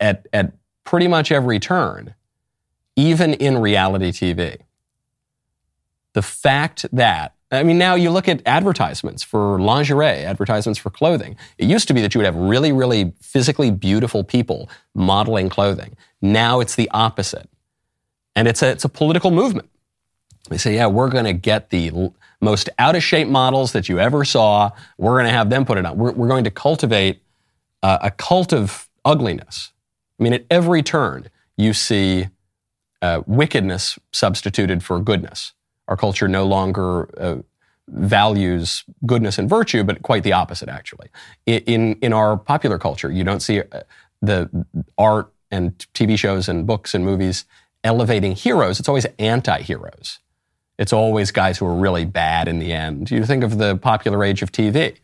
at, 0.00 0.26
at 0.32 0.52
pretty 0.84 1.08
much 1.08 1.32
every 1.32 1.58
turn, 1.58 2.14
even 2.96 3.34
in 3.34 3.58
reality 3.58 4.12
TV. 4.12 4.58
The 6.12 6.22
fact 6.22 6.86
that 6.92 7.34
I 7.52 7.64
mean, 7.64 7.76
now 7.76 7.96
you 7.96 8.10
look 8.10 8.28
at 8.28 8.40
advertisements 8.46 9.22
for 9.22 9.60
lingerie, 9.60 10.24
advertisements 10.24 10.80
for 10.80 10.88
clothing. 10.88 11.36
It 11.58 11.68
used 11.68 11.86
to 11.88 11.94
be 11.94 12.00
that 12.00 12.14
you 12.14 12.18
would 12.18 12.24
have 12.24 12.34
really, 12.34 12.72
really 12.72 13.12
physically 13.20 13.70
beautiful 13.70 14.24
people 14.24 14.70
modeling 14.94 15.50
clothing. 15.50 15.94
Now 16.22 16.60
it's 16.60 16.76
the 16.76 16.88
opposite. 16.92 17.50
And 18.34 18.48
it's 18.48 18.62
a, 18.62 18.70
it's 18.70 18.86
a 18.86 18.88
political 18.88 19.30
movement. 19.30 19.68
They 20.48 20.56
say, 20.56 20.76
yeah, 20.76 20.86
we're 20.86 21.10
going 21.10 21.26
to 21.26 21.34
get 21.34 21.68
the 21.68 22.10
most 22.42 22.68
out 22.78 22.96
of 22.96 23.02
shape 23.02 23.28
models 23.28 23.72
that 23.72 23.88
you 23.88 23.98
ever 23.98 24.24
saw. 24.24 24.70
We're 24.98 25.14
going 25.14 25.26
to 25.26 25.32
have 25.32 25.48
them 25.48 25.64
put 25.64 25.78
it 25.78 25.86
on. 25.86 25.96
We're, 25.96 26.12
we're 26.12 26.28
going 26.28 26.44
to 26.44 26.50
cultivate 26.50 27.22
uh, 27.82 27.98
a 28.02 28.10
cult 28.10 28.52
of 28.52 28.88
ugliness. 29.04 29.72
I 30.18 30.22
mean, 30.24 30.34
at 30.34 30.44
every 30.50 30.82
turn, 30.82 31.28
you 31.56 31.72
see 31.72 32.28
uh, 33.00 33.22
wickedness 33.26 33.98
substituted 34.12 34.82
for 34.82 35.00
goodness. 35.00 35.52
Our 35.88 35.96
culture 35.96 36.28
no 36.28 36.44
longer 36.44 37.08
uh, 37.18 37.42
values 37.88 38.84
goodness 39.06 39.38
and 39.38 39.48
virtue, 39.48 39.84
but 39.84 40.02
quite 40.02 40.22
the 40.22 40.32
opposite, 40.32 40.68
actually. 40.68 41.08
In, 41.46 41.94
in 42.00 42.12
our 42.12 42.36
popular 42.36 42.78
culture, 42.78 43.10
you 43.10 43.24
don't 43.24 43.40
see 43.40 43.60
uh, 43.60 43.80
the 44.20 44.66
art 44.98 45.32
and 45.50 45.76
TV 45.94 46.18
shows 46.18 46.48
and 46.48 46.66
books 46.66 46.94
and 46.94 47.04
movies 47.04 47.44
elevating 47.84 48.34
heroes. 48.34 48.78
It's 48.78 48.88
always 48.88 49.06
anti 49.18 49.60
heroes. 49.62 50.20
It's 50.78 50.92
always 50.92 51.30
guys 51.30 51.58
who 51.58 51.66
are 51.66 51.74
really 51.74 52.04
bad 52.04 52.48
in 52.48 52.58
the 52.58 52.72
end. 52.72 53.10
You 53.10 53.24
think 53.24 53.44
of 53.44 53.58
the 53.58 53.76
popular 53.76 54.24
age 54.24 54.42
of 54.42 54.52
TV 54.52 54.96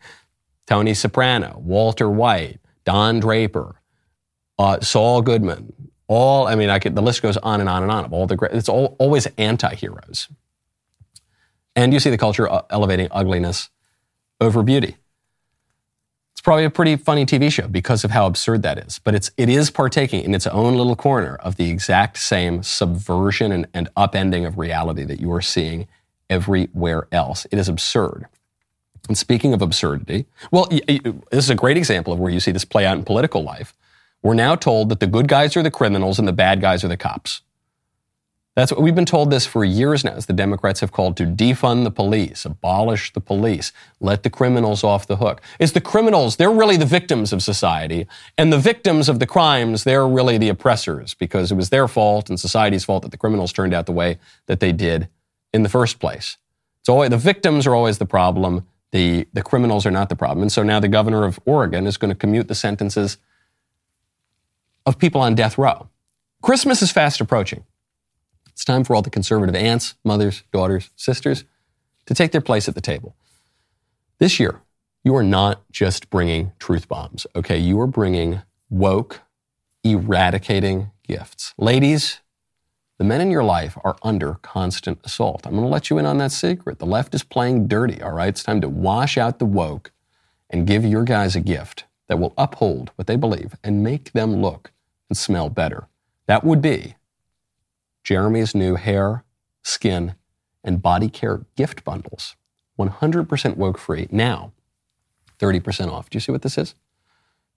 Tony 0.67 0.93
Soprano, 0.93 1.59
Walter 1.63 2.09
White, 2.09 2.59
Don 2.85 3.19
Draper, 3.19 3.81
uh, 4.59 4.79
Saul 4.81 5.21
Goodman. 5.21 5.73
All, 6.07 6.47
I 6.47 6.55
mean, 6.55 6.69
I 6.69 6.79
could, 6.79 6.95
the 6.95 7.01
list 7.01 7.21
goes 7.21 7.37
on 7.37 7.59
and 7.59 7.69
on 7.69 7.83
and 7.83 7.91
on 7.91 8.05
of 8.05 8.13
all 8.13 8.27
the 8.27 8.35
great, 8.35 8.51
it's 8.51 8.69
all, 8.69 8.95
always 8.99 9.27
anti 9.37 9.73
heroes. 9.75 10.27
And 11.75 11.93
you 11.93 11.99
see 11.99 12.09
the 12.09 12.17
culture 12.17 12.49
uh, 12.49 12.63
elevating 12.69 13.07
ugliness 13.11 13.69
over 14.41 14.63
beauty. 14.63 14.97
It's 16.39 16.45
probably 16.45 16.63
a 16.63 16.69
pretty 16.69 16.95
funny 16.95 17.25
TV 17.25 17.51
show 17.51 17.67
because 17.67 18.05
of 18.05 18.11
how 18.11 18.25
absurd 18.25 18.61
that 18.61 18.77
is. 18.77 19.01
But 19.03 19.13
it's, 19.13 19.29
it 19.35 19.49
is 19.49 19.69
partaking 19.69 20.23
in 20.23 20.33
its 20.33 20.47
own 20.47 20.77
little 20.77 20.95
corner 20.95 21.35
of 21.35 21.57
the 21.57 21.69
exact 21.69 22.17
same 22.17 22.63
subversion 22.63 23.51
and, 23.51 23.67
and 23.73 23.93
upending 23.97 24.47
of 24.47 24.57
reality 24.57 25.03
that 25.03 25.19
you 25.19 25.33
are 25.33 25.41
seeing 25.41 25.85
everywhere 26.29 27.09
else. 27.11 27.45
It 27.51 27.59
is 27.59 27.67
absurd. 27.67 28.25
And 29.09 29.17
speaking 29.17 29.53
of 29.53 29.61
absurdity, 29.61 30.27
well, 30.49 30.69
this 30.69 31.43
is 31.43 31.49
a 31.49 31.55
great 31.55 31.75
example 31.75 32.13
of 32.13 32.19
where 32.19 32.31
you 32.31 32.39
see 32.39 32.51
this 32.51 32.63
play 32.63 32.85
out 32.85 32.97
in 32.97 33.03
political 33.03 33.43
life. 33.43 33.73
We're 34.23 34.33
now 34.33 34.55
told 34.55 34.87
that 34.87 35.01
the 35.01 35.07
good 35.07 35.27
guys 35.27 35.57
are 35.57 35.61
the 35.61 35.69
criminals 35.69 36.19
and 36.19 36.27
the 36.27 36.31
bad 36.31 36.61
guys 36.61 36.85
are 36.85 36.87
the 36.87 36.95
cops. 36.95 37.41
That's 38.59 38.73
what 38.73 38.81
we've 38.81 38.93
been 38.93 39.05
told 39.05 39.29
this 39.29 39.45
for 39.45 39.63
years 39.63 40.03
now, 40.03 40.11
as 40.11 40.25
the 40.25 40.33
Democrats 40.33 40.81
have 40.81 40.91
called 40.91 41.15
to 41.15 41.23
defund 41.23 41.85
the 41.85 41.91
police, 41.91 42.43
abolish 42.43 43.13
the 43.13 43.21
police, 43.21 43.71
let 44.01 44.23
the 44.23 44.29
criminals 44.29 44.83
off 44.83 45.07
the 45.07 45.15
hook. 45.15 45.41
It's 45.59 45.71
the 45.71 45.79
criminals, 45.79 46.35
they're 46.35 46.51
really 46.51 46.75
the 46.75 46.85
victims 46.85 47.31
of 47.31 47.41
society. 47.41 48.05
And 48.37 48.51
the 48.51 48.57
victims 48.57 49.07
of 49.07 49.19
the 49.19 49.25
crimes, 49.25 49.85
they're 49.85 50.05
really 50.05 50.37
the 50.37 50.49
oppressors 50.49 51.13
because 51.13 51.53
it 51.53 51.55
was 51.55 51.69
their 51.69 51.87
fault 51.87 52.29
and 52.29 52.37
society's 52.37 52.83
fault 52.83 53.03
that 53.03 53.11
the 53.11 53.17
criminals 53.17 53.53
turned 53.53 53.73
out 53.73 53.85
the 53.85 53.93
way 53.93 54.19
that 54.47 54.59
they 54.59 54.73
did 54.73 55.07
in 55.53 55.63
the 55.63 55.69
first 55.69 56.01
place. 56.01 56.35
So 56.83 57.07
the 57.07 57.17
victims 57.17 57.65
are 57.65 57.73
always 57.73 57.97
the 57.97 58.05
problem. 58.05 58.67
The, 58.91 59.25
the 59.31 59.41
criminals 59.41 59.85
are 59.85 59.91
not 59.91 60.09
the 60.09 60.17
problem. 60.17 60.41
And 60.41 60.51
so 60.51 60.63
now 60.63 60.81
the 60.81 60.89
governor 60.89 61.23
of 61.23 61.39
Oregon 61.45 61.87
is 61.87 61.95
going 61.95 62.09
to 62.09 62.15
commute 62.15 62.49
the 62.49 62.55
sentences 62.55 63.19
of 64.85 64.99
people 64.99 65.21
on 65.21 65.33
death 65.33 65.57
row. 65.57 65.87
Christmas 66.41 66.81
is 66.81 66.91
fast 66.91 67.21
approaching. 67.21 67.63
It's 68.59 68.65
time 68.65 68.83
for 68.83 68.93
all 68.93 69.01
the 69.01 69.09
conservative 69.09 69.55
aunts, 69.55 69.95
mothers, 70.03 70.43
daughters, 70.51 70.89
sisters 70.97 71.45
to 72.05 72.13
take 72.13 72.33
their 72.33 72.41
place 72.41 72.67
at 72.67 72.75
the 72.75 72.81
table. 72.81 73.15
This 74.17 74.37
year, 74.37 74.59
you 75.01 75.15
are 75.15 75.23
not 75.23 75.61
just 75.71 76.09
bringing 76.09 76.51
truth 76.59 76.89
bombs, 76.89 77.25
okay? 77.37 77.57
You 77.57 77.79
are 77.79 77.87
bringing 77.87 78.41
woke, 78.69 79.21
eradicating 79.85 80.91
gifts. 81.07 81.53
Ladies, 81.57 82.19
the 82.97 83.05
men 83.05 83.21
in 83.21 83.31
your 83.31 83.45
life 83.45 83.77
are 83.85 83.95
under 84.03 84.33
constant 84.41 84.99
assault. 85.05 85.47
I'm 85.47 85.53
going 85.53 85.63
to 85.63 85.69
let 85.69 85.89
you 85.89 85.97
in 85.97 86.05
on 86.05 86.17
that 86.17 86.33
secret. 86.33 86.79
The 86.79 86.85
left 86.85 87.15
is 87.15 87.23
playing 87.23 87.69
dirty, 87.69 88.01
all 88.01 88.11
right? 88.11 88.27
It's 88.27 88.43
time 88.43 88.59
to 88.59 88.67
wash 88.67 89.17
out 89.17 89.39
the 89.39 89.45
woke 89.45 89.93
and 90.49 90.67
give 90.67 90.83
your 90.83 91.05
guys 91.05 91.33
a 91.33 91.39
gift 91.39 91.85
that 92.09 92.19
will 92.19 92.33
uphold 92.37 92.91
what 92.97 93.07
they 93.07 93.15
believe 93.15 93.55
and 93.63 93.85
make 93.85 94.11
them 94.11 94.41
look 94.41 94.73
and 95.07 95.17
smell 95.17 95.47
better. 95.47 95.87
That 96.27 96.43
would 96.43 96.61
be 96.61 96.95
Jeremy's 98.03 98.55
new 98.55 98.75
hair, 98.75 99.23
skin, 99.63 100.15
and 100.63 100.81
body 100.81 101.09
care 101.09 101.45
gift 101.55 101.83
bundles. 101.83 102.35
100% 102.77 103.57
woke 103.57 103.77
free. 103.77 104.07
Now, 104.11 104.53
30% 105.39 105.91
off. 105.91 106.09
Do 106.09 106.15
you 106.15 106.19
see 106.19 106.31
what 106.31 106.41
this 106.41 106.57
is? 106.57 106.75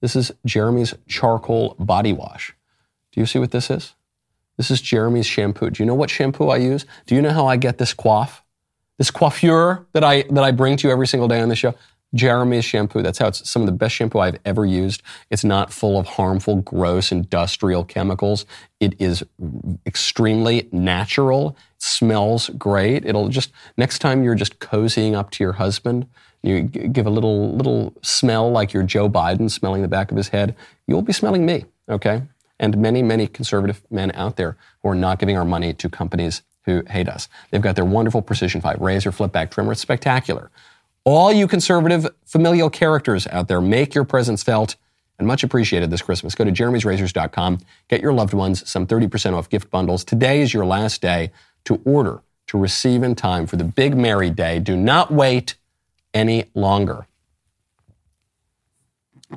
This 0.00 0.16
is 0.16 0.32
Jeremy's 0.44 0.94
charcoal 1.06 1.76
body 1.78 2.12
wash. 2.12 2.54
Do 3.12 3.20
you 3.20 3.26
see 3.26 3.38
what 3.38 3.52
this 3.52 3.70
is? 3.70 3.94
This 4.56 4.70
is 4.70 4.80
Jeremy's 4.80 5.26
shampoo. 5.26 5.70
Do 5.70 5.82
you 5.82 5.86
know 5.86 5.94
what 5.94 6.10
shampoo 6.10 6.48
I 6.48 6.56
use? 6.56 6.84
Do 7.06 7.14
you 7.14 7.22
know 7.22 7.30
how 7.30 7.46
I 7.46 7.56
get 7.56 7.78
this 7.78 7.94
coif? 7.94 8.40
This 8.98 9.10
coiffure 9.10 9.86
that 9.92 10.04
I 10.04 10.22
that 10.22 10.44
I 10.44 10.50
bring 10.50 10.76
to 10.76 10.88
you 10.88 10.92
every 10.92 11.06
single 11.06 11.28
day 11.28 11.40
on 11.40 11.48
the 11.48 11.56
show? 11.56 11.74
Jeremy's 12.14 12.64
shampoo. 12.64 13.02
That's 13.02 13.18
how 13.18 13.28
it's 13.28 13.48
some 13.48 13.62
of 13.62 13.66
the 13.66 13.72
best 13.72 13.94
shampoo 13.94 14.18
I've 14.18 14.38
ever 14.44 14.66
used. 14.66 15.02
It's 15.30 15.44
not 15.44 15.72
full 15.72 15.98
of 15.98 16.06
harmful, 16.06 16.56
gross 16.56 17.10
industrial 17.10 17.84
chemicals. 17.84 18.44
It 18.80 18.94
is 19.00 19.24
extremely 19.86 20.68
natural. 20.72 21.56
Smells 21.78 22.50
great. 22.50 23.06
It'll 23.06 23.28
just, 23.28 23.52
next 23.76 24.00
time 24.00 24.22
you're 24.22 24.34
just 24.34 24.58
cozying 24.58 25.14
up 25.14 25.30
to 25.32 25.44
your 25.44 25.54
husband, 25.54 26.06
you 26.42 26.62
give 26.62 27.06
a 27.06 27.10
little, 27.10 27.56
little 27.56 27.94
smell 28.02 28.50
like 28.50 28.72
you're 28.72 28.82
Joe 28.82 29.08
Biden 29.08 29.50
smelling 29.50 29.82
the 29.82 29.88
back 29.88 30.10
of 30.10 30.16
his 30.16 30.28
head, 30.28 30.56
you'll 30.86 31.02
be 31.02 31.12
smelling 31.12 31.46
me, 31.46 31.64
okay? 31.88 32.22
And 32.58 32.76
many, 32.78 33.02
many 33.02 33.26
conservative 33.26 33.82
men 33.90 34.12
out 34.14 34.36
there 34.36 34.56
who 34.82 34.88
are 34.88 34.94
not 34.94 35.18
giving 35.18 35.36
our 35.36 35.44
money 35.44 35.72
to 35.74 35.88
companies 35.88 36.42
who 36.64 36.82
hate 36.88 37.08
us. 37.08 37.28
They've 37.50 37.60
got 37.60 37.76
their 37.76 37.84
wonderful 37.84 38.22
Precision 38.22 38.60
5 38.60 38.80
razor 38.80 39.12
flip 39.12 39.32
back 39.32 39.50
trimmer. 39.50 39.72
It's 39.72 39.80
spectacular. 39.80 40.50
All 41.04 41.32
you 41.32 41.48
conservative 41.48 42.06
familial 42.24 42.70
characters 42.70 43.26
out 43.28 43.48
there, 43.48 43.60
make 43.60 43.94
your 43.94 44.04
presence 44.04 44.42
felt 44.42 44.76
and 45.18 45.26
much 45.26 45.42
appreciated 45.42 45.90
this 45.90 46.02
Christmas. 46.02 46.34
Go 46.34 46.44
to 46.44 46.52
jeremy'srazors.com. 46.52 47.58
Get 47.88 48.00
your 48.00 48.12
loved 48.12 48.34
ones 48.34 48.68
some 48.68 48.86
30% 48.86 49.34
off 49.34 49.48
gift 49.48 49.70
bundles. 49.70 50.04
Today 50.04 50.40
is 50.40 50.54
your 50.54 50.64
last 50.64 51.02
day 51.02 51.32
to 51.64 51.80
order 51.84 52.22
to 52.48 52.58
receive 52.58 53.02
in 53.02 53.14
time 53.14 53.46
for 53.46 53.56
the 53.56 53.64
big 53.64 53.96
Mary 53.96 54.30
Day. 54.30 54.58
Do 54.58 54.76
not 54.76 55.12
wait 55.12 55.56
any 56.14 56.44
longer. 56.54 57.06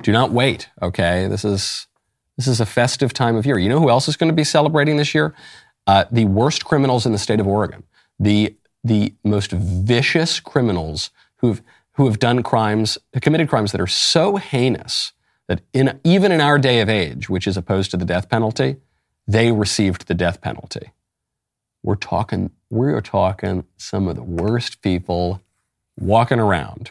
Do 0.02 0.12
not 0.12 0.30
wait, 0.30 0.68
okay? 0.82 1.26
This 1.26 1.44
is 1.44 1.86
this 2.36 2.46
is 2.46 2.60
a 2.60 2.66
festive 2.66 3.14
time 3.14 3.34
of 3.36 3.46
year. 3.46 3.58
You 3.58 3.70
know 3.70 3.80
who 3.80 3.88
else 3.88 4.08
is 4.08 4.16
going 4.16 4.28
to 4.28 4.34
be 4.34 4.44
celebrating 4.44 4.98
this 4.98 5.14
year? 5.14 5.34
Uh, 5.86 6.04
the 6.10 6.26
worst 6.26 6.66
criminals 6.66 7.06
in 7.06 7.12
the 7.12 7.18
state 7.18 7.40
of 7.40 7.46
Oregon. 7.46 7.82
The 8.20 8.54
the 8.84 9.14
most 9.24 9.52
vicious 9.52 10.38
criminals 10.38 11.10
who've, 11.36 11.62
who 11.92 12.06
have 12.06 12.18
done 12.18 12.42
crimes, 12.42 12.98
committed 13.20 13.48
crimes 13.48 13.72
that 13.72 13.80
are 13.80 13.86
so 13.86 14.36
heinous 14.36 15.12
that 15.48 15.60
in, 15.72 16.00
even 16.04 16.32
in 16.32 16.40
our 16.40 16.58
day 16.58 16.80
of 16.80 16.88
age, 16.88 17.28
which 17.28 17.46
is 17.46 17.56
opposed 17.56 17.90
to 17.92 17.96
the 17.96 18.04
death 18.04 18.28
penalty, 18.28 18.76
they 19.26 19.52
received 19.52 20.06
the 20.06 20.14
death 20.14 20.40
penalty. 20.40 20.92
We're 21.82 21.96
talking, 21.96 22.50
we 22.70 22.88
are 22.88 23.00
talking 23.00 23.64
some 23.76 24.08
of 24.08 24.16
the 24.16 24.22
worst 24.22 24.82
people 24.82 25.40
walking 25.98 26.40
around. 26.40 26.90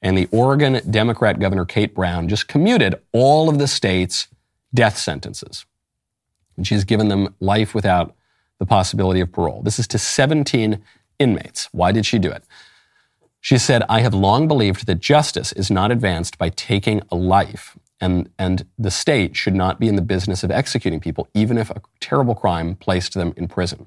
And 0.00 0.16
the 0.16 0.28
Oregon 0.30 0.80
Democrat 0.88 1.40
Governor 1.40 1.64
Kate 1.64 1.94
Brown 1.94 2.28
just 2.28 2.46
commuted 2.46 2.94
all 3.12 3.48
of 3.48 3.58
the 3.58 3.66
state's 3.66 4.28
death 4.72 4.96
sentences. 4.96 5.66
And 6.56 6.66
she's 6.66 6.84
given 6.84 7.08
them 7.08 7.34
life 7.40 7.74
without 7.74 8.14
the 8.58 8.66
possibility 8.66 9.20
of 9.20 9.32
parole. 9.32 9.62
This 9.62 9.78
is 9.78 9.88
to 9.88 9.98
17 9.98 10.82
inmates. 11.18 11.68
Why 11.72 11.92
did 11.92 12.06
she 12.06 12.18
do 12.18 12.30
it? 12.30 12.44
She 13.40 13.58
said, 13.58 13.82
I 13.88 14.00
have 14.00 14.14
long 14.14 14.48
believed 14.48 14.86
that 14.86 14.98
justice 14.98 15.52
is 15.52 15.70
not 15.70 15.90
advanced 15.90 16.38
by 16.38 16.48
taking 16.50 17.02
a 17.10 17.16
life, 17.16 17.78
and, 18.00 18.30
and 18.38 18.66
the 18.78 18.90
state 18.90 19.36
should 19.36 19.54
not 19.54 19.78
be 19.78 19.88
in 19.88 19.96
the 19.96 20.02
business 20.02 20.42
of 20.42 20.50
executing 20.50 21.00
people, 21.00 21.28
even 21.34 21.56
if 21.58 21.70
a 21.70 21.80
terrible 22.00 22.34
crime 22.34 22.74
placed 22.76 23.14
them 23.14 23.32
in 23.36 23.48
prison. 23.48 23.86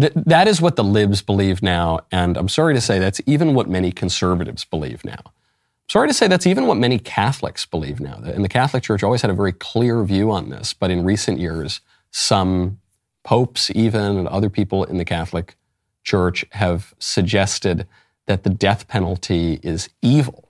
Th- 0.00 0.12
that 0.14 0.48
is 0.48 0.60
what 0.60 0.76
the 0.76 0.84
libs 0.84 1.22
believe 1.22 1.62
now, 1.62 2.00
and 2.10 2.36
I'm 2.36 2.48
sorry 2.48 2.74
to 2.74 2.80
say 2.80 2.98
that's 2.98 3.20
even 3.26 3.54
what 3.54 3.68
many 3.68 3.92
conservatives 3.92 4.64
believe 4.64 5.04
now. 5.04 5.20
I'm 5.24 5.88
sorry 5.88 6.08
to 6.08 6.14
say 6.14 6.26
that's 6.26 6.46
even 6.46 6.66
what 6.66 6.78
many 6.78 6.98
Catholics 6.98 7.66
believe 7.66 8.00
now. 8.00 8.20
And 8.24 8.44
the 8.44 8.48
Catholic 8.48 8.82
Church 8.82 9.02
always 9.02 9.22
had 9.22 9.30
a 9.30 9.34
very 9.34 9.52
clear 9.52 10.02
view 10.04 10.30
on 10.30 10.48
this, 10.48 10.72
but 10.72 10.90
in 10.90 11.04
recent 11.04 11.38
years, 11.38 11.80
some 12.10 12.78
popes, 13.24 13.70
even, 13.74 14.16
and 14.16 14.26
other 14.28 14.50
people 14.50 14.84
in 14.84 14.96
the 14.98 15.04
Catholic 15.04 15.56
Church 16.02 16.44
have 16.50 16.94
suggested 16.98 17.86
that 18.26 18.42
the 18.42 18.50
death 18.50 18.88
penalty 18.88 19.60
is 19.62 19.88
evil, 20.00 20.48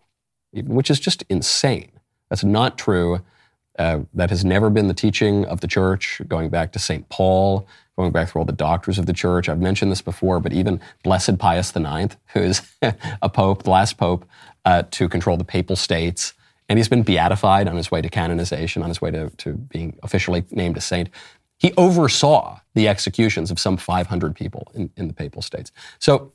which 0.53 0.91
is 0.91 1.01
just 1.01 1.25
insane. 1.29 1.91
That's 2.29 2.45
not 2.45 2.79
true. 2.79 3.21
Uh, 3.79 4.01
that 4.13 4.31
has 4.31 4.45
never 4.45 4.69
been 4.69 4.89
the 4.89 4.95
teaching 4.95 5.47
of 5.47 5.61
the 5.61 5.67
church, 5.67 6.21
going 6.29 6.51
back 6.51 6.73
to 6.73 6.79
St. 6.79 7.09
Paul, 7.09 7.67
going 7.97 8.13
back 8.13 8.29
through 8.29 8.41
all 8.41 8.47
the 8.47 8.53
doctors 8.53 8.99
of 8.99 9.07
the 9.07 9.13
church. 9.13 9.49
I've 9.49 9.61
mentioned 9.61 9.91
this 9.91 10.03
before, 10.03 10.41
but 10.41 10.53
even 10.53 10.81
Blessed 11.03 11.39
Pius 11.39 11.75
IX, 11.75 12.17
who 12.35 12.41
is 12.41 12.63
a 13.23 13.29
pope, 13.29 13.63
the 13.63 13.71
last 13.71 13.97
pope 13.97 14.27
uh, 14.65 14.83
to 14.91 15.09
control 15.09 15.37
the 15.37 15.45
papal 15.45 15.77
states, 15.77 16.35
and 16.69 16.79
he's 16.79 16.89
been 16.89 17.03
beatified 17.03 17.69
on 17.69 17.77
his 17.77 17.91
way 17.91 18.01
to 18.01 18.09
canonization, 18.09 18.83
on 18.83 18.89
his 18.89 19.01
way 19.01 19.11
to, 19.11 19.31
to 19.39 19.53
being 19.55 19.99
officially 20.03 20.45
named 20.51 20.77
a 20.77 20.81
saint. 20.81 21.09
He 21.63 21.73
oversaw 21.77 22.59
the 22.75 22.89
executions 22.89 23.53
of 23.53 23.61
some 23.61 23.77
500 23.77 24.35
people 24.35 24.73
in, 24.75 24.91
in 24.97 25.07
the 25.07 25.15
papal 25.15 25.43
states. 25.43 25.71
So 26.01 26.33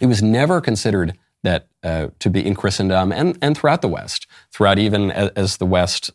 it 0.00 0.06
was 0.06 0.24
never 0.24 0.60
considered 0.60 1.16
that 1.44 1.68
uh, 1.84 2.08
to 2.18 2.28
be 2.28 2.44
in 2.44 2.56
Christendom 2.56 3.12
and, 3.12 3.38
and 3.40 3.56
throughout 3.56 3.80
the 3.80 3.88
West, 3.88 4.26
throughout 4.50 4.80
even 4.80 5.12
as, 5.12 5.30
as 5.36 5.56
the 5.58 5.66
West 5.66 6.10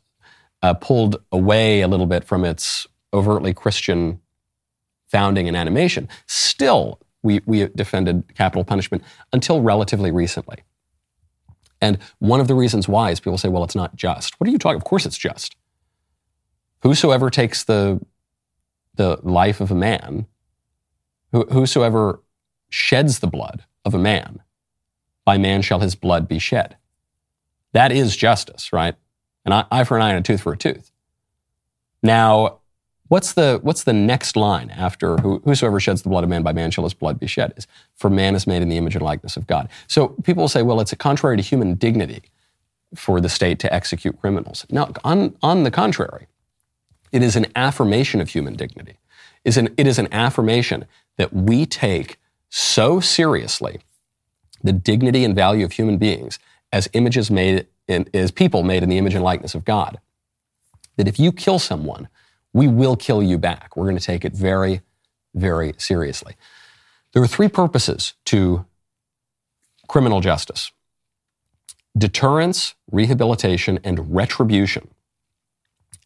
uh, 0.62 0.74
pulled 0.74 1.16
away 1.32 1.80
a 1.80 1.88
little 1.88 2.06
bit 2.06 2.26
from 2.26 2.44
its 2.44 2.86
overtly 3.14 3.54
Christian 3.54 4.20
founding 5.08 5.48
and 5.48 5.56
animation, 5.56 6.10
still 6.28 7.00
we, 7.24 7.40
we 7.46 7.68
defended 7.70 8.36
capital 8.36 8.66
punishment 8.66 9.02
until 9.32 9.62
relatively 9.62 10.12
recently. 10.12 10.58
And 11.80 12.00
one 12.20 12.42
of 12.42 12.50
the 12.50 12.56
reasons 12.56 12.90
why 12.90 13.12
is 13.12 13.22
people 13.22 13.38
say, 13.38 13.48
well, 13.48 13.64
it's 13.64 13.76
not 13.76 13.96
just. 13.96 14.38
What 14.42 14.50
are 14.50 14.52
you 14.52 14.58
talking? 14.58 14.76
Of 14.76 14.84
course 14.84 15.06
it's 15.06 15.18
just. 15.18 15.56
Whosoever 16.84 17.30
takes 17.30 17.64
the, 17.64 18.02
the 18.96 19.20
life 19.24 19.62
of 19.62 19.72
a 19.72 19.76
man, 19.76 20.28
whosoever 21.32 22.22
sheds 22.70 23.20
the 23.20 23.28
blood 23.28 23.64
of 23.86 23.94
a 23.94 24.00
man, 24.00 24.42
by 25.26 25.38
man 25.38 25.62
shall 25.62 25.80
his 25.80 25.96
blood 25.96 26.28
be 26.28 26.40
shed. 26.40 26.78
That 27.74 27.92
is 27.92 28.18
justice, 28.18 28.74
right? 28.74 28.96
An 29.46 29.66
eye 29.72 29.84
for 29.84 29.96
an 29.98 30.04
eye 30.04 30.10
and 30.10 30.20
a 30.20 30.22
tooth 30.22 30.42
for 30.42 30.54
a 30.54 30.58
tooth. 30.58 30.92
Now, 32.04 32.60
what's 33.08 33.34
the, 33.34 33.60
what's 33.62 33.84
the 33.84 33.94
next 33.94 34.36
line 34.36 34.70
after 34.72 35.18
whosoever 35.18 35.80
sheds 35.80 36.02
the 36.02 36.10
blood 36.10 36.24
of 36.24 36.30
man 36.30 36.44
by 36.44 36.54
man 36.54 36.72
shall 36.72 36.84
his 36.84 36.94
blood 36.94 37.20
be 37.20 37.28
shed? 37.28 37.54
Is 37.56 37.68
for 37.96 38.10
man 38.10 38.36
is 38.36 38.46
made 38.46 38.62
in 38.62 38.70
the 38.70 38.78
image 38.78 38.96
and 38.96 39.04
likeness 39.04 39.38
of 39.38 39.48
God. 39.48 39.70
So 39.88 40.10
people 40.24 40.42
will 40.42 40.50
say, 40.50 40.64
well, 40.64 40.80
it's 40.82 40.94
a 40.94 40.98
contrary 40.98 41.38
to 41.38 41.44
human 41.44 41.76
dignity 41.76 42.24
for 42.94 43.22
the 43.22 43.30
state 43.30 43.60
to 43.60 43.74
execute 43.74 44.20
criminals. 44.20 44.66
Now, 44.70 44.92
on, 45.04 45.36
on 45.42 45.64
the 45.64 45.72
contrary, 45.72 46.28
it 47.12 47.22
is 47.22 47.36
an 47.36 47.48
affirmation 47.56 48.22
of 48.22 48.30
human 48.30 48.56
dignity. 48.56 48.98
An, 49.46 49.74
it 49.78 49.88
is 49.88 50.00
an 50.00 50.08
affirmation 50.12 50.86
that 51.18 51.34
we 51.34 51.66
take 51.66 52.20
so 52.50 53.00
seriously 53.00 53.80
the 54.64 54.74
dignity 54.74 55.24
and 55.24 55.36
value 55.36 55.66
of 55.66 55.74
human 55.74 55.98
beings 55.98 56.40
as 56.72 56.90
images 56.94 57.32
made 57.32 57.68
in, 57.88 58.08
as 58.14 58.32
people 58.32 58.64
made 58.64 58.84
in 58.84 58.90
the 58.90 58.98
image 58.98 59.16
and 59.16 59.24
likeness 59.24 59.56
of 59.56 59.66
God. 59.66 60.00
That 60.98 61.08
if 61.08 61.20
you 61.20 61.32
kill 61.32 61.60
someone, 61.60 62.08
we 62.54 62.68
will 62.68 62.96
kill 62.96 63.24
you 63.24 63.38
back. 63.38 63.76
We're 63.76 63.86
going 63.86 63.98
to 63.98 64.04
take 64.04 64.26
it 64.26 64.34
very, 64.34 64.82
very 65.34 65.74
seriously. 65.78 66.36
There 67.14 67.24
are 67.24 67.28
three 67.28 67.50
purposes 67.50 68.14
to 68.26 68.66
criminal 69.88 70.22
justice 70.22 70.72
deterrence, 71.98 72.74
rehabilitation, 72.90 73.80
and 73.84 74.16
retribution. 74.16 74.88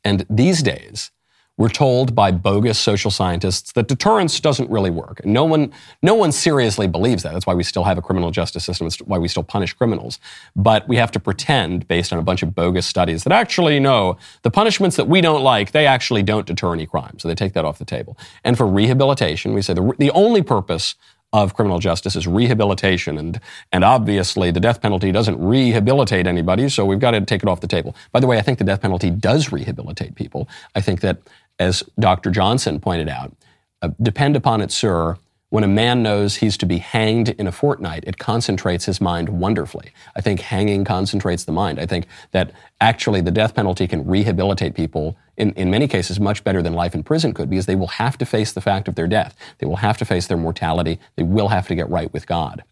And 0.05 0.25
these 0.29 0.63
days, 0.63 1.11
we're 1.57 1.69
told 1.69 2.13
by 2.13 2.31
bogus 2.31 2.77
social 2.77 3.09
scientists 3.09 3.71
that 3.73 3.87
deterrence 3.87 4.41
doesn't 4.41 4.69
really 4.69 4.89
work. 4.89 5.21
And 5.23 5.31
no 5.31 5.45
one, 5.45 5.71
no 6.01 6.13
one 6.13 6.33
seriously 6.33 6.85
believes 6.85 7.23
that. 7.23 7.31
That's 7.31 7.47
why 7.47 7.53
we 7.53 7.63
still 7.63 7.85
have 7.85 7.97
a 7.97 8.01
criminal 8.01 8.29
justice 8.29 8.65
system. 8.65 8.87
It's 8.87 8.97
why 8.97 9.17
we 9.17 9.29
still 9.29 9.43
punish 9.43 9.71
criminals. 9.71 10.19
But 10.53 10.85
we 10.89 10.97
have 10.97 11.11
to 11.11 11.19
pretend, 11.19 11.87
based 11.87 12.11
on 12.11 12.19
a 12.19 12.23
bunch 12.23 12.43
of 12.43 12.53
bogus 12.53 12.85
studies, 12.85 13.23
that 13.23 13.31
actually, 13.31 13.79
no, 13.79 14.17
the 14.41 14.51
punishments 14.51 14.97
that 14.97 15.07
we 15.07 15.21
don't 15.21 15.43
like, 15.43 15.71
they 15.71 15.87
actually 15.87 16.23
don't 16.23 16.45
deter 16.45 16.73
any 16.73 16.85
crime. 16.85 17.19
So 17.19 17.29
they 17.29 17.35
take 17.35 17.53
that 17.53 17.63
off 17.63 17.79
the 17.79 17.85
table. 17.85 18.17
And 18.43 18.57
for 18.57 18.67
rehabilitation, 18.67 19.53
we 19.53 19.61
say 19.61 19.73
the, 19.73 19.93
the 19.97 20.11
only 20.11 20.43
purpose 20.43 20.95
of 21.43 21.53
criminal 21.53 21.79
justice 21.79 22.15
is 22.15 22.27
rehabilitation. 22.27 23.17
And, 23.17 23.39
and 23.71 23.83
obviously, 23.83 24.51
the 24.51 24.59
death 24.59 24.81
penalty 24.81 25.11
doesn't 25.11 25.39
rehabilitate 25.39 26.27
anybody, 26.27 26.69
so 26.69 26.85
we've 26.85 26.99
got 26.99 27.11
to 27.11 27.21
take 27.21 27.43
it 27.43 27.49
off 27.49 27.61
the 27.61 27.67
table. 27.67 27.95
By 28.11 28.19
the 28.19 28.27
way, 28.27 28.37
I 28.37 28.41
think 28.41 28.57
the 28.57 28.63
death 28.65 28.81
penalty 28.81 29.09
does 29.09 29.51
rehabilitate 29.51 30.15
people. 30.15 30.47
I 30.75 30.81
think 30.81 31.01
that 31.01 31.19
as 31.59 31.83
Dr. 31.99 32.31
Johnson 32.31 32.79
pointed 32.79 33.09
out, 33.09 33.35
uh, 33.81 33.89
depend 34.01 34.35
upon 34.35 34.61
it, 34.61 34.71
sir. 34.71 35.17
When 35.49 35.63
a 35.63 35.67
man 35.67 36.01
knows 36.01 36.37
he's 36.37 36.57
to 36.57 36.65
be 36.65 36.79
hanged 36.79 37.29
in 37.29 37.47
a 37.47 37.51
fortnight, 37.51 38.03
it 38.07 38.17
concentrates 38.17 38.85
his 38.85 38.99
mind 38.99 39.29
wonderfully. 39.29 39.91
I 40.15 40.21
think 40.21 40.39
hanging 40.39 40.83
concentrates 40.83 41.43
the 41.43 41.51
mind. 41.51 41.79
I 41.79 41.85
think 41.85 42.07
that 42.31 42.51
actually 42.81 43.21
the 43.21 43.31
death 43.31 43.55
penalty 43.55 43.87
can 43.87 44.05
rehabilitate 44.07 44.73
people 44.73 45.17
in, 45.37 45.51
in 45.53 45.69
many 45.69 45.87
cases 45.87 46.19
much 46.19 46.43
better 46.43 46.61
than 46.61 46.73
life 46.73 46.95
in 46.95 47.03
prison 47.03 47.33
could 47.33 47.49
because 47.49 47.67
they 47.67 47.75
will 47.75 47.87
have 47.87 48.17
to 48.17 48.25
face 48.25 48.53
the 48.53 48.61
fact 48.61 48.87
of 48.87 48.95
their 48.95 49.07
death. 49.07 49.35
They 49.59 49.67
will 49.67 49.77
have 49.77 49.97
to 49.99 50.05
face 50.05 50.27
their 50.27 50.37
mortality. 50.37 50.99
They 51.15 51.23
will 51.23 51.49
have 51.49 51.67
to 51.67 51.75
get 51.75 51.89
right 51.89 52.11
with 52.11 52.25
God. 52.25 52.63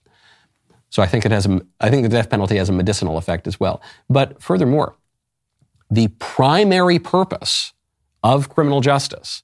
So 0.90 1.02
I 1.02 1.08
think 1.08 1.26
it 1.26 1.32
has 1.32 1.46
a, 1.46 1.62
I 1.80 1.90
think 1.90 2.04
the 2.04 2.10
death 2.10 2.30
penalty 2.30 2.58
has 2.58 2.70
a 2.70 2.74
medicinal 2.74 3.18
effect 3.18 3.48
as 3.48 3.60
well. 3.60 3.82
But 4.10 4.42
furthermore, 4.42 4.96
the 5.90 6.08
primary 6.20 7.00
purpose 7.00 7.74
of 8.24 8.50
criminal 8.50 8.82
justice 8.82 9.44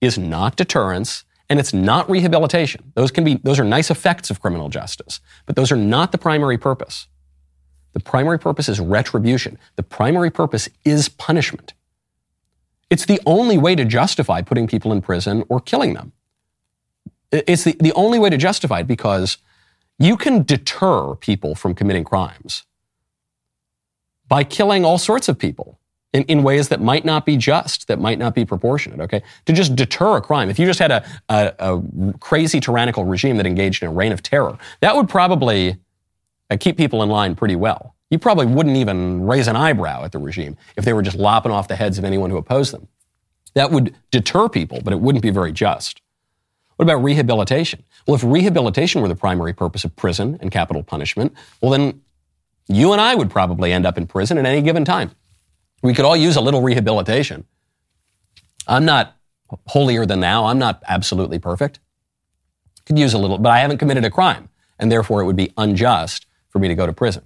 is 0.00 0.18
not 0.18 0.56
deterrence 0.56 1.23
and 1.48 1.60
it's 1.60 1.74
not 1.74 2.08
rehabilitation. 2.08 2.92
Those 2.94 3.10
can 3.10 3.24
be 3.24 3.34
those 3.42 3.58
are 3.58 3.64
nice 3.64 3.90
effects 3.90 4.30
of 4.30 4.40
criminal 4.40 4.68
justice, 4.68 5.20
but 5.46 5.56
those 5.56 5.70
are 5.70 5.76
not 5.76 6.12
the 6.12 6.18
primary 6.18 6.58
purpose. 6.58 7.06
The 7.92 8.00
primary 8.00 8.38
purpose 8.38 8.68
is 8.68 8.80
retribution. 8.80 9.58
The 9.76 9.82
primary 9.82 10.30
purpose 10.30 10.68
is 10.84 11.08
punishment. 11.08 11.74
It's 12.90 13.06
the 13.06 13.20
only 13.24 13.56
way 13.56 13.74
to 13.74 13.84
justify 13.84 14.42
putting 14.42 14.66
people 14.66 14.92
in 14.92 15.00
prison 15.00 15.44
or 15.48 15.60
killing 15.60 15.94
them. 15.94 16.12
It's 17.30 17.64
the, 17.64 17.76
the 17.80 17.92
only 17.94 18.18
way 18.18 18.30
to 18.30 18.36
justify 18.36 18.80
it 18.80 18.86
because 18.86 19.38
you 19.98 20.16
can 20.16 20.42
deter 20.42 21.14
people 21.14 21.54
from 21.54 21.74
committing 21.74 22.04
crimes 22.04 22.64
by 24.28 24.44
killing 24.44 24.84
all 24.84 24.98
sorts 24.98 25.28
of 25.28 25.38
people 25.38 25.78
in, 26.14 26.22
in 26.24 26.42
ways 26.42 26.68
that 26.68 26.80
might 26.80 27.04
not 27.04 27.26
be 27.26 27.36
just, 27.36 27.88
that 27.88 27.98
might 27.98 28.18
not 28.18 28.34
be 28.34 28.44
proportionate, 28.44 29.00
okay? 29.00 29.22
To 29.46 29.52
just 29.52 29.76
deter 29.76 30.16
a 30.16 30.22
crime. 30.22 30.48
If 30.48 30.58
you 30.58 30.64
just 30.64 30.78
had 30.78 30.92
a, 30.92 31.04
a, 31.28 31.52
a 31.58 31.82
crazy 32.20 32.60
tyrannical 32.60 33.04
regime 33.04 33.36
that 33.36 33.46
engaged 33.46 33.82
in 33.82 33.88
a 33.88 33.92
reign 33.92 34.12
of 34.12 34.22
terror, 34.22 34.56
that 34.80 34.94
would 34.96 35.08
probably 35.08 35.76
uh, 36.50 36.56
keep 36.58 36.76
people 36.76 37.02
in 37.02 37.08
line 37.08 37.34
pretty 37.34 37.56
well. 37.56 37.96
You 38.10 38.18
probably 38.20 38.46
wouldn't 38.46 38.76
even 38.76 39.26
raise 39.26 39.48
an 39.48 39.56
eyebrow 39.56 40.04
at 40.04 40.12
the 40.12 40.18
regime 40.18 40.56
if 40.76 40.84
they 40.84 40.92
were 40.92 41.02
just 41.02 41.16
lopping 41.16 41.50
off 41.50 41.66
the 41.66 41.76
heads 41.76 41.98
of 41.98 42.04
anyone 42.04 42.30
who 42.30 42.36
opposed 42.36 42.72
them. 42.72 42.86
That 43.54 43.72
would 43.72 43.94
deter 44.12 44.48
people, 44.48 44.80
but 44.82 44.92
it 44.92 45.00
wouldn't 45.00 45.22
be 45.22 45.30
very 45.30 45.52
just. 45.52 46.00
What 46.76 46.84
about 46.84 47.02
rehabilitation? 47.02 47.82
Well, 48.06 48.14
if 48.14 48.22
rehabilitation 48.22 49.00
were 49.02 49.08
the 49.08 49.16
primary 49.16 49.52
purpose 49.52 49.84
of 49.84 49.94
prison 49.96 50.38
and 50.40 50.50
capital 50.50 50.82
punishment, 50.82 51.32
well, 51.60 51.72
then 51.72 52.02
you 52.68 52.92
and 52.92 53.00
I 53.00 53.14
would 53.14 53.30
probably 53.30 53.72
end 53.72 53.84
up 53.84 53.98
in 53.98 54.06
prison 54.06 54.38
at 54.38 54.46
any 54.46 54.62
given 54.62 54.84
time. 54.84 55.10
We 55.84 55.92
could 55.92 56.06
all 56.06 56.16
use 56.16 56.34
a 56.36 56.40
little 56.40 56.62
rehabilitation. 56.62 57.44
I'm 58.66 58.86
not 58.86 59.18
holier 59.66 60.06
than 60.06 60.20
thou. 60.20 60.46
I'm 60.46 60.58
not 60.58 60.82
absolutely 60.88 61.38
perfect. 61.38 61.78
Could 62.86 62.98
use 62.98 63.12
a 63.12 63.18
little, 63.18 63.36
but 63.36 63.50
I 63.50 63.58
haven't 63.58 63.76
committed 63.76 64.02
a 64.02 64.10
crime, 64.10 64.48
and 64.78 64.90
therefore 64.90 65.20
it 65.20 65.26
would 65.26 65.36
be 65.36 65.52
unjust 65.58 66.24
for 66.48 66.58
me 66.58 66.68
to 66.68 66.74
go 66.74 66.86
to 66.86 66.92
prison. 66.94 67.24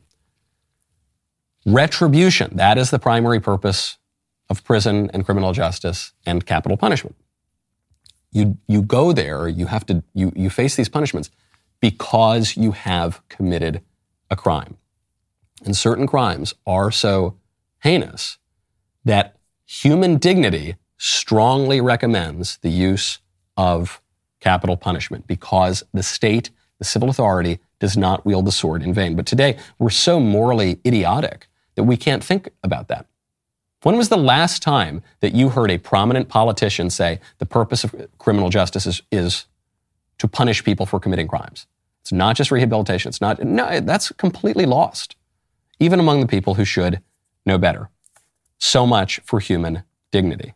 Retribution, 1.66 2.56
that 2.56 2.78
is 2.78 2.90
the 2.90 2.98
primary 2.98 3.38
purpose 3.38 3.96
of 4.50 4.64
prison 4.64 5.09
and 5.14 5.24
criminal 5.24 5.52
justice 5.52 6.12
and 6.26 6.44
capital 6.44 6.76
punishment. 6.76 7.14
You, 8.32 8.59
you 8.66 8.82
go 8.82 9.12
there, 9.12 9.46
you 9.46 9.66
have 9.66 9.86
to, 9.86 10.02
you, 10.14 10.32
you 10.34 10.50
face 10.50 10.74
these 10.74 10.88
punishments 10.88 11.30
because 11.78 12.56
you 12.56 12.72
have 12.72 13.22
committed 13.28 13.82
a 14.30 14.34
crime. 14.34 14.78
And 15.64 15.76
certain 15.76 16.09
crimes 16.09 16.54
are 16.66 16.90
so 16.90 17.36
heinous 17.84 18.38
that 19.05 19.36
human 19.66 20.16
dignity 20.16 20.76
strongly 20.96 21.80
recommends 21.80 22.59
the 22.59 22.70
use 22.70 23.18
of 23.57 24.01
capital 24.40 24.76
punishment 24.76 25.26
because 25.26 25.82
the 25.92 26.03
state, 26.03 26.51
the 26.78 26.84
civil 26.84 27.09
authority, 27.09 27.61
does 27.78 27.96
not 27.96 28.26
wield 28.26 28.44
the 28.44 28.53
sword 28.53 28.82
in 28.82 28.92
vain. 28.92 29.14
But 29.14 29.26
today, 29.26 29.59
we're 29.78 29.90
so 29.90 30.18
morally 30.18 30.80
idiotic 30.84 31.49
that 31.76 31.84
we 31.84 31.96
can't 31.96 32.24
think 32.24 32.49
about 32.62 32.88
that. 32.88 33.07
When 33.82 33.96
was 33.96 34.09
the 34.09 34.16
last 34.16 34.62
time 34.62 35.03
that 35.20 35.34
you 35.34 35.51
heard 35.51 35.70
a 35.70 35.78
prominent 35.78 36.28
politician 36.28 36.90
say 36.90 37.20
the 37.38 37.46
purpose 37.46 37.84
of 37.84 37.94
criminal 38.18 38.51
justice 38.51 38.86
is, 38.86 39.03
is 39.12 39.46
to 40.18 40.26
punish 40.26 40.64
people 40.64 40.84
for 40.84 40.99
committing 40.99 41.28
crimes? 41.28 41.66
It's 42.01 42.11
not 42.11 42.34
just 42.34 42.51
rehabilitation. 42.51 43.11
It's 43.11 43.20
not, 43.20 43.40
no, 43.42 43.80
that's 43.80 44.11
completely 44.12 44.66
lost, 44.66 45.14
even 45.78 46.01
among 46.01 46.20
the 46.20 46.26
people 46.26 46.55
who 46.55 46.64
should 46.64 47.01
know 47.46 47.59
better. 47.59 47.90
So 48.59 48.86
much 48.86 49.20
for 49.24 49.40
human 49.40 49.84
dignity. 50.12 50.54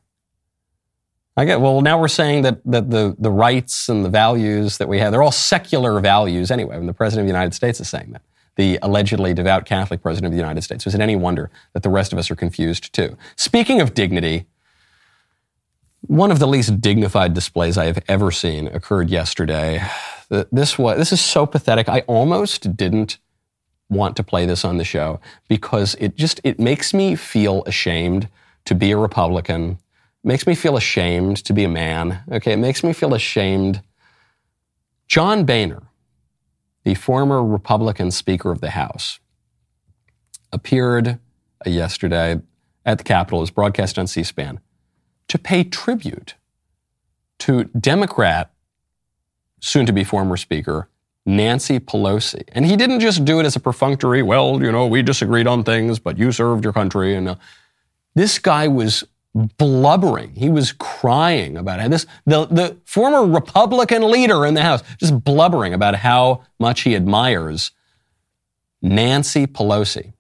I 1.37 1.47
get, 1.47 1.61
well, 1.61 1.81
now 1.81 1.99
we're 1.99 2.09
saying 2.09 2.43
that, 2.43 2.61
that 2.67 2.91
the, 2.91 3.17
the 3.19 3.31
rights 3.31 3.89
and 3.89 4.05
the 4.05 4.11
values 4.11 4.77
that 4.79 4.89
we 4.89 4.99
have, 4.99 5.13
they're 5.13 5.23
all 5.23 5.33
secular 5.33 5.99
values 6.01 6.51
anyway, 6.51 6.77
when 6.77 6.87
the 6.87 6.93
President 6.93 7.23
of 7.23 7.27
the 7.27 7.33
United 7.33 7.55
States 7.55 7.81
is 7.81 7.89
saying 7.89 8.13
that. 8.13 8.23
The 8.57 8.79
allegedly 8.83 9.33
devout 9.33 9.65
Catholic 9.65 10.03
President 10.03 10.27
of 10.27 10.33
the 10.33 10.43
United 10.43 10.61
States. 10.61 10.85
Was 10.85 10.95
it 10.95 11.01
any 11.01 11.17
wonder 11.17 11.51
that 11.73 11.83
the 11.83 11.89
rest 11.89 12.13
of 12.13 12.19
us 12.19 12.31
are 12.31 12.37
confused 12.37 12.93
too? 12.93 13.17
Speaking 13.35 13.81
of 13.81 13.95
dignity, 13.95 14.45
one 16.03 16.31
of 16.31 16.39
the 16.39 16.47
least 16.47 16.83
dignified 16.83 17.33
displays 17.33 17.79
I 17.79 17.87
have 17.87 18.03
ever 18.09 18.31
seen 18.31 18.67
occurred 18.67 19.09
yesterday. 19.09 19.83
This 20.29 20.79
was, 20.79 20.99
this 20.99 21.13
is 21.13 21.21
so 21.23 21.47
pathetic. 21.47 21.89
I 21.89 22.01
almost 22.01 22.77
didn't 22.77 23.19
want 23.93 24.17
to 24.17 24.23
play 24.23 24.47
this 24.47 24.65
on 24.65 24.79
the 24.79 24.85
show 24.85 25.21
because 25.49 25.95
it 26.01 26.17
just, 26.17 26.41
it 26.43 26.59
makes 26.59 26.93
me 26.93 27.15
feel 27.15 27.63
ashamed 27.65 28.29
to 28.65 28.75
be 28.75 28.91
a 28.91 28.97
Republican 28.97 29.79
makes 30.25 30.47
me 30.47 30.55
feel 30.55 30.77
ashamed 30.77 31.37
to 31.45 31.53
be 31.53 31.65
a 31.65 31.69
man. 31.69 32.23
Okay, 32.31 32.53
it 32.53 32.59
makes 32.59 32.85
me 32.85 32.93
feel 32.93 33.15
ashamed. 33.15 33.83
John 35.09 35.45
Boehner, 35.45 35.83
the 36.85 36.95
former 36.95 37.45
Republican 37.45 38.11
Speaker 38.11 38.51
of 38.51 38.61
the 38.61 38.71
House, 38.71 39.19
appeared 40.53 41.19
uh, 41.67 41.71
yesterday 41.71 42.41
at 42.85 42.99
the 42.99 43.05
Capitol, 43.05 43.41
it 43.41 43.43
was 43.43 43.51
broadcast 43.51 43.99
on 43.99 44.07
C 44.07 44.23
SPAN, 44.23 44.61
to 45.29 45.39
pay 45.39 45.65
tribute 45.65 46.35
to 47.39 47.65
Democrat, 47.65 48.53
soon 49.61 49.87
to 49.87 49.93
be 49.93 50.05
former 50.05 50.37
Speaker, 50.37 50.89
Nancy 51.25 51.79
Pelosi. 51.79 52.43
And 52.53 52.67
he 52.67 52.77
didn't 52.77 53.01
just 53.01 53.25
do 53.25 53.39
it 53.41 53.47
as 53.47 53.57
a 53.57 53.61
perfunctory, 53.61 54.23
well, 54.23 54.63
you 54.63 54.73
know, 54.73 54.87
we 54.87 55.03
disagreed 55.03 55.47
on 55.47 55.63
things, 55.63 55.99
but 55.99 56.19
you 56.19 56.33
served 56.33 56.65
your 56.65 56.73
country. 56.73 57.15
And 57.15 57.29
uh, 57.29 57.35
this 58.15 58.39
guy 58.39 58.69
was 58.69 59.05
blubbering. 59.35 60.35
He 60.35 60.51
was 60.51 60.73
crying 60.73 61.57
about 61.57 61.81
it. 61.81 61.91
This 61.91 62.07
the 62.27 62.47
the 62.47 62.77
former 62.85 63.25
Republican 63.25 64.11
leader 64.11 64.45
in 64.45 64.55
the 64.55 64.63
House 64.63 64.83
just 64.99 65.25
blubbering 65.25 65.73
about 65.73 65.95
how 65.95 66.43
much 66.59 66.83
he 66.83 66.95
admires 66.95 67.71
Nancy 68.83 69.47
Pelosi. 69.47 70.13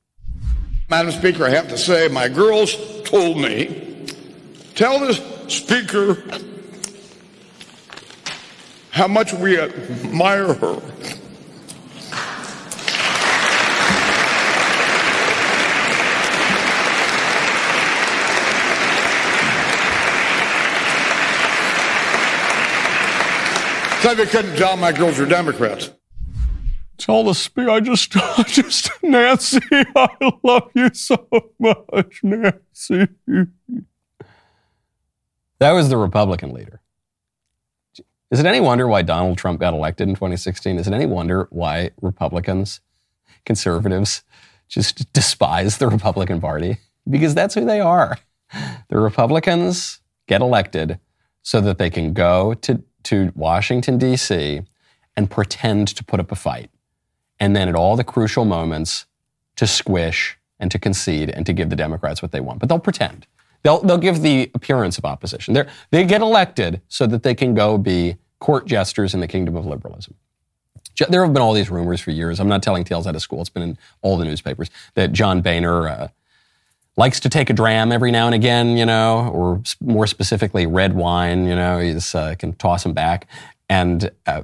Madam 0.88 1.12
Speaker, 1.12 1.46
I 1.46 1.50
have 1.50 1.68
to 1.68 1.78
say 1.78 2.08
my 2.08 2.28
girls 2.28 2.76
told 3.04 3.38
me 3.38 4.06
tell 4.74 4.98
the 4.98 5.14
speaker 5.48 6.22
how 8.92 9.08
much 9.08 9.32
we 9.32 9.58
admire 9.58 10.52
her. 10.52 10.80
So 24.02 24.14
they 24.14 24.26
couldn't 24.26 24.56
tell 24.56 24.76
my 24.76 24.92
girls 24.92 25.18
are 25.18 25.26
Democrats. 25.26 25.90
Tell 26.98 27.24
the 27.24 27.34
speaker, 27.34 27.70
I 27.70 27.80
just, 27.80 28.14
I 28.16 28.42
just, 28.42 28.90
Nancy, 29.02 29.58
I 29.72 30.32
love 30.44 30.70
you 30.74 30.90
so 30.92 31.26
much, 31.58 32.20
Nancy. 32.22 33.08
That 35.60 35.72
was 35.72 35.88
the 35.88 35.96
Republican 35.96 36.52
leader. 36.52 36.81
Is 38.32 38.40
it 38.40 38.46
any 38.46 38.60
wonder 38.60 38.88
why 38.88 39.02
Donald 39.02 39.36
Trump 39.36 39.60
got 39.60 39.74
elected 39.74 40.08
in 40.08 40.14
2016? 40.14 40.78
Is 40.78 40.88
it 40.88 40.94
any 40.94 41.04
wonder 41.04 41.48
why 41.50 41.90
Republicans, 42.00 42.80
conservatives, 43.44 44.24
just 44.68 45.12
despise 45.12 45.76
the 45.76 45.86
Republican 45.86 46.40
Party? 46.40 46.78
Because 47.08 47.34
that's 47.34 47.54
who 47.54 47.66
they 47.66 47.78
are. 47.78 48.16
The 48.88 48.98
Republicans 48.98 50.00
get 50.26 50.40
elected 50.40 50.98
so 51.42 51.60
that 51.60 51.76
they 51.76 51.90
can 51.90 52.14
go 52.14 52.54
to 52.54 52.82
to 53.04 53.32
Washington, 53.34 53.98
D.C., 53.98 54.62
and 55.16 55.30
pretend 55.30 55.88
to 55.88 56.04
put 56.04 56.20
up 56.20 56.32
a 56.32 56.36
fight. 56.36 56.70
And 57.38 57.54
then 57.54 57.68
at 57.68 57.74
all 57.74 57.96
the 57.96 58.04
crucial 58.04 58.44
moments, 58.44 59.06
to 59.56 59.66
squish 59.66 60.38
and 60.58 60.70
to 60.70 60.78
concede 60.78 61.28
and 61.28 61.44
to 61.44 61.52
give 61.52 61.68
the 61.68 61.76
Democrats 61.76 62.22
what 62.22 62.32
they 62.32 62.40
want. 62.40 62.60
But 62.60 62.68
they'll 62.68 62.78
pretend. 62.78 63.26
They'll, 63.62 63.80
they'll 63.80 63.98
give 63.98 64.22
the 64.22 64.50
appearance 64.54 64.98
of 64.98 65.04
opposition. 65.04 65.54
They're, 65.54 65.68
they 65.90 66.04
get 66.04 66.20
elected 66.20 66.80
so 66.88 67.06
that 67.06 67.22
they 67.22 67.34
can 67.34 67.54
go 67.54 67.78
be 67.78 68.16
court 68.40 68.66
jesters 68.66 69.14
in 69.14 69.20
the 69.20 69.28
kingdom 69.28 69.56
of 69.56 69.66
liberalism. 69.66 70.14
There 71.08 71.24
have 71.24 71.32
been 71.32 71.42
all 71.42 71.54
these 71.54 71.70
rumors 71.70 72.00
for 72.00 72.10
years. 72.10 72.38
I'm 72.38 72.48
not 72.48 72.62
telling 72.62 72.84
tales 72.84 73.06
out 73.06 73.14
of 73.14 73.22
school. 73.22 73.40
It's 73.40 73.50
been 73.50 73.62
in 73.62 73.78
all 74.02 74.16
the 74.16 74.24
newspapers 74.24 74.70
that 74.94 75.12
John 75.12 75.40
Boehner, 75.40 75.88
uh, 75.88 76.08
likes 76.96 77.20
to 77.20 77.28
take 77.28 77.50
a 77.50 77.52
dram 77.52 77.90
every 77.90 78.10
now 78.10 78.26
and 78.26 78.34
again, 78.34 78.76
you 78.76 78.84
know, 78.84 79.30
or 79.32 79.62
more 79.80 80.06
specifically, 80.06 80.66
red 80.66 80.94
wine. 80.94 81.46
You 81.46 81.54
know, 81.54 81.78
he 81.78 81.98
uh, 82.14 82.34
can 82.38 82.52
toss 82.54 82.84
him 82.84 82.92
back. 82.92 83.26
And 83.68 84.10
uh, 84.26 84.42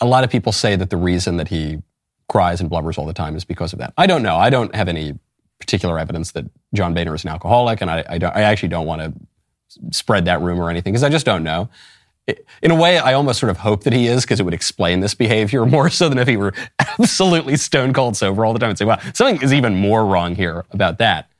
a 0.00 0.06
lot 0.06 0.24
of 0.24 0.30
people 0.30 0.52
say 0.52 0.76
that 0.76 0.90
the 0.90 0.96
reason 0.96 1.36
that 1.38 1.48
he 1.48 1.82
cries 2.28 2.60
and 2.60 2.70
blubbers 2.70 2.98
all 2.98 3.06
the 3.06 3.12
time 3.12 3.36
is 3.36 3.44
because 3.44 3.72
of 3.72 3.78
that. 3.80 3.92
I 3.98 4.06
don't 4.06 4.22
know. 4.22 4.36
I 4.36 4.50
don't 4.50 4.74
have 4.74 4.88
any 4.88 5.18
particular 5.62 5.98
evidence 5.98 6.32
that 6.32 6.44
John 6.74 6.92
Boehner 6.92 7.14
is 7.14 7.24
an 7.24 7.30
alcoholic, 7.30 7.80
and 7.80 7.90
I, 7.90 8.04
I, 8.08 8.16
I 8.16 8.42
actually 8.42 8.70
don't 8.70 8.86
want 8.86 9.00
to 9.02 9.12
spread 9.90 10.24
that 10.26 10.40
rumor 10.40 10.64
or 10.64 10.70
anything 10.70 10.92
because 10.92 11.04
I 11.04 11.08
just 11.08 11.24
don't 11.24 11.44
know. 11.44 11.68
in 12.62 12.70
a 12.70 12.74
way, 12.74 12.98
I 12.98 13.14
almost 13.14 13.40
sort 13.40 13.50
of 13.50 13.58
hope 13.58 13.84
that 13.84 13.92
he 13.92 14.06
is 14.06 14.22
because 14.22 14.40
it 14.40 14.42
would 14.42 14.54
explain 14.54 15.00
this 15.00 15.14
behavior 15.14 15.64
more 15.76 15.88
so 15.88 16.08
than 16.08 16.18
if 16.18 16.28
he 16.28 16.36
were 16.36 16.52
absolutely 16.78 17.56
stone 17.56 17.92
cold 17.92 18.16
sober 18.16 18.44
all 18.44 18.52
the 18.52 18.58
time 18.58 18.70
and 18.70 18.78
say, 18.78 18.84
wow, 18.84 18.98
something 19.14 19.40
is 19.42 19.54
even 19.54 19.76
more 19.76 20.04
wrong 20.04 20.34
here 20.34 20.64
about 20.70 20.98
that. 20.98 21.30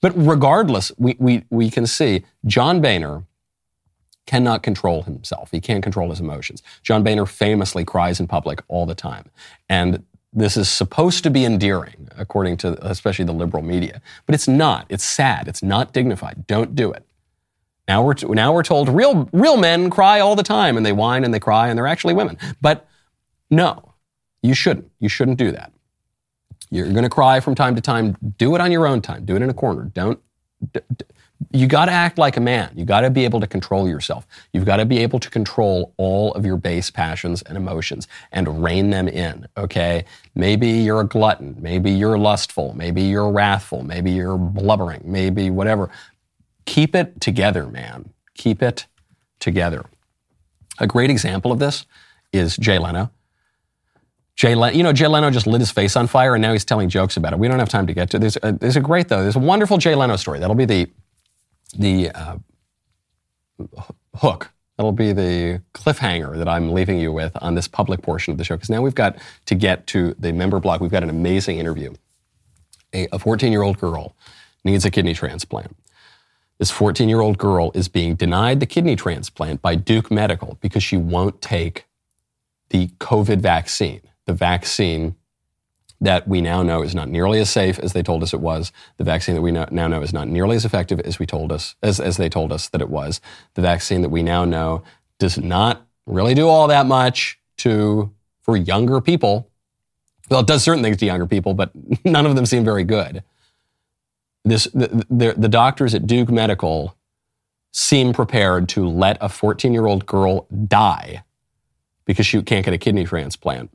But 0.00 0.12
regardless, 0.16 0.92
we, 0.98 1.16
we, 1.18 1.44
we 1.50 1.70
can 1.70 1.86
see 1.86 2.24
John 2.46 2.80
Boehner 2.80 3.24
cannot 4.26 4.62
control 4.62 5.02
himself. 5.02 5.50
He 5.50 5.60
can't 5.60 5.82
control 5.82 6.10
his 6.10 6.20
emotions. 6.20 6.62
John 6.82 7.02
Boehner 7.02 7.26
famously 7.26 7.84
cries 7.84 8.20
in 8.20 8.26
public 8.26 8.62
all 8.68 8.86
the 8.86 8.94
time. 8.94 9.30
And 9.68 10.04
this 10.34 10.56
is 10.56 10.68
supposed 10.68 11.22
to 11.24 11.30
be 11.30 11.44
endearing, 11.44 12.08
according 12.16 12.56
to 12.58 12.86
especially 12.86 13.24
the 13.24 13.32
liberal 13.32 13.62
media. 13.62 14.02
But 14.26 14.34
it's 14.34 14.48
not. 14.48 14.86
It's 14.88 15.04
sad. 15.04 15.46
It's 15.48 15.62
not 15.62 15.92
dignified. 15.92 16.46
Don't 16.46 16.74
do 16.74 16.92
it. 16.92 17.04
Now 17.86 18.02
we're, 18.02 18.14
now 18.28 18.52
we're 18.52 18.62
told 18.62 18.88
real, 18.88 19.28
real 19.32 19.56
men 19.56 19.90
cry 19.90 20.20
all 20.20 20.34
the 20.34 20.42
time 20.42 20.76
and 20.76 20.84
they 20.84 20.92
whine 20.92 21.22
and 21.22 21.32
they 21.32 21.38
cry 21.38 21.68
and 21.68 21.78
they're 21.78 21.86
actually 21.86 22.14
women. 22.14 22.38
But 22.60 22.88
no, 23.50 23.94
you 24.42 24.54
shouldn't. 24.54 24.90
You 25.00 25.08
shouldn't 25.08 25.38
do 25.38 25.52
that. 25.52 25.72
You're 26.70 26.90
going 26.90 27.04
to 27.04 27.10
cry 27.10 27.40
from 27.40 27.54
time 27.54 27.76
to 27.76 27.80
time. 27.80 28.16
Do 28.38 28.54
it 28.54 28.60
on 28.60 28.72
your 28.72 28.86
own 28.86 29.00
time. 29.00 29.24
Do 29.24 29.36
it 29.36 29.42
in 29.42 29.50
a 29.50 29.54
corner. 29.54 29.84
Don't. 29.84 30.20
D- 30.72 30.80
d- 30.96 31.04
you 31.52 31.66
got 31.66 31.86
to 31.86 31.92
act 31.92 32.18
like 32.18 32.36
a 32.36 32.40
man. 32.40 32.70
You 32.74 32.84
got 32.84 33.00
to 33.00 33.10
be 33.10 33.24
able 33.24 33.40
to 33.40 33.46
control 33.46 33.88
yourself. 33.88 34.26
You've 34.52 34.64
got 34.64 34.76
to 34.76 34.84
be 34.84 34.98
able 34.98 35.18
to 35.20 35.30
control 35.30 35.92
all 35.96 36.32
of 36.34 36.44
your 36.46 36.56
base 36.56 36.90
passions 36.90 37.42
and 37.42 37.56
emotions 37.56 38.08
and 38.32 38.62
rein 38.62 38.90
them 38.90 39.08
in. 39.08 39.46
Okay. 39.56 40.04
Maybe 40.34 40.68
you're 40.68 41.00
a 41.00 41.06
glutton. 41.06 41.56
Maybe 41.60 41.90
you're 41.90 42.18
lustful. 42.18 42.74
Maybe 42.74 43.02
you're 43.02 43.30
wrathful. 43.30 43.82
Maybe 43.82 44.12
you're 44.12 44.38
blubbering. 44.38 45.02
Maybe 45.04 45.50
whatever. 45.50 45.90
Keep 46.66 46.94
it 46.94 47.20
together, 47.20 47.66
man. 47.66 48.12
Keep 48.34 48.62
it 48.62 48.86
together. 49.40 49.84
A 50.78 50.86
great 50.86 51.10
example 51.10 51.52
of 51.52 51.58
this 51.58 51.86
is 52.32 52.56
Jay 52.56 52.78
Leno. 52.78 53.10
Jay 54.36 54.54
Leno, 54.54 54.76
you 54.76 54.82
know, 54.82 54.92
Jay 54.92 55.06
Leno 55.06 55.30
just 55.30 55.46
lit 55.46 55.60
his 55.60 55.70
face 55.70 55.94
on 55.96 56.08
fire 56.08 56.34
and 56.34 56.42
now 56.42 56.52
he's 56.52 56.64
telling 56.64 56.88
jokes 56.88 57.16
about 57.16 57.32
it. 57.32 57.38
We 57.38 57.46
don't 57.46 57.60
have 57.60 57.68
time 57.68 57.86
to 57.86 57.92
get 57.92 58.10
to. 58.10 58.18
There's 58.18 58.36
a, 58.42 58.52
there's 58.52 58.76
a 58.76 58.80
great 58.80 59.08
though. 59.08 59.22
There's 59.22 59.36
a 59.36 59.40
wonderful 59.40 59.78
Jay 59.78 59.94
Leno 59.94 60.16
story. 60.16 60.40
That'll 60.40 60.56
be 60.56 60.64
the 60.64 60.90
the 61.78 62.10
uh, 62.10 62.36
hook. 64.16 64.50
That'll 64.76 64.92
be 64.92 65.12
the 65.12 65.62
cliffhanger 65.72 66.36
that 66.36 66.48
I'm 66.48 66.72
leaving 66.72 66.98
you 66.98 67.12
with 67.12 67.36
on 67.40 67.54
this 67.54 67.68
public 67.68 68.02
portion 68.02 68.32
of 68.32 68.38
the 68.38 68.44
show. 68.44 68.56
Because 68.56 68.70
now 68.70 68.82
we've 68.82 68.94
got 68.94 69.16
to 69.46 69.54
get 69.54 69.86
to 69.88 70.14
the 70.18 70.32
member 70.32 70.58
block. 70.58 70.80
We've 70.80 70.90
got 70.90 71.04
an 71.04 71.10
amazing 71.10 71.58
interview. 71.58 71.94
A 72.92 73.18
14 73.18 73.52
year 73.52 73.62
old 73.62 73.78
girl 73.78 74.16
needs 74.64 74.84
a 74.84 74.90
kidney 74.90 75.14
transplant. 75.14 75.76
This 76.58 76.70
14 76.70 77.08
year 77.08 77.20
old 77.20 77.38
girl 77.38 77.70
is 77.74 77.88
being 77.88 78.14
denied 78.14 78.60
the 78.60 78.66
kidney 78.66 78.96
transplant 78.96 79.62
by 79.62 79.74
Duke 79.74 80.10
Medical 80.10 80.58
because 80.60 80.82
she 80.82 80.96
won't 80.96 81.40
take 81.40 81.86
the 82.70 82.88
COVID 82.98 83.40
vaccine 83.40 84.00
the 84.26 84.32
vaccine 84.32 85.16
that 86.04 86.28
we 86.28 86.40
now 86.40 86.62
know 86.62 86.82
is 86.82 86.94
not 86.94 87.08
nearly 87.08 87.40
as 87.40 87.50
safe 87.50 87.78
as 87.78 87.92
they 87.92 88.02
told 88.02 88.22
us 88.22 88.34
it 88.34 88.40
was. 88.40 88.72
The 88.98 89.04
vaccine 89.04 89.34
that 89.34 89.42
we 89.42 89.52
now 89.52 89.66
know 89.88 90.02
is 90.02 90.12
not 90.12 90.28
nearly 90.28 90.56
as 90.56 90.64
effective 90.64 91.00
as 91.00 91.18
we 91.18 91.26
told 91.26 91.50
us, 91.50 91.74
as, 91.82 91.98
as 91.98 92.16
they 92.18 92.28
told 92.28 92.52
us 92.52 92.68
that 92.68 92.80
it 92.80 92.90
was. 92.90 93.20
The 93.54 93.62
vaccine 93.62 94.02
that 94.02 94.10
we 94.10 94.22
now 94.22 94.44
know 94.44 94.82
does 95.18 95.38
not 95.38 95.86
really 96.06 96.34
do 96.34 96.46
all 96.48 96.68
that 96.68 96.86
much 96.86 97.38
to, 97.58 98.12
for 98.42 98.56
younger 98.56 99.00
people, 99.00 99.50
Well, 100.30 100.40
it 100.40 100.46
does 100.46 100.62
certain 100.62 100.82
things 100.82 100.98
to 100.98 101.06
younger 101.06 101.26
people, 101.26 101.54
but 101.54 101.72
none 102.04 102.26
of 102.26 102.36
them 102.36 102.46
seem 102.46 102.64
very 102.64 102.84
good. 102.84 103.22
This, 104.44 104.64
the, 104.74 105.06
the, 105.08 105.34
the 105.36 105.48
doctors 105.48 105.94
at 105.94 106.06
Duke 106.06 106.30
Medical 106.30 106.94
seem 107.72 108.12
prepared 108.12 108.68
to 108.70 108.86
let 108.86 109.16
a 109.20 109.28
14 109.28 109.72
year 109.72 109.86
old 109.86 110.04
girl 110.04 110.46
die 110.68 111.24
because 112.04 112.26
she 112.26 112.42
can't 112.42 112.64
get 112.64 112.74
a 112.74 112.78
kidney 112.78 113.04
transplant 113.04 113.70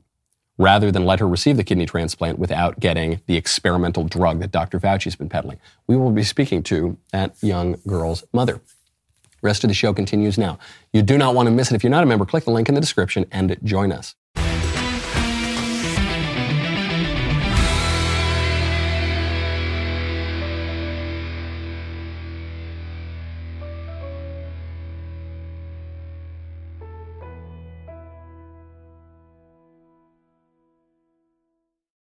rather 0.60 0.92
than 0.92 1.06
let 1.06 1.20
her 1.20 1.26
receive 1.26 1.56
the 1.56 1.64
kidney 1.64 1.86
transplant 1.86 2.38
without 2.38 2.78
getting 2.78 3.18
the 3.26 3.34
experimental 3.34 4.04
drug 4.04 4.40
that 4.40 4.52
Dr. 4.52 4.78
Fauci's 4.78 5.16
been 5.16 5.30
peddling. 5.30 5.58
We 5.86 5.96
will 5.96 6.10
be 6.10 6.22
speaking 6.22 6.62
to 6.64 6.98
that 7.12 7.34
young 7.40 7.80
girl's 7.86 8.24
mother. 8.34 8.60
Rest 9.40 9.64
of 9.64 9.68
the 9.68 9.74
show 9.74 9.94
continues 9.94 10.36
now. 10.36 10.58
You 10.92 11.00
do 11.00 11.16
not 11.16 11.34
want 11.34 11.46
to 11.46 11.50
miss 11.50 11.72
it. 11.72 11.76
If 11.76 11.82
you're 11.82 11.90
not 11.90 12.02
a 12.02 12.06
member, 12.06 12.26
click 12.26 12.44
the 12.44 12.50
link 12.50 12.68
in 12.68 12.74
the 12.74 12.80
description 12.82 13.24
and 13.32 13.56
join 13.64 13.90
us. 13.90 14.14